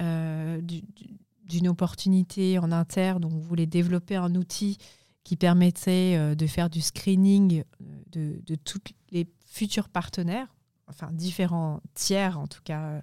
d'une 1.43 1.67
opportunité 1.67 2.57
en 2.59 2.71
interne, 2.71 3.21
donc 3.21 3.33
on 3.33 3.39
voulait 3.39 3.67
développer 3.67 4.15
un 4.15 4.33
outil 4.35 4.77
qui 5.23 5.35
permettrait 5.35 6.35
de 6.35 6.47
faire 6.47 6.69
du 6.69 6.81
screening 6.81 7.63
de, 8.11 8.41
de 8.43 8.55
tous 8.55 8.81
les 9.11 9.27
futurs 9.47 9.89
partenaires, 9.89 10.53
enfin 10.87 11.09
différents 11.11 11.81
tiers 11.93 12.39
en 12.39 12.47
tout 12.47 12.61
cas 12.63 13.01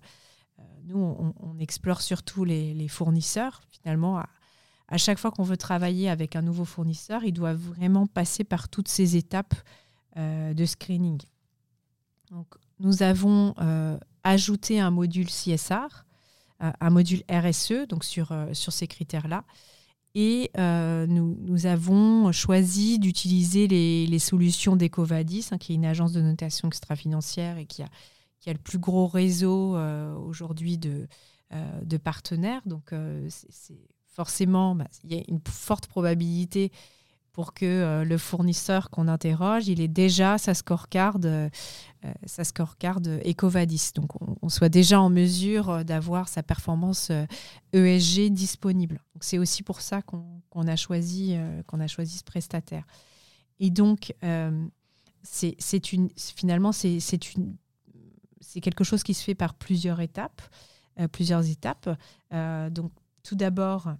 nous, 0.86 1.34
on, 1.40 1.58
explore 1.58 2.02
surtout 2.02 2.44
les, 2.44 2.88
fournisseurs. 2.88 3.60
Finalement, 3.70 4.18
à, 4.18 4.96
chaque 4.96 5.18
fois 5.18 5.30
qu'on 5.30 5.42
veut 5.42 5.56
travailler 5.56 6.10
avec 6.10 6.36
un 6.36 6.42
nouveau 6.42 6.64
fournisseur, 6.64 7.24
il 7.24 7.32
doit 7.32 7.54
vraiment 7.54 8.06
passer 8.06 8.44
par 8.44 8.68
toutes 8.68 8.88
ces 8.88 9.16
étapes 9.16 9.54
euh, 10.16 10.52
de 10.54 10.64
screening. 10.66 11.20
Donc, 12.30 12.46
nous 12.78 13.02
avons 13.02 13.54
euh, 13.60 13.98
ajouté 14.24 14.80
un 14.80 14.90
module 14.90 15.28
CSR, 15.28 16.04
euh, 16.62 16.70
un 16.80 16.90
module 16.90 17.22
RSE, 17.30 17.86
donc 17.88 18.04
sur, 18.04 18.34
sur 18.52 18.72
ces 18.72 18.86
critères-là. 18.86 19.44
Et 20.14 20.50
nous, 20.56 21.38
nous, 21.40 21.64
avons 21.64 22.32
choisi 22.32 22.98
d'utiliser 22.98 23.66
les, 23.66 24.18
solutions 24.18 24.76
d'Ecovadis, 24.76 25.48
hein, 25.52 25.58
qui 25.58 25.72
est 25.72 25.76
une 25.76 25.86
agence 25.86 26.12
de 26.12 26.20
notation 26.20 26.68
extra-financière 26.68 27.56
et 27.56 27.64
qui 27.64 27.82
a 27.82 27.88
qui 28.42 28.50
a 28.50 28.52
le 28.52 28.58
plus 28.58 28.78
gros 28.78 29.06
réseau 29.06 29.76
euh, 29.76 30.14
aujourd'hui 30.16 30.76
de, 30.76 31.06
euh, 31.54 31.80
de, 31.82 31.96
partenaires. 31.96 32.60
Donc, 32.66 32.92
euh, 32.92 33.26
c'est 33.30 33.78
forcément, 34.08 34.74
bah, 34.74 34.88
il 35.04 35.14
y 35.14 35.18
a 35.18 35.22
une 35.28 35.40
forte 35.48 35.86
probabilité 35.86 36.72
pour 37.30 37.54
que 37.54 38.04
le 38.04 38.18
fournisseur 38.18 38.90
qu'on 38.90 39.08
interroge, 39.08 39.66
il 39.66 39.80
ait 39.80 39.88
déjà 39.88 40.36
sa 40.36 40.52
scorecard, 40.52 41.16
sa 42.26 42.44
scorecard 42.44 43.00
EcoVadis. 43.24 43.92
Donc, 43.94 44.10
on, 44.42 44.50
soit 44.50 44.68
déjà 44.68 45.00
en 45.00 45.08
mesure 45.08 45.82
d'avoir 45.82 46.28
sa 46.28 46.42
performance 46.42 47.10
ESG 47.72 48.26
e 48.26 48.28
disponible. 48.28 49.00
C'est 49.22 49.38
aussi 49.38 49.62
pour 49.62 49.80
ça 49.80 50.02
qu'on 50.02 50.66
a, 50.66 50.76
choisi, 50.76 51.34
qu'on 51.66 51.80
a 51.80 51.86
choisi 51.86 52.18
ce 52.18 52.24
prestataire. 52.24 52.84
Et 53.60 53.70
donc, 53.70 54.14
c'est 55.22 55.92
une, 55.94 56.10
finalement, 56.18 56.72
c'est 56.72 57.34
une 57.34 57.56
c'est 58.42 58.60
quelque 58.60 58.84
chose 58.84 59.02
qui 59.02 59.14
se 59.14 59.24
fait 59.24 59.34
par 59.34 59.54
plusieurs 59.54 60.00
étapes. 60.00 60.42
Euh, 61.00 61.08
plusieurs 61.08 61.48
étapes. 61.48 61.88
Euh, 62.34 62.68
donc, 62.68 62.92
tout 63.22 63.34
d'abord, 63.34 63.94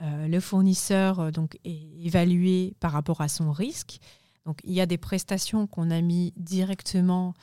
euh, 0.00 0.26
le 0.28 0.40
fournisseur 0.40 1.30
donc, 1.30 1.58
est 1.64 1.82
évalué 2.02 2.74
par 2.80 2.92
rapport 2.92 3.20
à 3.20 3.28
son 3.28 3.52
risque. 3.52 3.98
Donc, 4.46 4.60
il 4.64 4.72
y 4.72 4.80
a 4.80 4.86
des 4.86 4.96
prestations 4.96 5.66
qu'on 5.66 5.90
a 5.90 6.00
mis 6.00 6.32
directement 6.36 7.34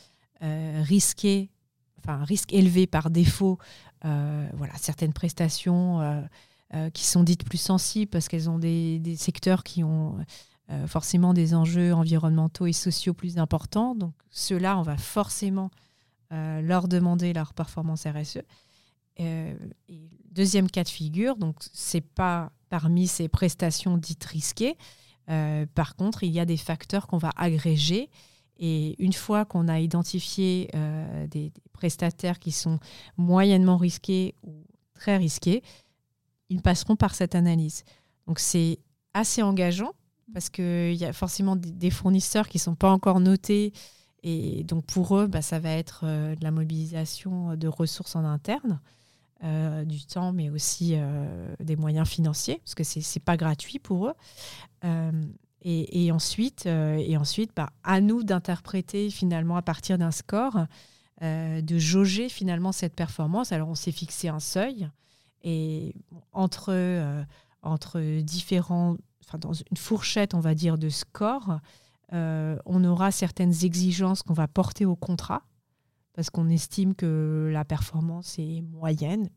risquées, 0.41 1.51
enfin, 1.99 2.23
risque 2.23 2.51
élevé 2.51 2.87
par 2.87 3.11
défaut. 3.11 3.59
voilà, 4.01 4.73
certaines 4.77 5.13
prestations 5.13 6.27
qui 6.93 7.05
sont 7.05 7.23
dites 7.23 7.43
plus 7.43 7.59
sensibles 7.59 8.09
parce 8.09 8.27
qu'elles 8.27 8.49
ont 8.49 8.57
des, 8.57 8.97
des, 8.97 9.15
secteurs 9.15 9.63
qui 9.63 9.83
ont 9.83 10.17
forcément 10.87 11.33
des 11.33 11.53
enjeux 11.53 11.93
environnementaux 11.93 12.65
et 12.65 12.73
sociaux 12.73 13.13
plus 13.13 13.37
importants. 13.37 13.95
Donc, 13.95 14.13
ceux-là, 14.29 14.77
on 14.77 14.83
va 14.83 14.97
forcément 14.97 15.69
euh, 16.33 16.61
leur 16.61 16.87
demander 16.87 17.33
leur 17.33 17.53
performance 17.53 18.07
RSE. 18.07 18.39
Euh, 19.19 19.53
deuxième 20.31 20.69
cas 20.69 20.85
de 20.85 20.89
figure, 20.89 21.35
donc 21.35 21.57
c'est 21.73 21.99
pas 21.99 22.53
parmi 22.69 23.07
ces 23.07 23.27
prestations 23.27 23.97
dites 23.97 24.23
risquées. 24.23 24.77
Euh, 25.29 25.65
par 25.75 25.97
contre, 25.97 26.23
il 26.23 26.31
y 26.31 26.39
a 26.39 26.45
des 26.45 26.55
facteurs 26.55 27.07
qu'on 27.07 27.17
va 27.17 27.31
agréger. 27.35 28.09
Et 28.57 28.95
une 29.03 29.11
fois 29.11 29.43
qu'on 29.43 29.67
a 29.67 29.81
identifié 29.81 30.69
des, 31.29 31.51
prestataires 31.73 32.39
qui 32.39 32.51
sont 32.51 32.79
moyennement 33.17 33.75
risqués 33.75 34.35
ou 34.43 34.63
très 34.93 35.17
risqués, 35.17 35.63
ils 36.49 36.61
passeront 36.61 36.95
par 36.95 37.15
cette 37.15 37.33
analyse. 37.33 37.83
Donc 38.27 38.39
c'est 38.39 38.79
assez 39.15 39.41
engageant 39.41 39.93
parce 40.33 40.49
qu'il 40.49 40.93
y 40.93 41.05
a 41.05 41.13
forcément 41.13 41.55
des, 41.55 41.89
fournisseurs 41.89 42.47
qui 42.47 42.57
ne 42.57 42.61
sont 42.61 42.75
pas 42.75 42.89
encore 42.89 43.19
notés 43.19 43.73
et 44.23 44.63
donc 44.63 44.85
pour 44.85 45.17
eux, 45.17 45.27
bah, 45.27 45.41
ça 45.41 45.59
va 45.59 45.71
être 45.71 46.01
euh, 46.03 46.35
de 46.35 46.43
la 46.43 46.51
mobilisation 46.51 47.55
de 47.55 47.67
ressources 47.67 48.15
en 48.15 48.23
interne, 48.23 48.79
euh, 49.43 49.83
du 49.83 50.05
temps, 50.05 50.31
mais 50.31 50.49
aussi 50.49 50.93
euh, 50.95 51.55
des 51.59 51.75
moyens 51.75 52.07
financiers, 52.07 52.59
parce 52.59 52.75
que 52.75 52.83
ce 52.83 52.99
n'est 52.99 53.23
pas 53.23 53.37
gratuit 53.37 53.79
pour 53.79 54.07
eux. 54.07 54.13
Et, 55.63 56.11
ensuite, 56.11 56.65
et 56.65 57.17
ensuite 57.17 57.51
bah, 57.55 57.69
à 57.83 58.01
nous 58.01 58.23
d'interpréter 58.23 59.11
finalement 59.11 59.57
à 59.57 59.61
partir 59.61 59.99
d'un 59.99 60.09
score, 60.09 60.65
de 61.21 61.77
jauger 61.77 62.29
finalement 62.29 62.71
cette 62.71 62.95
performance. 62.95 63.51
Alors 63.51 63.69
on 63.69 63.75
s'est 63.75 63.91
fixé 63.91 64.27
un 64.27 64.39
seuil 64.39 64.89
et 65.43 65.93
entre, 66.31 66.73
entre 67.61 68.21
différents, 68.21 68.97
dans 69.37 69.53
une 69.53 69.77
fourchette 69.77 70.33
on 70.33 70.39
va 70.39 70.55
dire 70.55 70.77
de 70.77 70.89
scores, 70.89 71.59
on 72.13 72.83
aura 72.83 73.11
certaines 73.11 73.63
exigences 73.63 74.21
qu'on 74.21 74.33
va 74.33 74.47
porter 74.47 74.85
au 74.85 74.97
contrat 74.97 75.43
parce 76.13 76.29
qu'on 76.29 76.49
estime 76.49 76.95
que 76.95 77.49
la 77.51 77.65
performance 77.65 78.37
est 78.37 78.61
moyenne, 78.61 79.29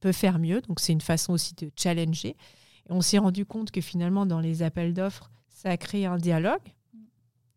peut 0.00 0.12
faire 0.12 0.38
mieux. 0.38 0.60
Donc 0.62 0.80
c'est 0.80 0.92
une 0.92 1.00
façon 1.00 1.32
aussi 1.32 1.54
de 1.54 1.70
challenger. 1.76 2.36
Et 2.88 2.90
on 2.92 3.00
s'est 3.00 3.18
rendu 3.18 3.46
compte 3.46 3.70
que 3.70 3.80
finalement, 3.80 4.26
dans 4.26 4.40
les 4.40 4.62
appels 4.62 4.94
d'offres, 4.94 5.30
ça 5.48 5.70
a 5.70 5.76
créé 5.76 6.06
un 6.06 6.18
dialogue. 6.18 6.62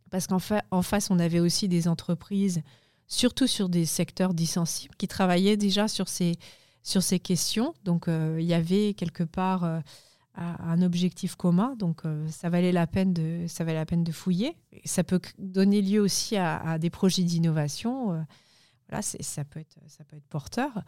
Parce 0.10 0.28
qu'en 0.28 0.40
en 0.72 0.82
face, 0.82 1.12
on 1.12 1.20
avait 1.20 1.40
aussi 1.40 1.68
des 1.68 1.88
entreprises, 1.88 2.62
surtout 3.08 3.48
sur 3.48 3.70
des 3.70 3.86
secteurs 3.86 4.34
dissensibles, 4.34 4.96
qui 4.96 5.08
travaillaient 5.08 5.58
déjà 5.58 5.88
sur 5.88 6.08
ces, 6.08 6.38
sur 6.82 7.04
ces 7.04 7.20
questions. 7.20 7.74
Donc 7.84 8.08
euh, 8.08 8.38
il 8.40 8.46
y 8.46 8.54
avait 8.54 8.94
quelque 8.96 9.24
part 9.24 9.64
euh, 9.64 9.80
un 10.40 10.82
objectif 10.82 11.36
commun. 11.36 11.76
Donc 11.78 12.06
euh, 12.06 12.28
ça, 12.30 12.50
valait 12.50 12.72
la 12.72 12.88
peine 12.88 13.14
de, 13.14 13.46
ça 13.48 13.64
valait 13.64 13.78
la 13.78 13.86
peine 13.86 14.04
de 14.04 14.12
fouiller. 14.12 14.56
ça 14.86 15.04
peut 15.04 15.20
donner 15.38 15.82
lieu 15.82 16.00
aussi 16.00 16.38
à, 16.38 16.78
des 16.80 16.90
projets 16.90 17.24
d'innovation 17.24 18.26
voilà, 18.90 19.04
ça 19.04 19.46
peut, 19.46 19.60
être, 19.60 19.78
ça 19.88 20.04
peut 20.04 20.18
être 20.18 20.28
porteur. 20.28 20.84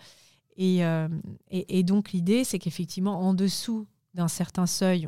Euh, 0.59 1.07
et, 1.49 1.79
et, 1.79 1.83
donc 1.83 2.11
l'idée, 2.11 2.43
c'est 2.43 2.59
qu'effectivement, 2.59 3.19
en 3.21 3.33
dessous 3.33 3.87
d'un 4.13 4.27
certain 4.27 4.65
seuil, 4.65 5.07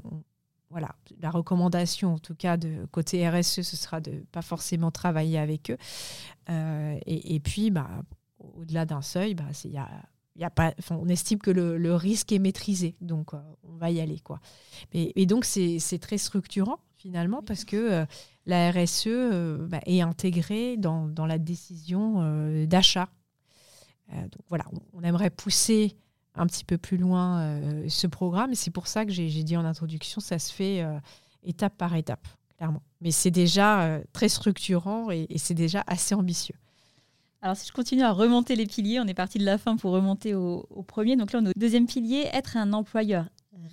voilà, 0.69 0.95
la 1.19 1.29
recommandation, 1.29 2.13
en 2.13 2.19
tout 2.19 2.35
cas 2.35 2.57
de 2.57 2.85
côté 2.91 3.27
RSE, 3.27 3.61
ce 3.61 3.75
sera 3.75 3.99
de 3.99 4.23
pas 4.31 4.41
forcément 4.41 4.91
travailler 4.91 5.37
avec 5.37 5.71
eux. 5.71 5.77
Euh, 6.49 6.97
et, 7.05 7.39
puis, 7.39 7.71
bah, 7.71 7.89
au-delà 8.39 8.85
d'un 8.85 9.01
seuil, 9.01 9.33
bah, 9.33 9.45
y 9.65 9.77
a, 9.77 9.89
y 10.35 10.43
a 10.43 10.49
pas, 10.49 10.73
on 10.89 11.07
estime 11.07 11.39
que 11.39 11.51
le, 11.51 11.77
le, 11.77 11.95
risque 11.95 12.31
est 12.31 12.39
maîtrisé, 12.39 12.95
donc 13.01 13.33
euh, 13.33 13.37
on 13.63 13.75
va 13.77 13.91
y 13.91 14.01
aller. 14.01 14.19
Quoi. 14.19 14.39
Et, 14.93 15.25
donc 15.25 15.45
c'est 15.45 15.99
très 15.99 16.17
structurant 16.17 16.79
finalement 16.95 17.41
parce 17.43 17.65
que 17.65 18.05
la 18.45 18.71
RSE 18.71 19.07
euh, 19.07 19.67
bah, 19.67 19.79
est 19.85 20.01
intégrée 20.01 20.77
dans, 20.77 21.07
dans 21.07 21.25
la 21.25 21.37
décision 21.37 22.17
euh, 22.21 22.65
d'achat. 22.65 23.09
Euh, 24.11 24.21
donc 24.21 24.41
voilà, 24.49 24.65
on, 24.93 25.01
aimerait 25.03 25.29
pousser 25.29 25.95
un 26.35 26.45
petit 26.47 26.65
peu 26.65 26.77
plus 26.77 26.97
loin 26.97 27.61
ce 27.87 28.07
programme 28.07 28.51
et 28.51 28.55
c'est 28.55 28.71
pour 28.71 28.87
ça 28.87 29.05
que 29.05 29.11
j'ai 29.11 29.43
dit 29.43 29.55
en 29.55 29.65
introduction, 29.65 30.19
ça 30.19 30.39
se 30.39 30.51
fait 30.51 30.83
étape 31.43 31.77
par 31.77 31.95
étape, 31.95 32.27
clairement. 32.57 32.81
Mais 33.01 33.11
c'est 33.11 33.29
déjà 33.29 34.01
très 34.13 34.29
structurant 34.29 35.11
et, 35.11 35.27
et 35.29 35.37
c'est 35.37 35.53
déjà 35.53 35.83
assez 35.85 36.15
ambitieux. 36.15 36.55
Alors 37.43 37.57
si 37.57 37.67
je 37.67 37.73
continue 37.73 38.03
à 38.03 38.13
remonter 38.13 38.55
les 38.55 38.65
piliers, 38.65 39.01
on 39.01 39.05
est 39.05 39.13
parti 39.13 39.37
de 39.37 39.43
la 39.43 39.57
fin 39.57 39.75
pour 39.75 39.91
remonter 39.91 40.33
au, 40.33 40.65
au 40.69 40.81
premier. 40.81 41.17
Donc 41.17 41.33
là, 41.33 41.39
on 41.41 41.45
est 41.45 41.49
au 41.49 41.59
deuxième 41.59 41.87
pilier, 41.87 42.29
être 42.31 42.55
un 42.55 42.71
employeur 42.71 43.25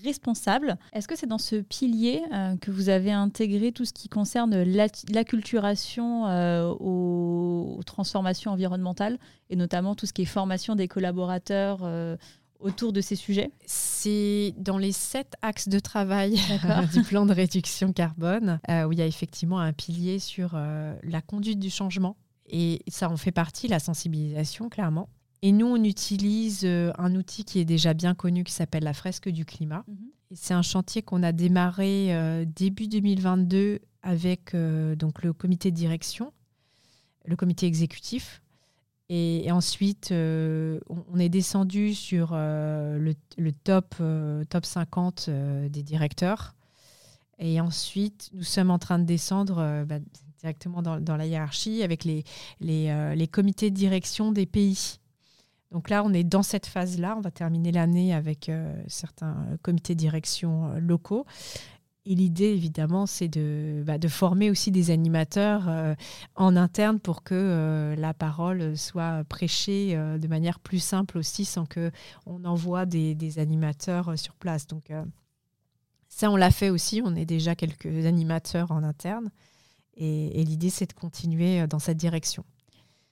responsable. 0.02 0.76
Est-ce 0.92 1.06
que 1.06 1.16
c'est 1.16 1.28
dans 1.28 1.38
ce 1.38 1.56
pilier 1.56 2.20
euh, 2.32 2.56
que 2.56 2.72
vous 2.72 2.88
avez 2.88 3.12
intégré 3.12 3.70
tout 3.70 3.84
ce 3.84 3.92
qui 3.92 4.08
concerne 4.08 4.64
l'acculturation 4.64 6.26
euh, 6.26 6.68
aux, 6.80 7.80
transformations 7.86 8.50
environnementales 8.50 9.18
et 9.48 9.56
notamment 9.56 9.94
tout 9.94 10.06
ce 10.06 10.12
qui 10.12 10.22
est 10.22 10.26
formation 10.26 10.74
des 10.74 10.88
collaborateurs 10.88 11.80
euh, 11.82 12.16
autour 12.58 12.92
de 12.92 13.00
ces 13.00 13.16
sujets? 13.16 13.52
C'est 13.66 14.52
dans 14.58 14.78
les 14.78 14.92
sept 14.92 15.34
axes 15.42 15.68
de 15.68 15.78
travail 15.78 16.38
du 16.92 17.02
plan 17.02 17.24
de 17.24 17.32
réduction 17.32 17.92
carbone 17.92 18.58
où 18.68 18.92
il 18.92 18.98
y 18.98 19.02
a 19.02 19.06
effectivement 19.06 19.60
un 19.60 19.72
pilier 19.72 20.18
sur 20.18 20.54
la 20.54 21.20
conduite 21.22 21.58
du 21.58 21.70
changement. 21.70 22.16
Et 22.50 22.82
ça 22.88 23.08
en 23.08 23.16
fait 23.16 23.32
partie, 23.32 23.68
la 23.68 23.78
sensibilisation, 23.78 24.68
clairement. 24.68 25.08
Et 25.42 25.52
nous, 25.52 25.66
on 25.66 25.82
utilise 25.82 26.62
euh, 26.64 26.92
un 26.98 27.14
outil 27.14 27.44
qui 27.44 27.60
est 27.60 27.64
déjà 27.64 27.94
bien 27.94 28.14
connu 28.14 28.44
qui 28.44 28.52
s'appelle 28.52 28.84
la 28.84 28.92
fresque 28.92 29.28
du 29.28 29.44
climat. 29.44 29.84
Mhm. 29.88 29.96
c'est 30.32 30.54
un 30.54 30.62
chantier 30.62 31.02
qu'on 31.02 31.22
a 31.22 31.32
démarré 31.32 32.14
euh, 32.14 32.44
début 32.44 32.86
2022 32.86 33.80
avec 34.02 34.54
euh, 34.54 34.94
donc 34.94 35.22
le 35.22 35.32
comité 35.32 35.70
de 35.70 35.76
direction, 35.76 36.32
le 37.24 37.36
comité 37.36 37.66
exécutif. 37.66 38.42
Et, 39.12 39.50
ensuite, 39.50 40.12
on, 40.12 41.18
est 41.18 41.28
descendu 41.28 41.94
sur 41.94 42.30
le, 42.32 43.14
top, 43.64 43.96
top 44.48 44.64
50 44.64 45.28
des 45.68 45.82
directeurs. 45.82 46.54
Et 47.40 47.60
ensuite, 47.60 48.30
nous 48.34 48.44
sommes 48.44 48.70
en 48.70 48.78
train 48.78 49.00
de 49.00 49.04
descendre 49.04 49.84
bah, 49.84 49.98
directement 50.40 50.82
dans, 50.82 51.16
la 51.16 51.26
hiérarchie 51.26 51.82
avec 51.82 52.04
les, 52.04 52.24
les, 52.60 53.28
comités 53.28 53.70
de 53.70 53.76
direction 53.76 54.32
des 54.32 54.46
pays. 54.46 54.98
Donc 55.70 55.88
là, 55.88 56.02
on 56.04 56.12
est 56.12 56.24
dans 56.24 56.42
cette 56.42 56.66
phase-là. 56.66 57.14
On 57.16 57.20
va 57.20 57.30
terminer 57.30 57.72
l'année 57.72 58.12
avec 58.12 58.48
euh, 58.48 58.74
certains 58.88 59.36
euh, 59.50 59.56
comités 59.62 59.94
de 59.94 60.00
direction 60.00 60.72
euh, 60.72 60.80
locaux. 60.80 61.26
Et 62.06 62.14
l'idée, 62.14 62.46
évidemment, 62.46 63.06
c'est 63.06 63.28
de, 63.28 63.84
bah, 63.86 63.96
former 64.08 64.50
aussi 64.50 64.72
des 64.72 64.90
animateurs 64.90 65.68
en 66.34 66.56
interne 66.56 66.98
pour 66.98 67.22
que 67.22 67.94
la 67.96 68.14
parole 68.14 68.74
soit 68.74 69.22
prêchée 69.24 69.94
de 69.94 70.26
manière 70.26 70.60
plus 70.60 70.78
simple 70.82 71.18
aussi, 71.18 71.44
sans 71.44 71.66
qu'on 71.66 72.44
envoie 72.44 72.86
des, 72.86 73.14
des, 73.14 73.38
animateurs 73.38 74.18
sur 74.18 74.34
place. 74.34 74.66
Donc 74.66 74.90
ça, 76.08 76.30
on 76.30 76.36
l'a 76.36 76.50
fait 76.50 76.70
aussi. 76.70 77.02
On 77.04 77.14
est 77.14 77.26
déjà 77.26 77.54
quelques 77.54 78.06
animateurs 78.06 78.72
en 78.72 78.82
interne. 78.82 79.30
Et 80.00 80.44
l'idée, 80.44 80.70
c'est 80.70 80.86
de 80.86 80.92
continuer 80.92 81.66
dans 81.66 81.78
cette 81.78 81.98
direction. 81.98 82.44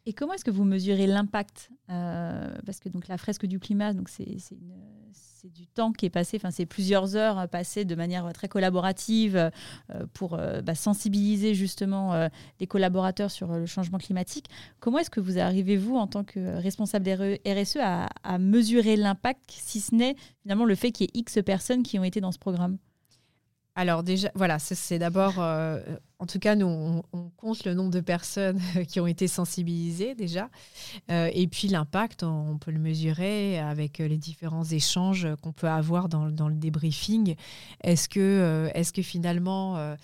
Et 0.08 0.14
comment 0.14 0.32
est-ce 0.32 0.44
que 0.44 0.50
vous 0.50 0.64
mesurez 0.64 1.06
l'impact 1.06 1.68
euh, 1.90 2.56
Parce 2.64 2.80
que 2.80 2.88
donc 2.88 3.08
la 3.08 3.18
fresque 3.18 3.44
du 3.44 3.58
climat, 3.58 3.92
c'est 4.08 5.52
du 5.52 5.66
temps 5.66 5.92
qui 5.92 6.06
est 6.06 6.10
passé, 6.10 6.40
c'est 6.50 6.64
plusieurs 6.64 7.14
heures 7.14 7.46
passées 7.46 7.84
de 7.84 7.94
manière 7.94 8.32
très 8.32 8.48
collaborative 8.48 9.36
euh, 9.36 10.06
pour 10.14 10.32
euh, 10.32 10.62
bah, 10.62 10.74
sensibiliser 10.74 11.52
justement 11.52 12.28
les 12.58 12.66
collaborateurs 12.66 13.30
sur 13.30 13.48
le 13.52 13.66
changement 13.66 13.98
climatique. 13.98 14.46
Comment 14.80 14.96
est-ce 14.96 15.10
que 15.10 15.20
vous 15.20 15.38
arrivez 15.38 15.76
vous 15.76 15.96
en 15.96 16.06
tant 16.06 16.24
que 16.24 16.56
responsable 16.56 17.38
RSE 17.46 17.76
à, 17.76 18.06
à 18.22 18.38
mesurer 18.38 18.96
l'impact, 18.96 19.42
si 19.50 19.78
ce 19.80 19.94
n'est 19.94 20.16
finalement 20.40 20.64
le 20.64 20.74
fait 20.74 20.90
qu'il 20.90 21.04
y 21.04 21.08
ait 21.10 21.20
X 21.20 21.40
personnes 21.44 21.82
qui 21.82 21.98
ont 21.98 22.04
été 22.04 22.22
dans 22.22 22.32
ce 22.32 22.38
programme? 22.38 22.78
Alors 23.78 24.02
déjà, 24.02 24.28
voilà, 24.34 24.58
c'est 24.58 24.98
d'abord, 24.98 25.34
euh, 25.38 25.80
en 26.18 26.26
tout 26.26 26.40
cas, 26.40 26.56
nous, 26.56 26.66
on, 26.66 27.30
compte 27.36 27.64
le 27.64 27.74
nombre 27.74 27.92
de 27.92 28.00
personnes 28.00 28.60
qui 28.88 28.98
ont 28.98 29.06
été 29.06 29.28
sensibilisées 29.28 30.16
déjà. 30.16 30.50
Euh, 31.12 31.30
et 31.32 31.46
puis 31.46 31.68
l'impact, 31.68 32.24
on, 32.24 32.58
peut 32.58 32.72
le 32.72 32.80
mesurer 32.80 33.60
avec 33.60 33.98
les 33.98 34.16
différents 34.16 34.64
échanges 34.64 35.28
qu'on 35.42 35.52
peut 35.52 35.68
avoir 35.68 36.08
dans, 36.08 36.26
le 36.26 36.56
débriefing. 36.56 37.36
Est-ce 37.84 38.08
que, 38.08 38.18
euh, 38.18 38.82
que 38.92 39.02
finalement, 39.02 39.94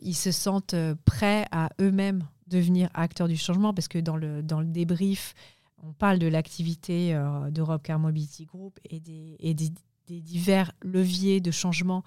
ils 0.00 0.16
se 0.16 0.32
sentent 0.32 0.74
prêts 1.04 1.44
à 1.52 1.68
eux-mêmes 1.82 2.26
devenir 2.46 2.88
acteurs 2.94 3.28
du 3.28 3.36
changement? 3.36 3.74
Parce 3.74 3.88
que 3.88 3.98
dans 3.98 4.16
le, 4.16 4.42
dans 4.42 4.60
le 4.60 4.66
débrief, 4.66 5.34
on 5.82 5.92
parle 5.92 6.18
de 6.18 6.26
l'activité 6.26 7.14
d'Europe 7.50 7.82
Car 7.82 7.98
Mobility 7.98 8.46
Group 8.46 8.80
et 8.88 8.98
des, 8.98 9.36
et 9.40 9.52
des 9.52 9.70
divers 10.08 10.72
leviers 10.80 11.42
de 11.42 11.50
changement 11.50 12.02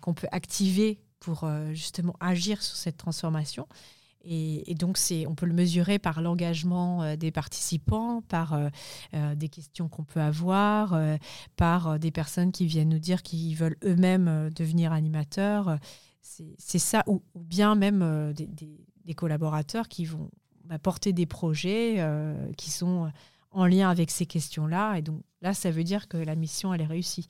qu'on 0.00 0.14
peut 0.14 0.28
activer 0.30 1.00
pour 1.22 1.44
euh, 1.44 1.72
justement 1.72 2.16
agir 2.20 2.62
sur 2.62 2.76
cette 2.76 2.96
transformation. 2.96 3.66
Et, 4.24 4.76
donc, 4.76 4.98
c'est, 4.98 5.26
on 5.26 5.34
peut 5.34 5.46
le 5.46 5.52
mesurer 5.52 5.98
par 5.98 6.22
l'engagement 6.22 7.02
euh, 7.02 7.16
des 7.16 7.32
participants, 7.32 8.22
par 8.22 8.56
des 9.12 9.48
questions 9.48 9.88
qu'on 9.88 10.04
peut 10.04 10.20
avoir, 10.20 10.96
par 11.56 11.98
des 11.98 12.12
personnes 12.12 12.52
qui 12.52 12.66
viennent 12.66 12.90
nous 12.90 13.00
dire 13.00 13.22
qu'ils 13.22 13.56
veulent 13.56 13.76
eux-mêmes 13.84 14.50
devenir 14.54 14.92
animateurs. 14.92 15.76
C'est, 16.20 16.78
ça, 16.78 17.02
ou, 17.08 17.20
bien 17.34 17.74
même 17.74 18.32
des, 18.32 19.14
collaborateurs 19.14 19.88
qui 19.88 20.04
vont 20.04 20.30
bah, 20.66 20.78
porter 20.78 21.12
des 21.12 21.26
projets 21.26 22.00
qui 22.56 22.70
sont 22.70 23.10
en 23.50 23.66
lien 23.66 23.90
avec 23.90 24.12
ces 24.12 24.26
questions-là. 24.26 24.98
Et 24.98 25.02
donc 25.02 25.20
là, 25.40 25.52
ça 25.52 25.72
veut 25.72 25.84
dire 25.84 26.06
que 26.06 26.16
la 26.16 26.36
mission, 26.36 26.72
elle 26.72 26.82
est 26.82 26.86
réussie. 26.86 27.28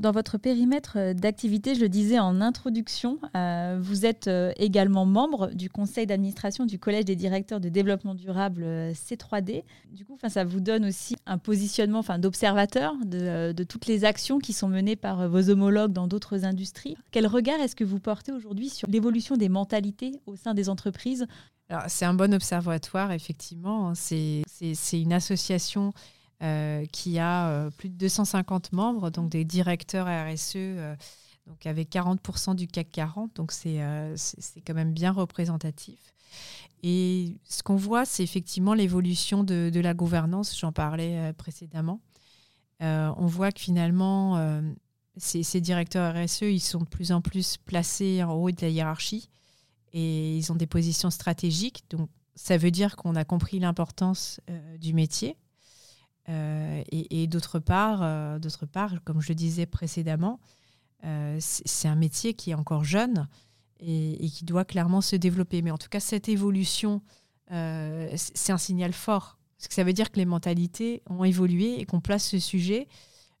Dans 0.00 0.12
votre 0.12 0.38
périmètre 0.38 0.94
euh, 0.96 1.12
d'activité, 1.12 1.74
je 1.74 1.82
le 1.82 1.90
disais 1.90 2.18
en 2.18 2.40
introduction, 2.40 3.18
euh, 3.36 3.78
vous 3.82 4.06
êtes 4.06 4.28
euh, 4.28 4.50
également 4.56 5.04
membre 5.04 5.48
du 5.48 5.68
conseil 5.68 6.06
d'administration 6.06 6.64
du 6.64 6.78
Collège 6.78 7.04
des 7.04 7.16
directeurs 7.16 7.60
de 7.60 7.68
développement 7.68 8.14
durable 8.14 8.64
C3D. 8.92 9.62
Du 9.92 10.06
coup, 10.06 10.16
ça 10.26 10.44
vous 10.44 10.60
donne 10.60 10.86
aussi 10.86 11.16
un 11.26 11.36
positionnement 11.36 12.02
d'observateur 12.18 12.94
de, 13.04 13.52
de, 13.52 13.64
toutes 13.64 13.84
les 13.84 14.06
actions 14.06 14.38
qui 14.38 14.54
sont 14.54 14.68
menées 14.68 14.96
par 14.96 15.28
vos 15.28 15.50
homologues 15.50 15.92
dans 15.92 16.06
d'autres 16.06 16.46
industries. 16.46 16.96
Quel 17.10 17.26
regard 17.26 17.60
est-ce 17.60 17.76
que 17.76 17.84
vous 17.84 18.00
portez 18.00 18.32
aujourd'hui 18.32 18.70
sur 18.70 18.88
l'évolution 18.88 19.36
des 19.36 19.50
mentalités 19.50 20.12
au 20.24 20.34
sein 20.34 20.54
des 20.54 20.70
entreprises? 20.70 21.26
C'est 21.88 22.06
un 22.06 22.14
bon 22.14 22.32
observatoire, 22.32 23.12
effectivement. 23.12 23.92
C'est 23.94 24.42
une 24.92 25.12
association 25.12 25.92
qui 26.40 27.18
a 27.18 27.48
euh, 27.48 27.70
plus 27.70 27.88
de 27.88 27.96
250 27.96 28.72
membres, 28.72 29.10
donc 29.10 29.28
des 29.28 29.44
directeurs 29.44 30.06
RSE 30.06 30.56
euh, 30.56 30.96
donc 31.46 31.66
avec 31.66 31.90
40% 31.90 32.54
du 32.54 32.68
CAC 32.68 32.90
40, 32.90 33.36
donc 33.36 33.52
c'est 33.52 33.80
quand 34.66 34.74
même 34.74 34.92
bien 34.92 35.10
représentatif. 35.10 36.14
Et 36.82 37.36
ce 37.44 37.62
qu'on 37.62 37.76
voit, 37.76 38.04
c'est 38.04 38.22
effectivement 38.22 38.72
l'évolution 38.72 39.42
de, 39.42 39.70
de, 39.72 39.80
la 39.80 39.92
gouvernance, 39.92 40.56
j'en 40.56 40.70
parlais 40.70 41.32
précédemment. 41.32 42.00
on 42.80 43.26
voit 43.26 43.50
que 43.50 43.60
finalement, 43.60 44.62
ces, 45.16 45.60
directeurs 45.60 46.14
RSE, 46.14 46.42
ils 46.42 46.60
sont 46.60 46.80
de 46.80 46.88
plus 46.88 47.12
en 47.12 47.20
plus 47.20 47.56
placés 47.56 48.22
en 48.22 48.32
haut 48.32 48.50
de 48.50 48.60
la 48.60 48.68
hiérarchie 48.68 49.28
et 49.92 50.36
ils 50.36 50.52
ont 50.52 50.56
des 50.56 50.66
positions 50.66 51.10
stratégiques. 51.10 51.84
Donc, 51.90 52.08
ça 52.34 52.56
veut 52.56 52.70
dire 52.70 52.96
qu'on 52.96 53.16
a 53.16 53.24
compris 53.24 53.58
l'importance 53.58 54.40
euh, 54.48 54.78
du 54.78 54.94
métier. 54.94 55.36
Euh, 56.28 56.82
et, 56.90 57.26
d'autre 57.26 57.58
part, 57.58 58.00
euh, 58.02 58.38
d'autre 58.38 58.66
part, 58.66 59.02
comme 59.04 59.20
je 59.20 59.30
le 59.30 59.34
disais 59.34 59.66
précédemment, 59.66 60.40
c'est 61.38 61.88
un 61.88 61.94
métier 61.94 62.34
qui 62.34 62.50
est 62.50 62.54
encore 62.54 62.84
jeune 62.84 63.26
et, 63.80 64.28
qui 64.28 64.44
doit 64.44 64.66
clairement 64.66 65.00
se 65.00 65.16
développer. 65.16 65.62
Mais 65.62 65.70
en 65.70 65.78
tout 65.78 65.88
cas, 65.88 66.00
cette 66.00 66.28
évolution, 66.28 67.00
c'est 67.48 68.52
un 68.52 68.58
signal 68.58 68.92
fort. 68.92 69.38
Parce 69.56 69.68
que 69.68 69.74
ça 69.74 69.82
veut 69.84 69.94
dire 69.94 70.10
que 70.10 70.16
les 70.16 70.26
mentalités 70.26 71.02
ont 71.08 71.24
évolué 71.24 71.80
et 71.80 71.86
qu'on 71.86 72.00
place 72.00 72.26
ce 72.28 72.38
sujet 72.38 72.86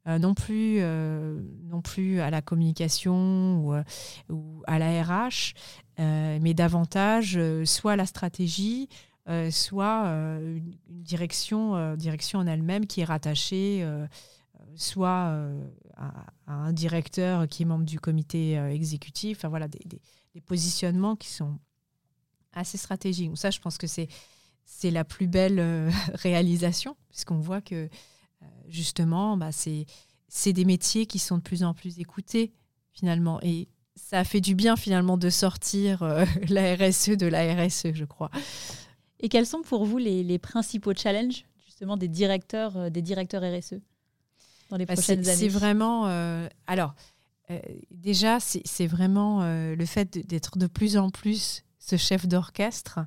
non, 0.06 0.32
plus, 0.32 0.80
non 1.64 1.82
plus 1.82 2.20
à 2.20 2.30
la 2.30 2.40
communication 2.40 3.62
ou, 4.30 4.62
à 4.66 4.78
la 4.78 5.02
RH, 5.02 5.52
euh, 6.00 6.38
mais 6.40 6.54
davantage 6.54 7.36
euh, 7.36 7.66
soit 7.66 7.94
la 7.94 8.06
stratégie, 8.06 8.88
euh, 9.28 9.50
soit 9.50 10.06
une, 10.06 10.74
direction, 10.88 11.94
direction 11.96 12.38
en 12.38 12.46
elle-même 12.46 12.86
qui 12.86 13.00
est 13.00 13.04
rattachée 13.04 13.86
soit 14.76 15.36
à, 15.96 16.26
un 16.46 16.72
directeur 16.72 17.48
qui 17.48 17.62
est 17.62 17.66
membre 17.66 17.84
du 17.84 18.00
comité 18.00 18.54
exécutif. 18.54 19.38
Enfin, 19.38 19.48
voilà, 19.48 19.68
des, 19.68 20.40
positionnements 20.46 21.16
qui 21.16 21.28
sont 21.28 21.58
assez 22.52 22.78
stratégiques. 22.78 23.28
Donc 23.28 23.38
ça, 23.38 23.50
je 23.50 23.60
pense 23.60 23.78
que 23.78 23.86
c'est 23.86 24.08
c'est 24.64 24.92
la 24.92 25.04
plus 25.04 25.26
belle 25.26 25.90
réalisation, 26.14 26.96
puisqu'on 27.08 27.38
voit 27.38 27.60
que 27.60 27.88
justement, 28.68 29.36
bah, 29.36 29.50
c'est 29.52 30.52
des 30.52 30.64
métiers 30.64 31.06
qui 31.06 31.18
sont 31.18 31.38
de 31.38 31.42
plus 31.42 31.64
en 31.64 31.74
plus 31.74 31.98
écoutés 31.98 32.52
finalement. 32.92 33.40
Et 33.42 33.68
ça 33.96 34.20
a 34.20 34.24
fait 34.24 34.40
du 34.40 34.54
bien 34.54 34.76
finalement 34.76 35.16
de 35.16 35.30
sortir 35.30 36.02
euh, 36.02 36.24
la 36.48 36.74
RSE 36.74 37.10
de 37.10 37.26
la 37.26 37.54
RSE, 37.54 37.92
je 37.94 38.04
crois. 38.04 38.30
Et 39.20 39.28
quels 39.28 39.46
sont 39.46 39.62
pour 39.62 39.84
vous 39.84 39.98
les, 39.98 40.38
principaux 40.38 40.94
challenges 40.94 41.44
justement 41.64 41.96
des 41.96 42.08
directeurs, 42.08 42.76
euh, 42.76 42.90
des 42.90 43.02
directeurs 43.02 43.42
RSE 43.42 43.74
dans 44.70 44.76
les 44.76 44.86
bah, 44.86 44.94
prochaines 44.94 45.26
années 45.26 45.36
C'est 45.36 45.48
vraiment. 45.48 46.06
Euh, 46.08 46.48
alors, 46.66 46.94
déjà, 47.90 48.38
c'est 48.40 48.86
vraiment 48.86 49.42
le 49.42 49.84
fait 49.84 50.18
d'être 50.18 50.56
de 50.56 50.68
plus 50.68 50.96
en 50.96 51.10
plus 51.10 51.64
ce 51.80 51.96
chef 51.96 52.28
d'orchestre 52.28 53.00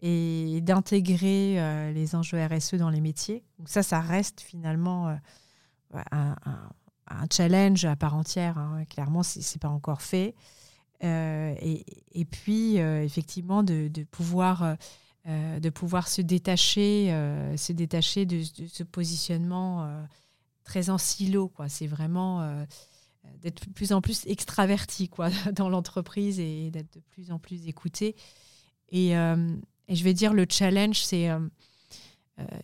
et 0.00 0.62
d'intégrer 0.62 1.92
les 1.92 2.14
enjeux 2.14 2.42
RSE 2.42 2.76
dans 2.76 2.88
les 2.88 3.02
métiers. 3.02 3.44
Donc, 3.58 3.68
ça, 3.68 3.82
ça 3.82 4.00
reste 4.00 4.40
finalement 4.40 5.14
un 6.10 6.36
un 7.12 7.26
challenge 7.30 7.84
à 7.84 7.96
part 7.96 8.14
entière. 8.14 8.58
Hein. 8.58 8.84
Clairement, 8.88 9.22
ce 9.22 9.38
n'est 9.38 9.60
pas 9.60 9.68
encore 9.68 10.02
fait. 10.02 10.34
Euh, 11.04 11.54
et, 11.60 12.24
puis, 12.24 12.80
euh, 12.80 13.02
effectivement, 13.02 13.62
de, 13.62 13.90
pouvoir, 14.10 14.76
euh, 15.26 15.60
de 15.60 15.70
pouvoir 15.70 16.08
se 16.08 16.22
détacher, 16.22 17.08
se 17.56 17.72
détacher 17.72 18.26
de, 18.26 18.42
ce 18.42 18.82
positionnement 18.82 20.06
très 20.64 20.90
en 20.90 20.98
silo. 20.98 21.52
C'est 21.68 21.86
vraiment 21.86 22.64
d'être 23.40 23.66
de 23.66 23.72
plus 23.72 23.92
en 23.92 24.00
plus 24.00 24.26
extraverti 24.26 25.08
quoi, 25.08 25.30
dans 25.52 25.68
l'entreprise 25.68 26.40
et 26.40 26.70
d'être 26.70 26.94
de 26.94 27.00
plus 27.10 27.30
en 27.30 27.38
plus 27.38 27.66
écouté. 27.68 28.16
Et, 28.90 29.10
et, 29.10 29.94
je 29.94 30.04
vais 30.04 30.14
dire, 30.14 30.32
le 30.34 30.46
challenge, 30.48 31.02
c'est, 31.02 31.28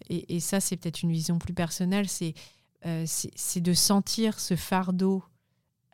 et, 0.08 0.40
ça, 0.40 0.60
c'est 0.60 0.76
peut-être 0.76 1.02
une 1.02 1.12
vision 1.12 1.38
plus 1.38 1.54
personnelle, 1.54 2.08
c'est 2.08 2.34
euh, 2.86 3.04
c'est 3.06 3.60
de 3.60 3.72
sentir 3.72 4.38
ce 4.38 4.54
fardeau 4.54 5.24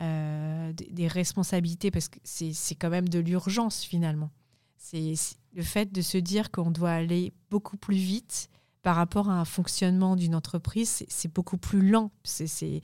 euh, 0.03 0.73
des, 0.73 1.09
responsabilités, 1.09 1.91
parce 1.91 2.09
que 2.09 2.19
c'est 2.25 2.75
quand 2.75 2.91
même 2.91 3.09
de 3.09 3.19
l'urgence 3.19 3.83
finalement. 3.83 4.31
C'est 4.77 5.15
le 5.55 5.63
fait 5.63 5.93
de 5.93 6.03
se 6.03 6.19
dire 6.19 6.51
qu'on 6.51 6.71
doit 6.71 6.91
aller 6.91 7.33
beaucoup 7.51 7.77
plus 7.77 7.97
vite 7.97 8.49
par 8.83 8.97
rapport 8.97 9.31
à 9.31 9.41
un 9.41 9.47
fonctionnement 9.47 10.15
d'une 10.15 10.35
entreprise, 10.35 11.05
c'est 11.09 11.33
beaucoup 11.33 11.57
plus 11.57 11.89
lent. 11.89 12.11
C'est 12.23 12.83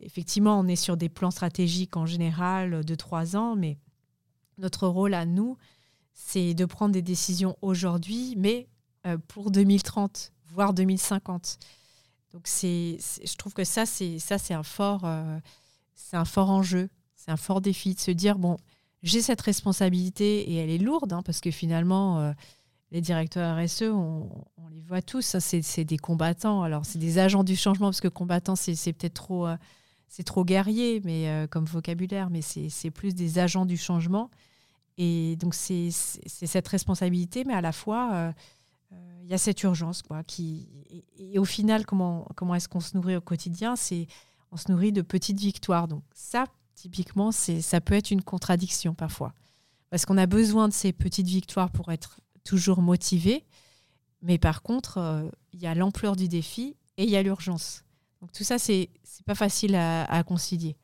effectivement, 0.00 0.60
on 0.60 0.66
est 0.66 0.76
sur 0.76 0.98
des 0.98 1.08
plans 1.08 1.30
stratégiques 1.30 1.96
en 1.96 2.04
général 2.04 2.84
de 2.84 2.94
trois 2.94 3.34
ans, 3.34 3.56
mais 3.56 3.78
notre 4.58 4.86
rôle 4.86 5.14
à 5.14 5.24
nous, 5.24 5.56
c'est 6.12 6.52
de 6.52 6.64
prendre 6.66 6.92
des 6.92 7.00
décisions 7.00 7.56
aujourd'hui, 7.62 8.34
mais 8.36 8.68
euh, 9.06 9.16
pour 9.28 9.50
2030, 9.50 10.32
voire 10.52 10.74
2050. 10.74 11.58
Donc 12.32 12.42
c'est, 12.44 12.98
je 13.24 13.36
trouve 13.36 13.54
que 13.54 13.64
ça 13.64 13.86
c'est 13.86 14.20
un 14.50 14.62
fort 14.62 15.04
euh, 15.04 15.38
c'est 15.94 16.16
un 16.16 16.26
fort 16.26 16.50
enjeu, 16.50 16.90
c'est 17.16 17.30
un 17.30 17.36
fort 17.38 17.62
défi 17.62 17.94
de 17.94 18.00
se 18.00 18.10
dire 18.10 18.38
bon 18.38 18.58
j'ai 19.02 19.22
cette 19.22 19.40
responsabilité 19.40 20.50
et 20.50 20.56
elle 20.56 20.70
est 20.70 20.78
lourde 20.78 21.12
hein, 21.12 21.22
parce 21.24 21.40
que 21.40 21.50
finalement 21.50 22.20
euh, 22.20 22.32
les 22.90 23.00
directeurs 23.00 23.56
RSE 23.56 23.82
on, 23.82 24.28
les 24.70 24.80
voit 24.80 25.02
tous 25.02 25.36
c'est, 25.38 25.84
des 25.84 25.98
combattants 25.98 26.62
alors 26.62 26.84
c'est 26.84 26.98
des 26.98 27.18
agents 27.18 27.44
du 27.44 27.56
changement 27.56 27.88
parce 27.88 28.00
que 28.00 28.08
combattants 28.08 28.56
c'est, 28.56 28.74
peut-être 28.92 29.14
trop 29.14 29.46
euh, 29.46 29.56
c'est 30.08 30.24
trop 30.24 30.44
guerrier 30.44 31.00
mais 31.04 31.46
comme 31.50 31.64
vocabulaire 31.64 32.30
mais 32.30 32.42
c'est, 32.42 32.90
plus 32.90 33.14
des 33.14 33.38
agents 33.38 33.66
du 33.66 33.76
changement 33.76 34.30
et 34.96 35.36
donc 35.36 35.54
c'est, 35.54 35.90
cette 35.90 36.68
responsabilité 36.68 37.44
mais 37.44 37.54
à 37.54 37.60
la 37.60 37.72
fois 37.72 38.32
il 39.28 39.32
y 39.32 39.34
a 39.34 39.38
cette 39.38 39.62
urgence. 39.62 40.00
Quoi, 40.00 40.24
qui, 40.24 40.66
et, 41.18 41.38
au 41.38 41.44
final, 41.44 41.84
comment, 41.84 42.26
comment 42.34 42.54
est-ce 42.54 42.66
qu'on 42.66 42.80
se 42.80 42.96
nourrit 42.96 43.14
au 43.14 43.20
quotidien? 43.20 43.76
C'est 43.76 44.06
On 44.52 44.56
se 44.56 44.72
nourrit 44.72 44.90
de 44.90 45.02
petites 45.02 45.38
victoires. 45.38 45.86
Donc 45.86 46.02
ça, 46.14 46.46
typiquement, 46.78 47.32
ça 47.32 47.80
peut 47.80 47.94
être 47.94 48.10
une 48.10 48.22
contradiction 48.22 48.94
parfois. 48.94 49.32
Parce 49.90 50.06
qu'on 50.06 50.18
a 50.18 50.26
besoin 50.26 50.68
de 50.68 50.72
ces 50.72 50.92
petites 50.92 51.26
victoires 51.26 51.70
pour 51.70 51.90
être 51.90 52.20
toujours 52.44 52.82
motivé. 52.82 53.44
Mais 54.22 54.38
par 54.38 54.62
contre, 54.62 54.98
euh, 54.98 55.28
il 55.52 55.60
y 55.60 55.66
a 55.66 55.74
l'ampleur 55.74 56.14
du 56.14 56.28
défi 56.28 56.76
et 56.96 57.04
il 57.04 57.10
y 57.10 57.16
a 57.16 57.22
l'urgence. 57.22 57.84
Donc 58.20 58.32
tout 58.32 58.44
ça, 58.44 58.58
c'est 58.58 58.90
pas 59.26 59.34
facile 59.34 59.74
à, 59.74 60.22
concilier. 60.24 60.76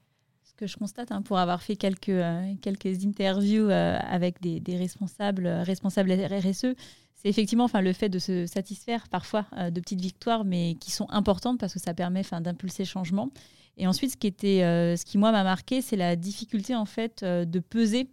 Ce 0.43 0.53
que 0.55 0.67
je 0.67 0.77
constate, 0.77 1.11
hein, 1.13 1.23
pour 1.23 1.39
avoir 1.39 1.63
fait 1.63 1.77
quelques, 1.77 2.09
euh, 2.11 2.55
quelques 2.61 3.05
interviews 3.05 3.69
euh, 3.71 3.99
avec 4.01 4.41
des, 4.41 4.77
responsables, 4.77 5.47
responsables 5.47 6.13
RSE, 6.13 6.75
c'est 7.15 7.29
effectivement 7.29 7.69
le 7.73 7.93
fait 7.93 8.09
de 8.09 8.19
se 8.19 8.47
satisfaire 8.47 9.09
parfois 9.09 9.47
de 9.71 9.81
petites 9.81 10.01
victoires, 10.01 10.45
mais 10.45 10.77
qui 10.79 10.91
sont 10.91 11.09
importantes 11.11 11.59
parce 11.59 11.73
que 11.73 11.81
ça 11.81 11.95
permet 11.95 12.23
d'impulser 12.41 12.85
changement. 12.85 13.31
Et 13.77 13.87
ensuite, 13.87 14.13
ce 14.13 14.17
qui, 14.17 14.63
euh, 14.63 14.97
m'a 15.15 15.45
marqué, 15.45 15.83
c'est 15.83 15.97
la 15.97 16.17
difficulté 16.17 16.75
en 16.75 16.85
fait 16.85 17.23
euh, 17.23 17.45
de 17.45 17.59
peser 17.59 18.09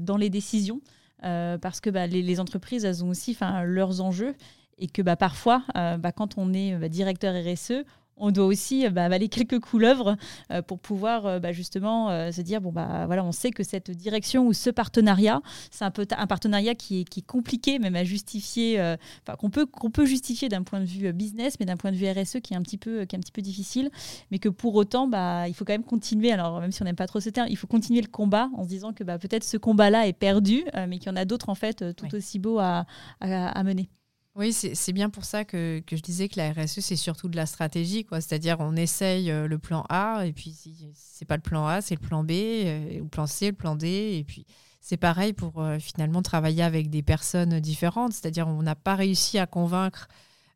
dans 0.00 0.16
les 0.16 0.30
décisions, 0.30 0.80
parce 1.20 1.80
que 1.80 1.90
bah, 1.90 2.06
les, 2.06 2.38
entreprises, 2.38 2.84
elles 2.84 3.02
ont 3.02 3.08
aussi 3.08 3.36
leurs 3.64 4.00
enjeux. 4.00 4.36
Et 4.78 4.86
que 4.86 5.02
bah, 5.02 5.16
parfois, 5.16 5.64
bah, 5.74 6.12
quand 6.12 6.38
on 6.38 6.54
est 6.54 6.88
directeur 6.88 7.34
RSE, 7.34 7.84
on 8.16 8.30
doit 8.30 8.46
aussi 8.46 8.86
euh, 8.86 8.90
bah, 8.90 9.04
avaler 9.04 9.28
quelques 9.28 9.60
couleuvres 9.60 10.16
euh, 10.50 10.62
pour 10.62 10.78
pouvoir 10.78 11.26
euh, 11.26 11.38
bah, 11.38 11.52
justement 11.52 11.94
se 12.32 12.40
dire 12.40 12.60
bon 12.60 12.72
bah 12.72 13.06
voilà 13.06 13.24
on 13.24 13.32
sait 13.32 13.50
que 13.50 13.62
cette 13.62 13.90
direction 13.90 14.46
ou 14.46 14.52
ce 14.52 14.70
partenariat 14.70 15.40
c'est 15.70 15.84
un 15.84 15.90
peu 15.90 16.06
un 16.16 16.26
partenariat 16.26 16.74
qui 16.74 17.00
est, 17.00 17.04
qui 17.04 17.20
est 17.20 17.26
compliqué 17.26 17.78
même 17.78 17.96
à 17.96 18.04
justifier 18.04 18.80
enfin 19.22 19.36
qu'on 19.36 19.50
peut 19.50 19.66
qu'on 19.66 19.90
peut 19.90 20.06
justifier 20.06 20.48
d'un 20.48 20.62
point 20.62 20.80
de 20.80 20.84
vue 20.84 21.12
business 21.12 21.56
mais 21.58 21.66
d'un 21.66 21.76
point 21.76 21.92
de 21.92 21.96
vue 21.96 22.08
RSE 22.08 22.40
qui 22.42 22.54
est 22.54 22.56
un 22.56 22.62
petit 22.62 22.78
peu 22.78 23.04
qui 23.04 23.16
est 23.16 23.18
un 23.18 23.20
petit 23.20 23.32
peu 23.32 23.42
difficile 23.42 23.90
mais 24.30 24.38
que 24.38 24.48
pour 24.48 24.74
autant 24.74 25.06
bah 25.06 25.48
il 25.48 25.54
faut 25.54 25.64
quand 25.64 25.72
même 25.72 25.84
continuer 25.84 26.32
alors 26.32 26.60
même 26.60 26.72
si 26.72 26.82
on 26.82 26.84
n'aime 26.84 26.96
pas 26.96 27.06
trop 27.06 27.20
ce 27.20 27.30
terme 27.30 27.48
il 27.50 27.56
faut 27.56 27.66
continuer 27.66 28.00
le 28.00 28.08
combat 28.08 28.50
en 28.56 28.64
se 28.64 28.68
disant 28.68 28.92
que 28.92 29.04
bah, 29.04 29.18
peut-être 29.18 29.44
ce 29.44 29.56
combat 29.56 29.90
là 29.90 30.06
est 30.06 30.12
perdu 30.12 30.64
mais 30.88 30.98
qu'il 30.98 31.08
y 31.08 31.12
en 31.12 31.16
a 31.16 31.24
d'autres 31.24 31.48
en 31.48 31.54
fait 31.54 31.94
tout 31.94 32.14
aussi 32.14 32.38
beaux 32.38 32.58
à, 32.58 32.86
à 33.20 33.62
mener. 33.62 33.88
Oui, 34.36 34.52
c'est 34.52 34.92
bien 34.92 35.10
pour 35.10 35.24
ça 35.24 35.44
que, 35.44 35.80
je 35.88 36.02
disais 36.02 36.28
que 36.28 36.36
la 36.38 36.52
RSE, 36.52 36.80
c'est 36.80 36.96
surtout 36.96 37.28
de 37.28 37.36
la 37.36 37.46
stratégie. 37.46 38.04
C'est-à-dire, 38.10 38.56
on 38.58 38.74
essaye 38.74 39.30
euh, 39.30 39.46
le 39.46 39.58
plan 39.60 39.84
A, 39.88 40.26
et 40.26 40.32
puis 40.32 40.50
si 40.50 40.90
c'est 40.96 41.24
pas 41.24 41.36
le 41.36 41.42
plan 41.42 41.68
A, 41.68 41.80
c'est 41.80 41.94
le 41.94 42.00
plan 42.00 42.24
B, 42.24 42.32
euh, 42.32 42.98
ou 42.98 43.04
le 43.04 43.08
plan 43.08 43.28
C, 43.28 43.46
le 43.46 43.52
plan 43.52 43.76
D. 43.76 43.86
Et 44.18 44.24
puis, 44.24 44.44
c'est 44.80 44.96
pareil 44.96 45.34
pour 45.34 45.62
euh, 45.62 45.78
finalement 45.78 46.20
travailler 46.20 46.64
avec 46.64 46.90
des 46.90 47.02
personnes 47.02 47.60
différentes. 47.60 48.12
C'est-à-dire, 48.12 48.48
on 48.48 48.60
n'a 48.62 48.74
pas 48.74 48.96
réussi 48.96 49.38
à 49.38 49.46
convaincre 49.46 50.08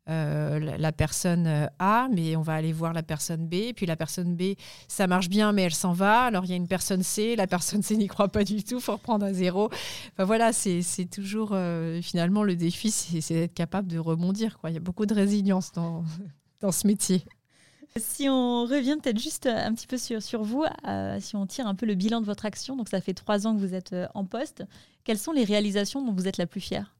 euh, 0.09 0.59
la, 0.59 0.93
personne 0.93 1.47
euh, 1.47 1.67
A, 1.79 2.09
mais 2.11 2.35
on 2.35 2.41
va 2.41 2.55
aller 2.55 2.73
voir 2.73 2.95
la 2.95 3.03
personne 3.03 3.47
B. 3.47 3.73
Puis 3.77 3.85
la 3.85 3.97
personne 3.97 4.35
B, 4.35 4.55
ça 4.87 5.07
marche 5.07 5.29
bien, 5.29 5.53
mais 5.53 5.63
elle 5.63 5.75
s'en 5.75 5.93
va. 5.93 6.23
Alors 6.23 6.45
il 6.45 6.51
y 6.51 6.55
a 6.55 6.57
une 6.57 6.69
personne 6.69 7.03
C, 7.03 7.37
la 7.37 7.47
personne 7.47 7.83
C 7.83 7.97
n'y 7.99 8.07
croit 8.07 8.29
pas 8.29 8.45
du 8.45 8.65
tout, 8.65 8.81
faut 8.81 8.93
reprendre 8.93 9.27
à 9.27 9.33
zéro. 9.33 9.69
Enfin 10.13 10.25
voilà, 10.25 10.53
c'est 10.53 10.83
toujours 11.11 11.51
euh, 11.53 12.01
finalement 12.01 12.43
le 12.43 12.57
défi, 12.57 12.91
c'est 12.91 13.35
d'être 13.35 13.55
capable 13.55 13.89
de 13.89 13.99
rebondir. 13.99 14.59
Il 14.67 14.73
y 14.73 14.77
a 14.77 14.81
beaucoup 14.81 15.07
de 15.07 15.15
résilience 15.15 15.73
dans, 15.73 16.05
dans 16.61 16.73
ce 16.73 16.87
métier. 16.87 17.23
Si 17.97 18.29
on 18.29 18.65
revient 18.65 18.97
peut-être 19.03 19.19
juste 19.19 19.47
un 19.47 19.75
petit 19.75 19.87
peu 19.87 19.99
sur, 19.99 20.23
sur 20.23 20.43
vous, 20.43 20.65
si 21.19 21.37
on 21.37 21.47
tire 21.47 21.67
un 21.67 21.75
peu 21.75 21.85
le 21.85 21.95
bilan 21.95 22.21
de 22.21 22.27
votre 22.27 22.47
action, 22.47 22.77
donc 22.77 22.89
ça 22.89 23.01
fait 23.01 23.15
trois 23.15 23.47
ans 23.47 23.55
que 23.55 23.61
vous 23.61 23.75
êtes 23.75 23.95
en 24.15 24.25
poste, 24.25 24.63
quelles 25.05 25.19
sont 25.19 25.33
les 25.33 25.45
réalisations 25.45 26.05
dont 26.05 26.13
vous 26.13 26.29
êtes 26.29 26.37
la 26.37 26.47
plus 26.47 26.61
fière? 26.61 26.98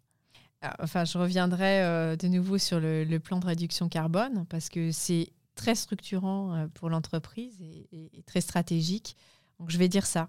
Enfin, 0.81 1.05
je 1.05 1.19
reviendrai 1.19 2.17
de 2.17 2.29
nouveau 2.29 2.59
sur 2.59 2.81
le, 2.81 3.19
plan 3.19 3.39
de 3.39 3.47
réduction 3.47 3.89
carbone 3.89 4.45
parce 4.49 4.69
que 4.69 4.91
c'est 4.91 5.31
très 5.55 5.75
structurant 5.75 6.69
pour 6.75 6.91
l'entreprise 6.91 7.61
et, 7.61 8.23
très 8.27 8.41
stratégique. 8.41 9.17
Donc, 9.59 9.71
je 9.71 9.79
vais 9.79 9.89
dire 9.89 10.07
ça. 10.07 10.29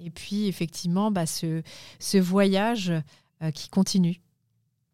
Et 0.00 0.10
puis, 0.10 0.46
effectivement, 0.46 1.10
bah, 1.10 1.26
ce, 1.26 1.62
voyage 2.18 2.92
euh, 3.42 3.50
qui 3.50 3.68
continue. 3.68 4.20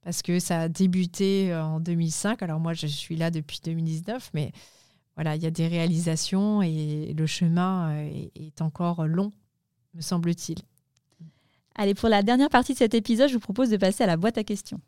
Parce 0.02 0.22
que 0.22 0.38
ça 0.38 0.62
a 0.62 0.68
débuté 0.68 1.52
euh, 1.52 1.64
en 1.64 1.80
2005. 1.80 2.42
Alors, 2.42 2.60
moi, 2.60 2.74
je 2.74 2.86
suis 2.86 3.16
là 3.16 3.30
depuis 3.30 3.60
2019, 3.64 4.30
mais 4.34 4.52
voilà, 5.14 5.36
il 5.36 5.42
y 5.42 5.46
a 5.46 5.50
des 5.50 5.68
réalisations 5.68 6.62
et 6.62 7.14
le 7.16 7.26
chemin 7.26 7.90
euh, 7.90 8.28
est 8.34 8.60
encore 8.60 9.06
long, 9.06 9.32
me 9.94 10.00
semble-t-il. 10.00 10.58
Allez, 11.78 11.92
pour 11.94 12.08
la 12.08 12.22
dernière 12.22 12.48
partie 12.48 12.72
de 12.72 12.78
cet 12.78 12.94
épisode, 12.94 13.28
je 13.28 13.34
vous 13.34 13.40
propose 13.40 13.68
de 13.68 13.76
passer 13.76 14.02
à 14.02 14.06
la 14.06 14.16
boîte 14.16 14.38
à 14.38 14.44
questions. 14.44 14.80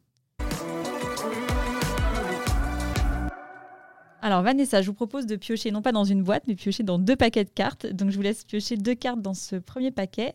Alors 4.23 4.43
Vanessa, 4.43 4.81
je 4.81 4.87
vous 4.89 4.95
propose 4.95 5.27
de 5.27 5.37
piocher 5.37 5.71
non 5.71 5.83
pas 5.83 5.93
dans 5.93 6.05
une 6.05 6.23
boîte, 6.23 6.45
mais 6.49 6.55
piocher 6.55 6.83
dans 6.83 6.99
deux 6.99 7.15
paquets 7.15 7.45
de 7.45 7.51
cartes. 7.51 7.87
Donc 7.87 8.11
je 8.11 8.17
vous 8.17 8.23
laisse 8.23 8.45
piocher 8.45 8.77
deux 8.77 8.95
cartes 8.95 9.21
dans 9.21 9.35
ce 9.35 9.57
premier 9.57 9.91
paquet 9.91 10.35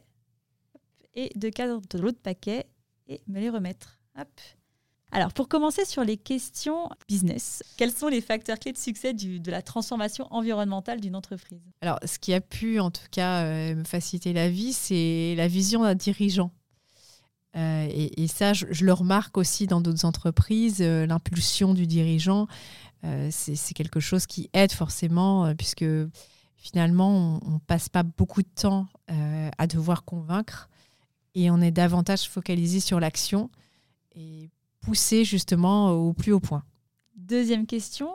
et 1.15 1.31
deux 1.35 1.49
cartes 1.49 1.91
de 1.95 1.99
l'autre 1.99 2.19
paquet 2.21 2.67
et 3.07 3.21
me 3.27 3.39
les 3.39 3.49
remettre. 3.49 3.99
Alors 5.13 5.31
pour 5.31 5.47
commencer 5.47 5.85
sur 5.85 6.03
les 6.03 6.17
questions 6.17 6.89
business, 7.07 7.63
quels 7.77 7.91
sont 7.91 8.07
les 8.07 8.19
facteurs 8.19 8.57
clés 8.57 8.73
de 8.73 8.77
succès 8.79 9.13
de 9.13 9.51
la 9.51 9.61
transformation 9.61 10.27
environnementale 10.31 10.99
d'une 10.99 11.15
entreprise? 11.15 11.61
Alors 11.81 11.99
ce 12.03 12.17
qui 12.17 12.33
a 12.33 12.41
pu 12.41 12.79
en 12.79 12.89
tout 12.89 13.05
cas 13.11 13.43
euh, 13.43 13.75
me 13.75 13.83
faciliter 13.83 14.33
la 14.33 14.49
vie, 14.49 14.73
c'est 14.73 15.35
la 15.37 15.47
vision 15.47 15.83
d'un 15.83 15.93
dirigeant. 15.93 16.51
Euh, 17.55 17.87
et, 17.91 18.25
ça, 18.25 18.53
je, 18.53 18.65
le 18.65 18.93
remarque 18.93 19.37
aussi 19.37 19.67
dans 19.67 19.79
d'autres 19.79 20.05
entreprises, 20.05 20.81
euh, 20.81 21.05
l'impulsion 21.05 21.75
du 21.75 21.85
dirigeant. 21.85 22.47
C'est 23.31 23.73
quelque 23.75 23.99
chose 23.99 24.25
qui 24.25 24.49
aide 24.53 24.71
forcément, 24.71 25.53
puisque 25.55 25.83
finalement, 26.55 27.37
on 27.45 27.51
ne 27.55 27.59
passe 27.59 27.89
pas 27.89 28.03
beaucoup 28.03 28.41
de 28.41 28.47
temps 28.55 28.87
à 29.57 29.67
devoir 29.67 30.05
convaincre 30.05 30.69
et 31.35 31.51
on 31.51 31.59
est 31.59 31.71
davantage 31.71 32.29
focalisé 32.29 32.79
sur 32.79 33.01
l'action 33.01 33.49
et 34.15 34.49
poussé 34.83 35.25
justement 35.25 35.91
au 35.91 36.13
plus 36.13 36.31
haut 36.31 36.39
point. 36.39 36.63
Deuxième 37.15 37.65
question, 37.65 38.09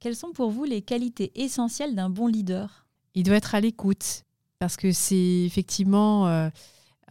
quelles 0.00 0.16
sont 0.16 0.32
pour 0.32 0.50
vous 0.50 0.64
les 0.64 0.82
qualités 0.82 1.32
essentielles 1.34 1.94
d'un 1.94 2.10
bon 2.10 2.26
leader? 2.26 2.86
Il 3.14 3.24
doit 3.24 3.36
être 3.36 3.54
à 3.54 3.60
l'écoute, 3.60 4.24
parce 4.58 4.76
que 4.76 4.92
c'est 4.92 5.44
effectivement 5.44 6.50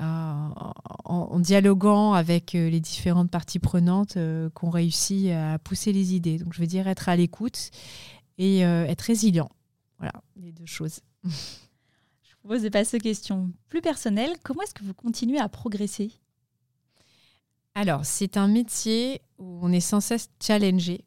en, 0.02 1.40
dialoguant 1.40 2.14
avec 2.14 2.56
euh, 2.56 2.70
les 2.70 2.80
différentes 2.80 3.30
parties 3.30 3.60
prenantes 3.60 4.18
euh, 4.18 4.50
qu'on 4.52 4.70
réussit 4.70 5.32
à 5.32 5.60
pousser 5.60 5.94
les 5.94 6.14
idées. 6.16 6.38
Donc, 6.38 6.54
je 6.54 6.60
veux 6.60 6.68
dire 6.68 6.88
être 6.88 7.10
à 7.10 7.16
l'écoute 7.16 7.72
et 8.38 8.66
euh, 8.66 8.86
être 8.86 9.02
résilient. 9.02 9.50
Voilà, 9.98 10.14
les 10.36 10.52
deux 10.52 10.66
choses. 10.66 11.02
je 11.24 11.30
vous 12.42 12.50
pose 12.50 12.64
de 12.64 12.70
passer 12.70 12.98
aux 12.98 13.02
questions 13.02 13.52
plus 13.70 13.82
personnelles. 13.82 14.36
Comment 14.44 14.64
est-ce 14.64 14.74
que 14.74 14.84
vous 14.84 14.94
continuez 14.94 15.40
à 15.40 15.50
progresser? 15.50 16.12
Alors, 17.76 18.06
c'est 18.06 18.38
un 18.38 18.48
métier 18.48 19.22
où 19.38 19.60
on 19.62 19.72
est 19.72 19.80
sans 19.80 20.02
cesse 20.02 20.30
challengé, 20.42 21.06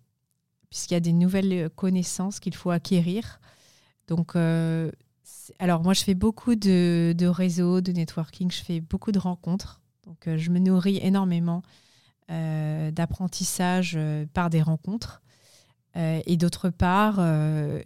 puisqu'il 0.71 0.95
y 0.95 0.97
a 0.97 1.01
des 1.01 1.13
nouvelles 1.13 1.71
connaissances 1.71 2.41
qu'il 2.41 2.55
faut 2.55 2.71
acquérir. 2.71 3.41
Donc, 4.09 4.35
alors 5.59 5.83
moi, 5.83 5.95
je 5.95 6.03
fais 6.03 6.15
beaucoup 6.15 6.55
de, 6.55 7.27
réseaux, 7.27 7.81
de 7.81 7.93
networking, 7.93 8.51
je 8.51 8.63
fais 8.63 8.81
beaucoup 8.81 9.13
de 9.13 9.19
rencontres. 9.19 9.81
Donc 10.05 10.29
euh, 10.29 10.37
je 10.37 10.51
me 10.51 10.59
nourris 10.59 10.99
énormément 11.03 11.63
euh, 12.31 12.91
d'apprentissage 12.91 13.95
euh, 13.97 14.27
par 14.33 14.51
des 14.51 14.63
rencontres. 14.63 15.23
et 15.97 16.37
d'autre 16.37 16.71
part, 16.71 17.17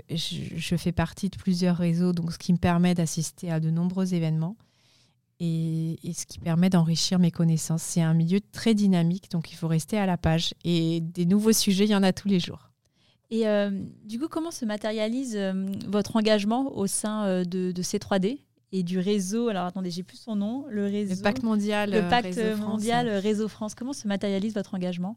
je, 0.09 0.77
fais 0.77 0.93
partie 0.93 1.29
de 1.29 1.37
plusieurs 1.37 1.77
réseaux, 1.77 2.13
donc 2.15 2.33
ce 2.33 2.39
qui 2.39 2.55
me 2.55 2.59
permet 2.59 2.95
d'assister 2.95 3.53
à 3.53 3.61
de 3.61 3.71
nombreux 3.71 4.15
événements 4.15 4.57
et, 5.41 5.99
et 6.03 6.13
ce 6.13 6.27
qui 6.27 6.39
permet 6.39 6.71
d'enrichir 6.71 7.19
mes 7.19 7.31
connaissances. 7.31 7.83
C'est 7.83 8.03
un 8.03 8.15
milieu 8.15 8.41
très 8.53 8.75
dynamique, 8.75 9.31
donc 9.31 9.51
il 9.53 9.55
faut 9.55 9.69
rester 9.69 9.99
à 9.99 10.07
la 10.07 10.17
page. 10.17 10.55
Et 10.65 11.01
des 11.01 11.27
nouveaux 11.27 11.53
sujets, 11.53 11.85
il 11.85 11.91
y 11.91 11.97
en 11.97 12.03
a 12.03 12.13
tous 12.13 12.29
les 12.29 12.41
jours. 12.41 12.69
Et 13.31 13.47
euh, 13.47 13.71
du 14.05 14.19
coup, 14.19 14.29
comment 14.29 14.51
se 14.51 14.65
matérialise 14.65 15.37
euh, 15.37 15.67
votre 15.87 16.17
engagement 16.17 16.75
au 16.77 16.87
sein 16.87 17.27
euh, 17.27 17.45
de, 17.45 17.73
C3D 17.83 18.39
et 18.73 18.83
du 18.83 18.99
réseau? 18.99 19.49
Alors 19.49 19.67
attendez, 19.67 19.91
j'ai 19.91 20.03
plus 20.03 20.17
son 20.17 20.37
nom. 20.37 20.65
Le, 20.71 20.85
réseau, 20.85 21.23
pacte 21.23 21.43
mondial. 21.43 21.91
Le 21.91 22.09
pacte 22.09 22.41
mondial 22.59 23.09
Réseau 23.09 23.49
France. 23.49 23.75
Comment 23.75 23.93
se 23.93 24.09
matérialise 24.09 24.55
votre 24.55 24.75
engagement? 24.75 25.17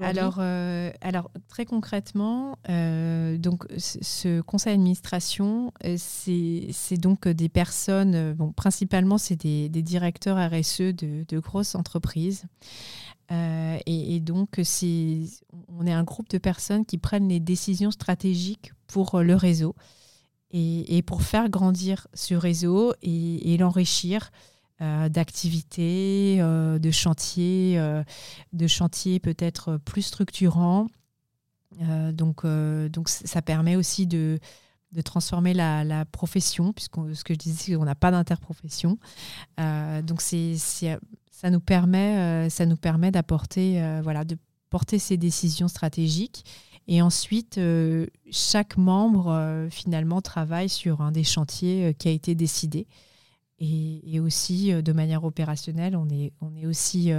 Alors, 0.00 0.38
alors, 0.38 1.30
très 1.48 1.64
concrètement, 1.64 2.56
donc, 2.68 3.64
ce 3.78 4.40
conseil 4.40 4.74
d'administration, 4.74 5.72
c'est 5.96 6.96
donc 6.98 7.28
des 7.28 7.48
personnes, 7.48 8.32
bon, 8.34 8.52
principalement, 8.52 9.18
c'est 9.18 9.36
des, 9.36 9.68
directeurs 9.68 10.38
RSE 10.38 10.94
de, 10.94 11.38
grosses 11.38 11.74
entreprises. 11.74 12.44
Euh, 13.32 13.78
et, 13.86 14.20
donc, 14.20 14.60
on 15.68 15.86
est 15.86 15.92
un 15.92 16.04
groupe 16.04 16.28
de 16.28 16.38
personnes 16.38 16.84
qui 16.84 16.98
prennent 16.98 17.28
les 17.28 17.40
décisions 17.40 17.90
stratégiques 17.90 18.72
pour 18.86 19.14
euh, 19.14 19.22
le 19.22 19.34
réseau 19.34 19.74
et, 20.50 21.02
pour 21.02 21.22
faire 21.22 21.48
grandir 21.48 22.08
ce 22.12 22.34
réseau 22.34 22.92
et, 23.02 23.56
l'enrichir 23.56 24.30
euh, 24.32 24.51
d'activités, 25.10 26.38
de 26.38 26.90
chantiers, 26.90 27.80
de 28.52 28.66
chantiers 28.66 29.20
peut-être 29.20 29.76
plus 29.78 30.02
structurants. 30.02 30.88
donc, 32.12 32.44
donc, 32.44 33.08
ça 33.08 33.42
permet 33.42 33.76
aussi 33.76 34.06
de, 34.06 34.40
de 34.92 35.00
transformer 35.00 35.54
la, 35.54 36.04
profession, 36.06 36.72
puisque 36.72 36.96
ce 37.14 37.22
que 37.22 37.34
je 37.34 37.38
disais, 37.38 37.76
on 37.76 37.84
n'a 37.84 37.94
pas 37.94 38.10
d'interprofession. 38.10 38.98
donc, 39.58 40.20
ça 41.42 41.50
nous 41.50 41.60
permet, 41.60 42.18
euh, 42.18 42.48
ça 42.48 42.66
nous 42.66 42.76
permet 42.76 43.10
d'apporter, 43.10 43.82
euh, 43.82 44.00
voilà, 44.02 44.24
de 44.24 44.38
porter 44.70 45.00
ces 45.00 45.16
décisions 45.16 45.66
stratégiques. 45.66 46.44
Et 46.86 47.02
ensuite, 47.02 47.58
euh, 47.58 48.06
chaque 48.30 48.76
membre 48.76 49.66
finalement 49.70 50.20
travaille 50.20 50.68
sur 50.68 51.00
un 51.00 51.10
des 51.10 51.24
chantiers 51.24 51.94
qui 51.98 52.08
a 52.08 52.12
été 52.12 52.34
décidé. 52.34 52.86
Et, 53.64 54.18
aussi, 54.18 54.72
de 54.72 54.92
manière 54.92 55.22
opérationnelle, 55.22 55.96
on 55.96 56.08
est, 56.08 56.32
on 56.40 56.52
est 56.56 56.66
aussi 56.66 57.12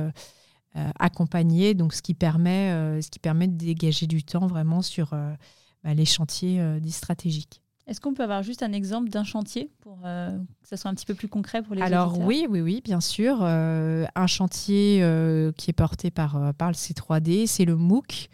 accompagné, 0.76 1.74
donc 1.74 1.94
ce 1.94 2.02
qui 2.02 2.14
permet, 2.14 3.02
ce 3.02 3.10
qui 3.10 3.20
permet 3.20 3.48
de 3.48 3.56
dégager 3.56 4.08
du 4.08 4.24
temps 4.24 4.48
vraiment 4.48 4.82
sur 4.82 5.12
bah, 5.12 5.94
les 5.94 6.06
chantiers 6.06 6.62
dits 6.82 6.92
stratégiques. 6.92 7.64
Est-ce 7.86 8.00
qu'on 8.00 8.14
peut 8.14 8.24
avoir 8.24 8.44
juste 8.44 8.64
un 8.64 8.72
exemple 8.72 9.10
d'un 9.10 9.26
chantier 9.26 9.70
pour 9.82 10.00
euh, 10.06 10.32
que 10.62 10.68
ça 10.68 10.78
soit 10.78 10.90
un 10.90 10.94
petit 10.94 11.06
peu 11.06 11.16
plus 11.16 11.28
concret 11.28 11.62
pour 11.62 11.76
les 11.76 11.82
Alors 11.82 12.18
oui, 12.18 12.48
oui, 12.50 12.62
oui, 12.62 12.82
bien 12.84 13.02
sûr. 13.02 13.40
Euh, 13.42 14.06
un 14.16 14.28
chantier 14.28 15.00
euh, 15.02 15.52
qui 15.58 15.70
est 15.70 15.74
porté 15.74 16.10
par, 16.10 16.54
par 16.54 16.70
le 16.70 16.76
C3D, 16.76 17.46
c'est 17.46 17.66
le 17.66 17.76
MOOC 17.76 18.30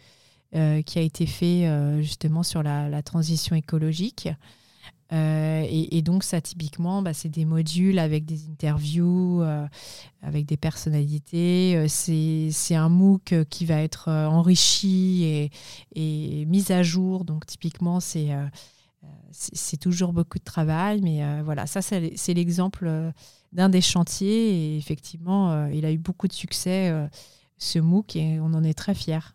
qui 0.52 0.98
a 0.98 1.02
été 1.02 1.26
fait 1.26 2.02
justement 2.02 2.42
sur 2.42 2.64
la, 2.64 3.02
transition 3.02 3.54
écologique. 3.54 4.28
Et, 5.12 6.02
donc 6.02 6.22
ça, 6.22 6.40
typiquement, 6.40 7.02
bah, 7.02 7.12
c'est 7.12 7.28
des 7.28 7.44
modules 7.44 7.98
avec 7.98 8.24
des 8.24 8.48
interviews, 8.48 9.42
avec 10.22 10.46
des 10.46 10.56
personnalités. 10.56 11.86
c'est 11.88 12.74
un 12.74 12.88
MOOC 12.88 13.34
qui 13.50 13.66
va 13.66 13.82
être 13.82 14.08
enrichi 14.08 15.50
et, 15.94 16.44
mis 16.46 16.70
à 16.70 16.82
jour. 16.82 17.24
Donc 17.24 17.46
typiquement, 17.46 17.98
c'est 19.32 19.76
toujours 19.76 20.12
beaucoup 20.12 20.38
de 20.38 20.44
travail, 20.44 21.00
mais 21.02 21.24
euh, 21.24 21.42
voilà, 21.44 21.66
ça 21.66 21.80
c'est 21.82 22.34
l'exemple 22.34 22.86
euh, 22.86 23.10
d'un 23.52 23.68
des 23.68 23.80
chantiers 23.80 24.50
et 24.50 24.76
effectivement, 24.76 25.52
euh, 25.52 25.70
il 25.72 25.84
a 25.84 25.92
eu 25.92 25.98
beaucoup 25.98 26.28
de 26.28 26.32
succès, 26.32 26.92
ce 27.58 27.78
MOOC, 27.78 28.16
et 28.16 28.40
on 28.40 28.54
en 28.54 28.64
est 28.64 28.74
très 28.74 28.94
fiers. 28.94 29.34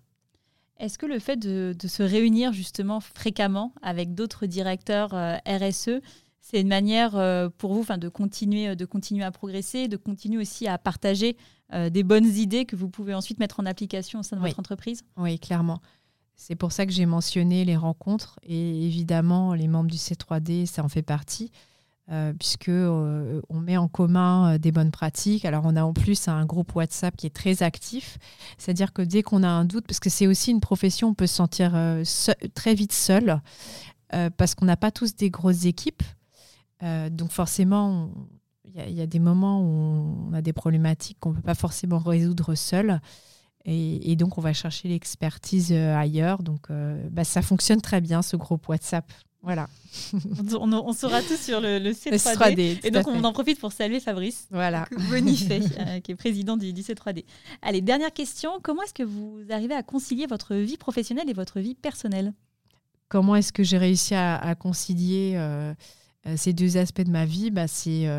Est-ce 0.78 0.98
que 0.98 1.06
le 1.06 1.20
fait 1.20 1.38
de, 1.38 1.76
se 1.88 2.04
réunir 2.04 2.54
justement 2.54 3.00
fréquemment 3.00 3.74
avec 3.82 4.14
d'autres 4.14 4.46
directeurs 4.46 5.12
RSE, 5.48 6.02
c'est 6.42 6.62
une 6.62 6.68
manière 6.68 7.12
pour 7.58 7.74
vous 7.74 7.86
de, 7.98 8.10
continuer, 8.10 8.76
de 8.76 8.86
continuer 8.86 9.24
à 9.24 9.32
progresser, 9.32 9.88
de 9.88 9.98
continuer 9.98 10.42
aussi 10.42 10.68
à 10.68 10.78
partager 10.78 11.38
des 11.74 12.04
bonnes 12.04 12.26
idées 12.26 12.66
que 12.66 12.76
vous 12.76 12.90
pouvez 12.90 13.14
ensuite 13.14 13.40
mettre 13.40 13.60
en 13.60 13.66
application 13.66 14.20
au 14.20 14.24
sein 14.24 14.36
de 14.36 14.42
votre 14.42 14.60
entreprise? 14.60 15.04
Oui, 15.18 15.40
clairement. 15.40 15.80
C'est 16.36 16.56
pour 16.56 16.72
ça 16.72 16.86
que 16.86 16.92
j'ai 16.92 17.06
mentionné 17.06 17.64
les 17.64 17.78
rencontres 17.78 18.40
et 18.44 18.86
évidemment 18.86 19.54
les 19.54 19.68
membres 19.68 19.90
du 19.90 19.98
C3D, 19.98 20.66
ça 20.66 20.84
en 20.84 20.90
fait 20.90 21.02
partie. 21.02 21.52
Euh, 22.12 22.34
puisque 22.34 22.70
euh, 22.70 23.42
on 23.50 23.60
met 23.60 23.78
en 23.78 23.88
commun 23.88 24.54
euh, 24.54 24.58
des 24.60 24.72
bonnes 24.72 24.92
pratiques. 24.92 25.44
Alors 25.44 25.64
on 25.66 25.76
a 25.76 25.84
en 25.84 25.94
plus 25.94 26.28
un 26.28 26.46
groupe 26.46 26.76
WhatsApp 26.76 27.18
qui 27.18 27.26
est 27.26 27.34
très 27.34 27.64
actif, 27.64 28.20
c'est-à-dire 28.60 28.94
que 28.94 29.02
dès 29.02 29.24
qu'on 29.24 29.42
a 29.42 29.48
un 29.48 29.66
doute, 29.66 29.88
parce 29.88 30.00
que 30.00 30.12
c'est 30.12 30.28
aussi 30.28 30.52
une 30.52 30.60
profession, 30.60 31.10
on 31.10 31.14
peut 31.16 31.26
se 31.26 31.34
sentir 31.34 31.76
très 32.54 32.76
vite 32.76 32.94
seul. 32.94 33.42
parce 34.38 34.54
qu'on 34.54 34.66
n'a 34.66 34.78
pas 34.78 34.92
tous 34.92 35.16
des 35.16 35.32
grosses 35.32 35.66
équipes. 35.66 36.04
donc 37.10 37.32
forcément, 37.32 38.12
il 38.76 38.94
y, 38.94 39.02
a 39.02 39.08
des 39.08 39.20
moments 39.20 39.62
où 39.62 40.30
on 40.30 40.34
a 40.34 40.42
des 40.42 40.54
problématiques 40.54 41.18
qu'on 41.20 41.32
ne 41.32 41.36
peut 41.38 41.42
pas 41.42 41.56
forcément 41.56 41.98
résoudre 41.98 42.54
seul. 42.54 43.02
Et, 43.68 44.16
donc, 44.16 44.38
on 44.38 44.42
va 44.42 44.54
chercher 44.54 44.90
l'expertise 44.90 45.72
ailleurs. 45.72 46.44
Donc, 46.44 46.68
bah, 47.12 47.24
ça 47.24 47.42
fonctionne 47.42 47.82
très 47.82 48.02
bien, 48.02 48.22
ce 48.22 48.36
groupe 48.36 48.68
WhatsApp. 48.68 49.12
Voilà. 49.46 49.70
on, 50.60 50.94
sera 50.94 51.22
tous 51.22 51.40
sur 51.40 51.62
le, 51.62 51.78
C3D. 51.92 52.80
et 52.84 52.90
donc, 52.90 53.08
on 53.08 53.24
en 53.24 53.32
profite 53.32 53.60
pour 53.60 53.72
saluer 53.72 54.00
Fabrice 54.00 54.48
voilà. 54.50 54.88
Bonifay, 55.10 55.62
euh, 55.80 56.00
qui 56.00 56.14
est 56.14 56.16
président 56.16 56.58
du, 56.58 56.74
C3D. 56.74 57.26
Allez, 57.62 57.82
dernière 57.82 58.12
question. 58.12 58.54
Comment 58.64 58.82
est-ce 58.82 58.94
que 58.96 59.04
vous 59.04 59.42
arrivez 59.52 59.76
à 59.76 59.84
concilier 59.84 60.26
votre 60.26 60.56
vie 60.56 60.78
professionnelle 60.78 61.30
et 61.30 61.34
votre 61.34 61.60
vie 61.60 61.76
personnelle? 61.76 62.34
Comment 63.08 63.36
est-ce 63.36 63.54
que 63.54 63.62
j'ai 63.62 63.78
réussi 63.78 64.16
à, 64.16 64.56
concilier 64.56 65.34
euh, 65.36 65.76
euh, 66.26 66.34
ces 66.36 66.54
deux 66.54 66.78
aspects 66.78 67.04
de 67.04 67.12
ma 67.12 67.26
vie? 67.26 67.52
Bah, 67.52 67.68
C'est 67.68 68.10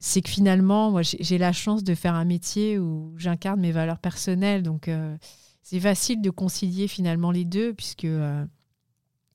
c'est 0.00 0.20
que 0.20 0.28
finalement, 0.28 0.90
moi, 0.90 1.00
j'ai 1.02 1.38
la 1.38 1.52
chance 1.52 1.82
de 1.82 1.94
faire 1.94 2.12
un 2.12 2.26
métier 2.26 2.78
où 2.78 3.14
j'incarne 3.16 3.60
mes 3.60 3.72
valeurs 3.72 3.98
personnelles. 3.98 4.62
Donc, 4.62 4.90
c'est 5.62 5.80
facile 5.80 6.20
de 6.20 6.28
concilier 6.28 6.86
finalement 6.88 7.30
les 7.30 7.46
deux, 7.46 7.72
puisque 7.72 8.06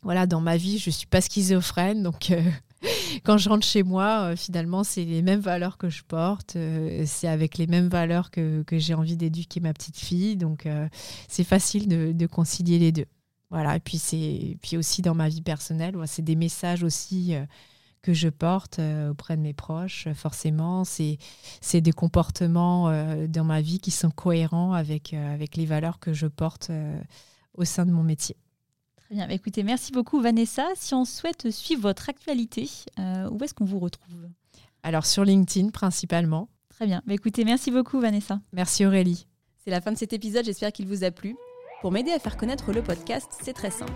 voilà, 0.03 0.27
dans 0.27 0.39
ma 0.39 0.55
vie, 0.55 0.77
je 0.77 0.89
suis 0.89 1.07
pas 1.07 1.21
schizophrène, 1.21 2.03
donc 2.03 2.31
euh, 2.31 2.41
quand 3.23 3.37
je 3.37 3.49
rentre 3.49 3.65
chez 3.65 3.83
moi, 3.83 4.31
euh, 4.31 4.35
finalement, 4.35 4.83
c'est 4.83 5.03
les 5.03 5.21
mêmes 5.21 5.41
valeurs 5.41 5.77
que 5.77 5.89
je 5.89 6.03
porte, 6.03 6.55
euh, 6.55 7.03
c'est 7.05 7.27
avec 7.27 7.57
les 7.57 7.67
mêmes 7.67 7.89
valeurs 7.89 8.31
que, 8.31 8.63
j'ai 8.71 8.93
envie 8.93 9.17
d'éduquer 9.17 9.59
ma 9.59 9.73
petite 9.73 9.97
fille, 9.97 10.37
donc 10.37 10.67
c'est 11.27 11.43
facile 11.43 11.87
de, 11.87 12.27
concilier 12.27 12.79
les 12.79 12.91
deux. 12.91 13.07
Voilà, 13.49 13.75
et 13.75 13.79
puis 13.79 13.97
c'est 13.97 14.57
puis 14.61 14.77
aussi 14.77 15.01
dans 15.01 15.15
ma 15.15 15.27
vie 15.27 15.41
personnelle, 15.41 15.95
c'est 16.05 16.21
des 16.21 16.35
messages 16.35 16.83
aussi 16.83 17.33
que 18.03 18.13
je 18.13 18.29
porte 18.29 18.79
auprès 19.09 19.35
de 19.35 19.41
mes 19.41 19.53
proches, 19.53 20.07
forcément, 20.13 20.83
c'est 20.85 21.17
c'est 21.59 21.81
des 21.81 21.91
comportements 21.91 22.91
dans 23.27 23.43
ma 23.43 23.61
vie 23.61 23.79
qui 23.79 23.91
sont 23.91 24.11
cohérents 24.11 24.73
avec 24.73 25.13
avec 25.13 25.57
les 25.57 25.65
valeurs 25.65 25.99
que 25.99 26.13
je 26.13 26.27
porte 26.27 26.71
au 27.55 27.65
sein 27.65 27.85
de 27.85 27.91
mon 27.91 28.03
métier. 28.03 28.37
Bien, 29.09 29.27
bah, 29.27 29.33
écoutez, 29.33 29.63
merci 29.63 29.91
beaucoup 29.91 30.21
Vanessa. 30.21 30.67
Si 30.75 30.93
on 30.93 31.03
souhaite 31.03 31.49
suivre 31.49 31.81
votre 31.81 32.09
actualité, 32.09 32.69
euh, 32.99 33.29
où 33.29 33.43
est-ce 33.43 33.53
qu'on 33.53 33.65
vous 33.65 33.79
retrouve? 33.79 34.29
Alors 34.83 35.05
sur 35.05 35.25
LinkedIn 35.25 35.69
principalement. 35.69 36.47
Très 36.69 36.85
bien. 36.85 37.01
Bah, 37.05 37.13
écoutez, 37.13 37.43
merci 37.43 37.71
beaucoup 37.71 37.99
Vanessa. 37.99 38.39
Merci 38.53 38.85
Aurélie. 38.85 39.27
C'est 39.63 39.71
la 39.71 39.81
fin 39.81 39.91
de 39.91 39.97
cet 39.97 40.13
épisode, 40.13 40.45
j'espère 40.45 40.71
qu'il 40.71 40.87
vous 40.87 41.03
a 41.03 41.11
plu. 41.11 41.35
Pour 41.81 41.91
m'aider 41.91 42.11
à 42.11 42.19
faire 42.19 42.37
connaître 42.37 42.71
le 42.71 42.83
podcast, 42.83 43.31
c'est 43.41 43.53
très 43.53 43.71
simple. 43.71 43.93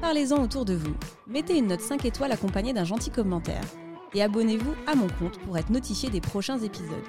Parlez-en 0.00 0.42
autour 0.42 0.64
de 0.64 0.74
vous. 0.74 0.94
Mettez 1.26 1.56
une 1.56 1.68
note 1.68 1.80
5 1.80 2.04
étoiles 2.04 2.32
accompagnée 2.32 2.72
d'un 2.72 2.84
gentil 2.84 3.10
commentaire. 3.10 3.64
Et 4.14 4.22
abonnez-vous 4.22 4.74
à 4.86 4.94
mon 4.94 5.08
compte 5.08 5.38
pour 5.40 5.56
être 5.56 5.70
notifié 5.70 6.10
des 6.10 6.20
prochains 6.20 6.58
épisodes. 6.58 7.04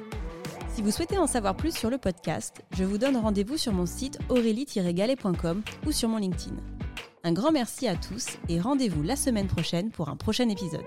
Si 0.73 0.81
vous 0.81 0.91
souhaitez 0.91 1.17
en 1.17 1.27
savoir 1.27 1.57
plus 1.57 1.75
sur 1.75 1.89
le 1.89 1.97
podcast, 1.97 2.63
je 2.77 2.83
vous 2.83 2.97
donne 2.97 3.17
rendez-vous 3.17 3.57
sur 3.57 3.73
mon 3.73 3.85
site 3.85 4.19
aurélie-galet.com 4.29 5.63
ou 5.85 5.91
sur 5.91 6.07
mon 6.07 6.17
LinkedIn. 6.17 6.55
Un 7.23 7.33
grand 7.33 7.51
merci 7.51 7.87
à 7.87 7.95
tous 7.95 8.29
et 8.49 8.59
rendez-vous 8.59 9.03
la 9.03 9.15
semaine 9.15 9.45
prochaine 9.45 9.91
pour 9.91 10.09
un 10.09 10.15
prochain 10.15 10.49
épisode. 10.49 10.85